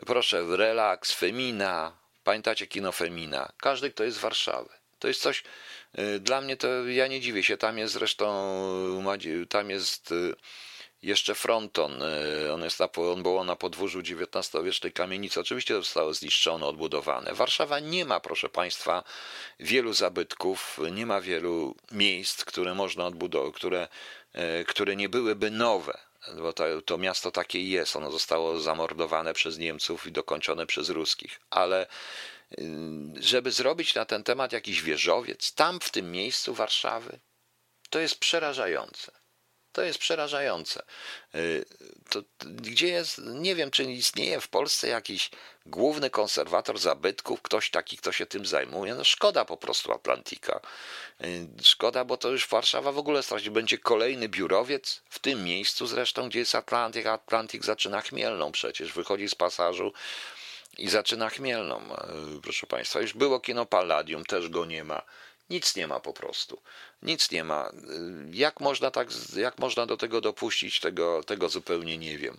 Proszę, 0.05 0.57
relaks, 0.57 1.11
Femina. 1.11 1.97
Pamiętacie 2.23 2.67
kino 2.67 2.91
Femina? 2.91 3.51
Każdy, 3.57 3.91
kto 3.91 4.03
jest 4.03 4.17
z 4.17 4.21
Warszawy. 4.21 4.78
To 4.99 5.07
jest 5.07 5.21
coś, 5.21 5.43
y, 5.99 6.19
dla 6.19 6.41
mnie 6.41 6.57
to, 6.57 6.87
ja 6.87 7.07
nie 7.07 7.21
dziwię 7.21 7.43
się, 7.43 7.57
tam 7.57 7.77
jest 7.77 7.93
zresztą, 7.93 9.03
tam 9.49 9.69
jest 9.69 10.11
y, 10.11 10.35
jeszcze 11.03 11.35
fronton, 11.35 12.01
y, 12.01 12.53
on, 12.53 12.63
jest 12.63 12.79
na, 12.79 12.89
on 12.91 13.23
był 13.23 13.43
na 13.43 13.55
podwórzu 13.55 13.99
XIX-wiecznej 13.99 14.91
kamienicy, 14.91 15.39
oczywiście 15.39 15.73
zostało 15.73 16.13
zniszczone, 16.13 16.65
odbudowane. 16.65 17.33
Warszawa 17.33 17.79
nie 17.79 18.05
ma, 18.05 18.19
proszę 18.19 18.49
Państwa, 18.49 19.03
wielu 19.59 19.93
zabytków, 19.93 20.79
nie 20.91 21.05
ma 21.05 21.21
wielu 21.21 21.75
miejsc, 21.91 22.45
które 22.45 22.75
można 22.75 23.05
odbudować, 23.05 23.55
które, 23.55 23.87
które 24.67 24.95
nie 24.95 25.09
byłyby 25.09 25.51
nowe 25.51 26.09
bo 26.37 26.53
to, 26.53 26.81
to 26.81 26.97
miasto 26.97 27.31
takie 27.31 27.63
jest. 27.69 27.95
Ono 27.95 28.11
zostało 28.11 28.59
zamordowane 28.59 29.33
przez 29.33 29.57
Niemców 29.57 30.07
i 30.07 30.11
dokończone 30.11 30.65
przez 30.65 30.89
Ruskich. 30.89 31.39
Ale 31.49 31.87
żeby 33.19 33.51
zrobić 33.51 33.95
na 33.95 34.05
ten 34.05 34.23
temat 34.23 34.51
jakiś 34.51 34.81
wieżowiec, 34.81 35.53
tam 35.53 35.79
w 35.79 35.89
tym 35.89 36.11
miejscu 36.11 36.53
Warszawy, 36.53 37.19
to 37.89 37.99
jest 37.99 38.19
przerażające. 38.19 39.11
To 39.71 39.81
jest 39.81 39.99
przerażające. 39.99 40.83
Y, 41.35 41.65
to, 42.09 42.23
gdzie 42.39 42.87
jest, 42.87 43.17
nie 43.17 43.55
wiem, 43.55 43.71
czy 43.71 43.83
istnieje 43.83 44.41
w 44.41 44.47
Polsce 44.47 44.87
jakiś 44.87 45.29
główny 45.65 46.09
konserwator 46.09 46.79
zabytków, 46.79 47.41
ktoś 47.41 47.69
taki, 47.69 47.97
kto 47.97 48.11
się 48.11 48.25
tym 48.25 48.45
zajmuje. 48.45 48.95
No 48.95 49.03
szkoda 49.03 49.45
po 49.45 49.57
prostu 49.57 49.91
Atlantika. 49.91 50.59
Y, 51.23 51.47
szkoda, 51.63 52.05
bo 52.05 52.17
to 52.17 52.29
już 52.29 52.47
Warszawa 52.47 52.91
w 52.91 52.97
ogóle 52.97 53.23
straci. 53.23 53.51
Będzie 53.51 53.77
kolejny 53.77 54.29
biurowiec 54.29 55.01
w 55.09 55.19
tym 55.19 55.43
miejscu 55.43 55.87
zresztą, 55.87 56.29
gdzie 56.29 56.39
jest 56.39 56.55
Atlantyk. 56.55 57.05
Atlantyk 57.05 57.65
zaczyna 57.65 58.01
chmielną 58.01 58.51
przecież, 58.51 58.93
wychodzi 58.93 59.29
z 59.29 59.35
pasażu 59.35 59.93
i 60.79 60.89
zaczyna 60.89 61.29
chmielną, 61.29 61.81
y, 62.37 62.41
proszę 62.41 62.67
Państwa. 62.67 63.01
Już 63.01 63.13
było 63.13 63.39
kino 63.39 63.65
Palladium, 63.65 64.25
też 64.25 64.49
go 64.49 64.65
nie 64.65 64.83
ma. 64.83 65.01
Nic 65.49 65.75
nie 65.75 65.87
ma 65.87 65.99
po 65.99 66.13
prostu. 66.13 66.61
Nic 67.01 67.31
nie 67.31 67.43
ma. 67.43 67.71
Jak 68.31 68.59
można, 68.59 68.91
tak, 68.91 69.07
jak 69.35 69.59
można 69.59 69.85
do 69.85 69.97
tego 69.97 70.21
dopuścić, 70.21 70.79
tego, 70.79 71.23
tego 71.23 71.49
zupełnie 71.49 71.97
nie 71.97 72.17
wiem. 72.17 72.37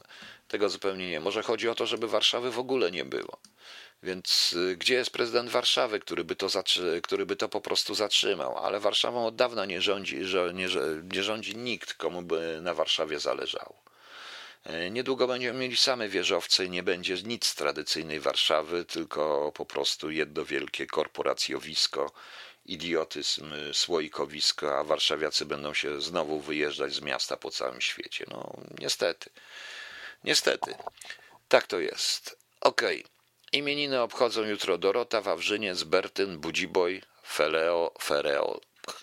Tego 0.49 0.69
zupełnie 0.69 1.11
nie. 1.11 1.21
Może 1.21 1.43
chodzi 1.43 1.69
o 1.69 1.75
to, 1.75 1.87
żeby 1.87 2.09
Warszawy 2.09 2.51
w 2.51 2.59
ogóle 2.59 2.91
nie 2.91 3.05
było. 3.05 3.39
Więc 4.03 4.53
y, 4.53 4.77
gdzie 4.77 4.95
jest 4.95 5.11
prezydent 5.11 5.51
Warszawy, 5.51 6.01
który 6.01 6.25
by 6.25 6.37
to, 6.37 6.47
który 7.03 7.27
by 7.27 7.37
to 7.37 7.49
po 7.49 7.61
prostu 7.61 7.95
zatrzymał? 7.95 8.59
Ale 8.59 8.81
Warszawą 8.81 9.27
od 9.27 9.37
dawna 9.37 9.65
nie 9.65 9.81
rządzi, 9.81 10.17
nie, 10.55 10.69
nie 11.13 11.23
rządzi 11.23 11.57
nikt, 11.57 11.95
komu 11.95 12.23
by 12.23 12.59
na 12.63 12.75
Warszawie 12.75 13.21
zależało. 13.21 13.90
E, 14.65 14.91
niedługo 14.91 15.27
będziemy 15.27 15.59
mieli 15.59 15.77
same 15.77 16.09
wieżowce 16.09 16.65
i 16.65 16.71
nie 16.71 16.83
będzie 16.83 17.15
nic 17.15 17.47
z 17.47 17.55
tradycyjnej 17.55 18.21
Warszawy, 18.21 18.85
tylko 18.85 19.53
po 19.53 19.67
prostu 19.67 20.11
jedno 20.11 20.45
wielkie 20.45 20.87
korporacjowisko, 20.87 22.13
idiotyzm, 22.67 23.53
słoikowisko, 23.73 24.79
a 24.79 24.85
warszawiacy 24.85 25.47
będą 25.47 25.75
się 25.75 26.01
znowu 26.01 26.41
wyjeżdżać 26.41 26.93
z 26.93 27.01
miasta 27.01 27.37
po 27.37 27.51
całym 27.51 27.81
świecie. 27.81 28.25
No 28.29 28.57
niestety. 28.79 29.31
Niestety. 30.25 30.75
Tak 31.49 31.67
to 31.67 31.81
jest. 31.81 32.39
Okej. 32.61 33.01
Okay. 33.01 33.11
Imieniny 33.53 34.01
obchodzą 34.01 34.43
jutro 34.43 34.79
Dorota, 34.79 35.21
Wawrzyniec, 35.21 35.83
Bertyn, 35.83 36.39
Budziboj, 36.39 37.03
Feleo, 37.27 37.95
Fereo, 38.03 38.61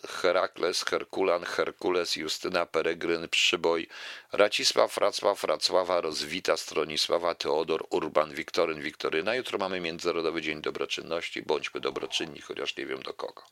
Herakles, 0.08 0.84
Herkulan, 0.84 1.44
Herkules, 1.46 2.16
Justyna, 2.16 2.66
Peregryn, 2.66 3.30
Przyboj, 3.30 3.88
Racisław, 4.32 4.98
Racław, 4.98 5.44
Racława, 5.44 6.02
Rozwita, 6.02 6.58
Stronisława, 6.58 7.36
Teodor, 7.36 7.88
Urban, 7.90 8.34
Wiktoryn, 8.34 8.82
Wiktoryna. 8.82 9.36
Jutro 9.36 9.58
mamy 9.58 9.80
Międzynarodowy 9.80 10.42
Dzień 10.42 10.62
Dobroczynności. 10.62 11.42
Bądźmy 11.42 11.82
dobroczynni, 11.82 12.42
chociaż 12.42 12.78
nie 12.78 12.86
wiem 12.86 13.02
do 13.02 13.14
kogo. 13.14 13.44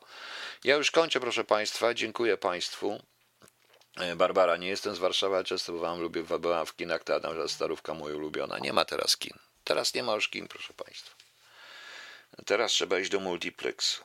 Ja 0.64 0.76
już 0.76 0.92
kończę, 0.92 1.20
proszę 1.20 1.44
Państwa. 1.44 1.94
Dziękuję 1.94 2.38
Państwu. 2.38 3.00
E, 3.98 4.16
Barbara, 4.16 4.58
nie 4.58 4.68
jestem 4.68 4.96
z 4.96 5.00
Warszawy, 5.00 5.36
ale 5.36 5.44
często 5.44 5.74
bywałam, 5.74 6.02
lubię, 6.02 6.24
byłam 6.40 6.66
w 6.66 6.76
kinach, 6.76 7.02
Adam 7.16 7.50
Starówka 7.50 7.94
moja 7.94 8.16
ulubiona. 8.16 8.60
Nie 8.60 8.74
ma 8.74 8.86
teraz 8.86 9.18
kin. 9.18 9.38
Teraz 9.64 9.94
nie 9.94 10.04
ma 10.04 10.16
już 10.16 10.30
kin, 10.30 10.48
proszę 10.48 10.74
Państwa. 10.74 11.16
Teraz 12.46 12.72
trzeba 12.72 13.00
iść 13.00 13.12
do 13.12 13.20
multiplexu. 13.20 14.04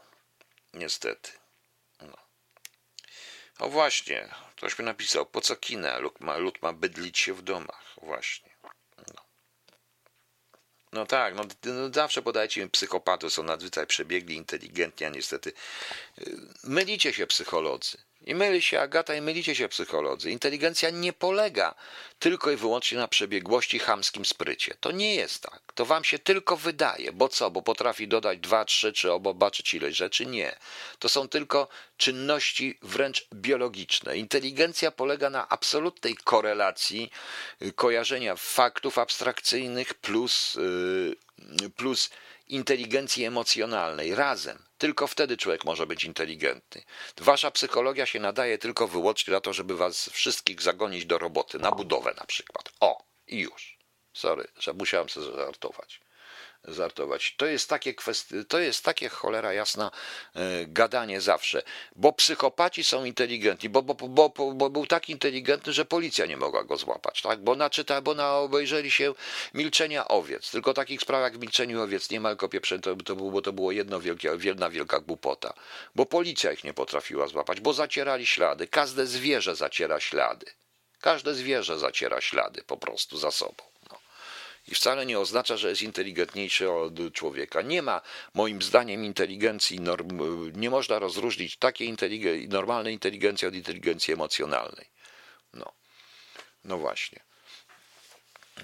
Niestety. 0.75 1.39
No. 3.61 3.68
Właśnie, 3.68 4.28
ktoś 4.56 4.78
mi 4.78 4.84
napisał, 4.84 5.26
po 5.26 5.40
co 5.40 5.56
kina? 5.56 5.98
Lud 5.98 6.20
ma, 6.20 6.36
lud 6.36 6.62
ma 6.62 6.72
bydlić 6.72 7.18
się 7.18 7.34
w 7.34 7.42
domach. 7.42 7.94
Właśnie. 8.02 8.50
No, 9.14 9.24
no 10.92 11.06
tak, 11.06 11.34
no, 11.34 11.42
no, 11.64 11.90
zawsze 11.94 12.22
podajcie 12.22 12.62
mi 12.62 12.70
psychopatów, 12.70 13.32
są 13.32 13.42
nadzwyczaj 13.42 13.86
przebiegli, 13.86 14.36
inteligentni, 14.36 15.06
a 15.06 15.11
niestety 15.11 15.52
y, 16.18 16.36
mylicie 16.64 17.12
się 17.12 17.26
psycholodzy. 17.26 17.98
I 18.20 18.34
myli 18.34 18.62
się 18.62 18.80
Agata 18.80 19.14
i 19.14 19.20
mylicie 19.20 19.54
się 19.54 19.68
psycholodzy. 19.68 20.30
Inteligencja 20.30 20.90
nie 20.90 21.12
polega 21.12 21.74
tylko 22.18 22.50
i 22.50 22.56
wyłącznie 22.56 22.98
na 22.98 23.08
przebiegłości, 23.08 23.78
chamskim 23.78 24.24
sprycie. 24.24 24.74
To 24.80 24.92
nie 24.92 25.14
jest 25.14 25.42
tak. 25.42 25.70
To 25.81 25.87
wam 25.87 26.05
się 26.05 26.18
tylko 26.18 26.57
wydaje. 26.57 27.12
Bo 27.12 27.28
co? 27.28 27.51
Bo 27.51 27.62
potrafi 27.62 28.09
dodać 28.09 28.39
dwa, 28.39 28.64
trzy, 28.64 28.93
czy 28.93 29.12
obobaczyć 29.12 29.74
ileś 29.74 29.97
rzeczy? 29.97 30.26
Nie. 30.26 30.57
To 30.99 31.09
są 31.09 31.28
tylko 31.28 31.68
czynności 31.97 32.78
wręcz 32.83 33.28
biologiczne. 33.35 34.18
Inteligencja 34.18 34.91
polega 34.91 35.31
na 35.31 35.49
absolutnej 35.49 36.16
korelacji 36.24 37.11
y, 37.62 37.72
kojarzenia 37.72 38.37
faktów 38.37 38.99
abstrakcyjnych 38.99 39.95
plus, 39.95 40.55
yy, 41.61 41.70
plus 41.70 42.11
inteligencji 42.49 43.24
emocjonalnej 43.24 44.14
razem. 44.14 44.59
Tylko 44.78 45.07
wtedy 45.07 45.37
człowiek 45.37 45.64
może 45.64 45.87
być 45.87 46.05
inteligentny. 46.05 46.83
Wasza 47.18 47.51
psychologia 47.51 48.07
się 48.07 48.20
nadaje 48.20 48.59
tylko 48.59 48.89
wyłącznie 48.89 49.35
na 49.35 49.41
to, 49.41 49.53
żeby 49.53 49.76
was 49.76 50.09
wszystkich 50.09 50.62
zagonić 50.62 51.07
do 51.07 51.18
roboty, 51.18 51.59
na 51.59 51.72
budowę 51.72 52.14
na 52.20 52.26
przykład. 52.26 52.72
O, 52.81 53.05
i 53.26 53.39
już. 53.39 53.80
Sorry, 54.12 54.48
że 54.58 54.72
musiałem 54.72 55.08
sobie 55.08 55.36
żartować 55.36 56.00
żartować. 56.64 57.34
To 57.36 57.46
jest 57.46 57.68
takie 57.68 57.94
kwestie, 57.94 58.44
to 58.44 58.58
jest 58.58 58.84
takie 58.84 59.08
cholera 59.08 59.52
jasna 59.52 59.90
e, 60.34 60.66
gadanie 60.66 61.20
zawsze, 61.20 61.62
bo 61.96 62.12
psychopaci 62.12 62.84
są 62.84 63.04
inteligentni, 63.04 63.68
bo, 63.68 63.82
bo, 63.82 63.94
bo, 63.94 64.28
bo, 64.54 64.70
był 64.70 64.86
tak 64.86 65.08
inteligentny, 65.08 65.72
że 65.72 65.84
policja 65.84 66.26
nie 66.26 66.36
mogła 66.36 66.64
go 66.64 66.76
złapać, 66.76 67.22
tak? 67.22 67.40
Bo 67.40 67.54
naczyta, 67.54 68.00
bo 68.00 68.14
na 68.14 68.36
obejrzeli 68.36 68.90
się 68.90 69.14
milczenia 69.54 70.08
owiec. 70.08 70.50
Tylko 70.50 70.74
takich 70.74 71.00
spraw 71.00 71.22
jak 71.22 71.38
w 71.38 71.40
milczeniu 71.40 71.82
owiec 71.82 72.11
nie 72.11 72.20
ma, 72.20 72.28
tylko 72.28 72.48
to, 72.82 72.96
to, 73.04 73.16
było, 73.16 73.42
to 73.42 73.52
było 73.52 73.72
jedno 73.72 74.00
wielkie, 74.00 74.30
jedna 74.42 74.70
wielka 74.70 75.00
głupota. 75.00 75.54
Bo 75.94 76.06
policja 76.06 76.52
ich 76.52 76.64
nie 76.64 76.74
potrafiła 76.74 77.26
złapać, 77.26 77.61
bo 77.61 77.72
zacierali 77.72 78.26
ślady. 78.26 78.66
Każde 78.66 79.06
zwierzę 79.06 79.56
zaciera 79.56 80.00
ślady. 80.00 80.46
Każde 81.00 81.34
zwierzę 81.34 81.78
zaciera 81.78 82.20
ślady 82.20 82.62
po 82.66 82.76
prostu 82.76 83.18
za 83.18 83.30
sobą 83.30 83.70
i 84.68 84.74
wcale 84.74 85.06
nie 85.06 85.18
oznacza, 85.18 85.56
że 85.56 85.70
jest 85.70 85.82
inteligentniejszy 85.82 86.70
od 86.70 86.92
człowieka. 87.12 87.62
Nie 87.62 87.82
ma, 87.82 88.00
moim 88.34 88.62
zdaniem, 88.62 89.04
inteligencji, 89.04 89.80
norm, 89.80 90.20
nie 90.61 90.70
można 90.70 90.98
rozróżnić 90.98 91.56
takiej 91.56 91.88
inteligen 91.88 92.48
normalnej 92.48 92.92
inteligencji 92.94 93.48
od 93.48 93.54
inteligencji 93.54 94.14
emocjonalnej. 94.14 94.86
No, 95.54 95.72
no 96.64 96.78
właśnie. 96.78 97.20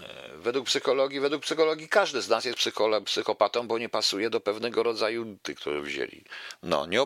E, 0.03 0.37
według 0.37 0.67
psychologii, 0.67 1.21
według 1.21 1.43
psychologii 1.43 1.89
każdy 1.89 2.23
z 2.23 2.29
nas 2.29 2.45
jest 2.45 2.59
psychopatą, 3.05 3.69
bo 3.69 3.79
nie 3.79 3.89
pasuje 3.89 4.31
do 4.31 4.41
pewnego 4.41 4.83
rodzaju 4.83 5.39
tych, 5.43 5.57
które 5.57 5.81
wzięli. 5.81 6.25
No, 6.63 6.87
nie 6.87 7.03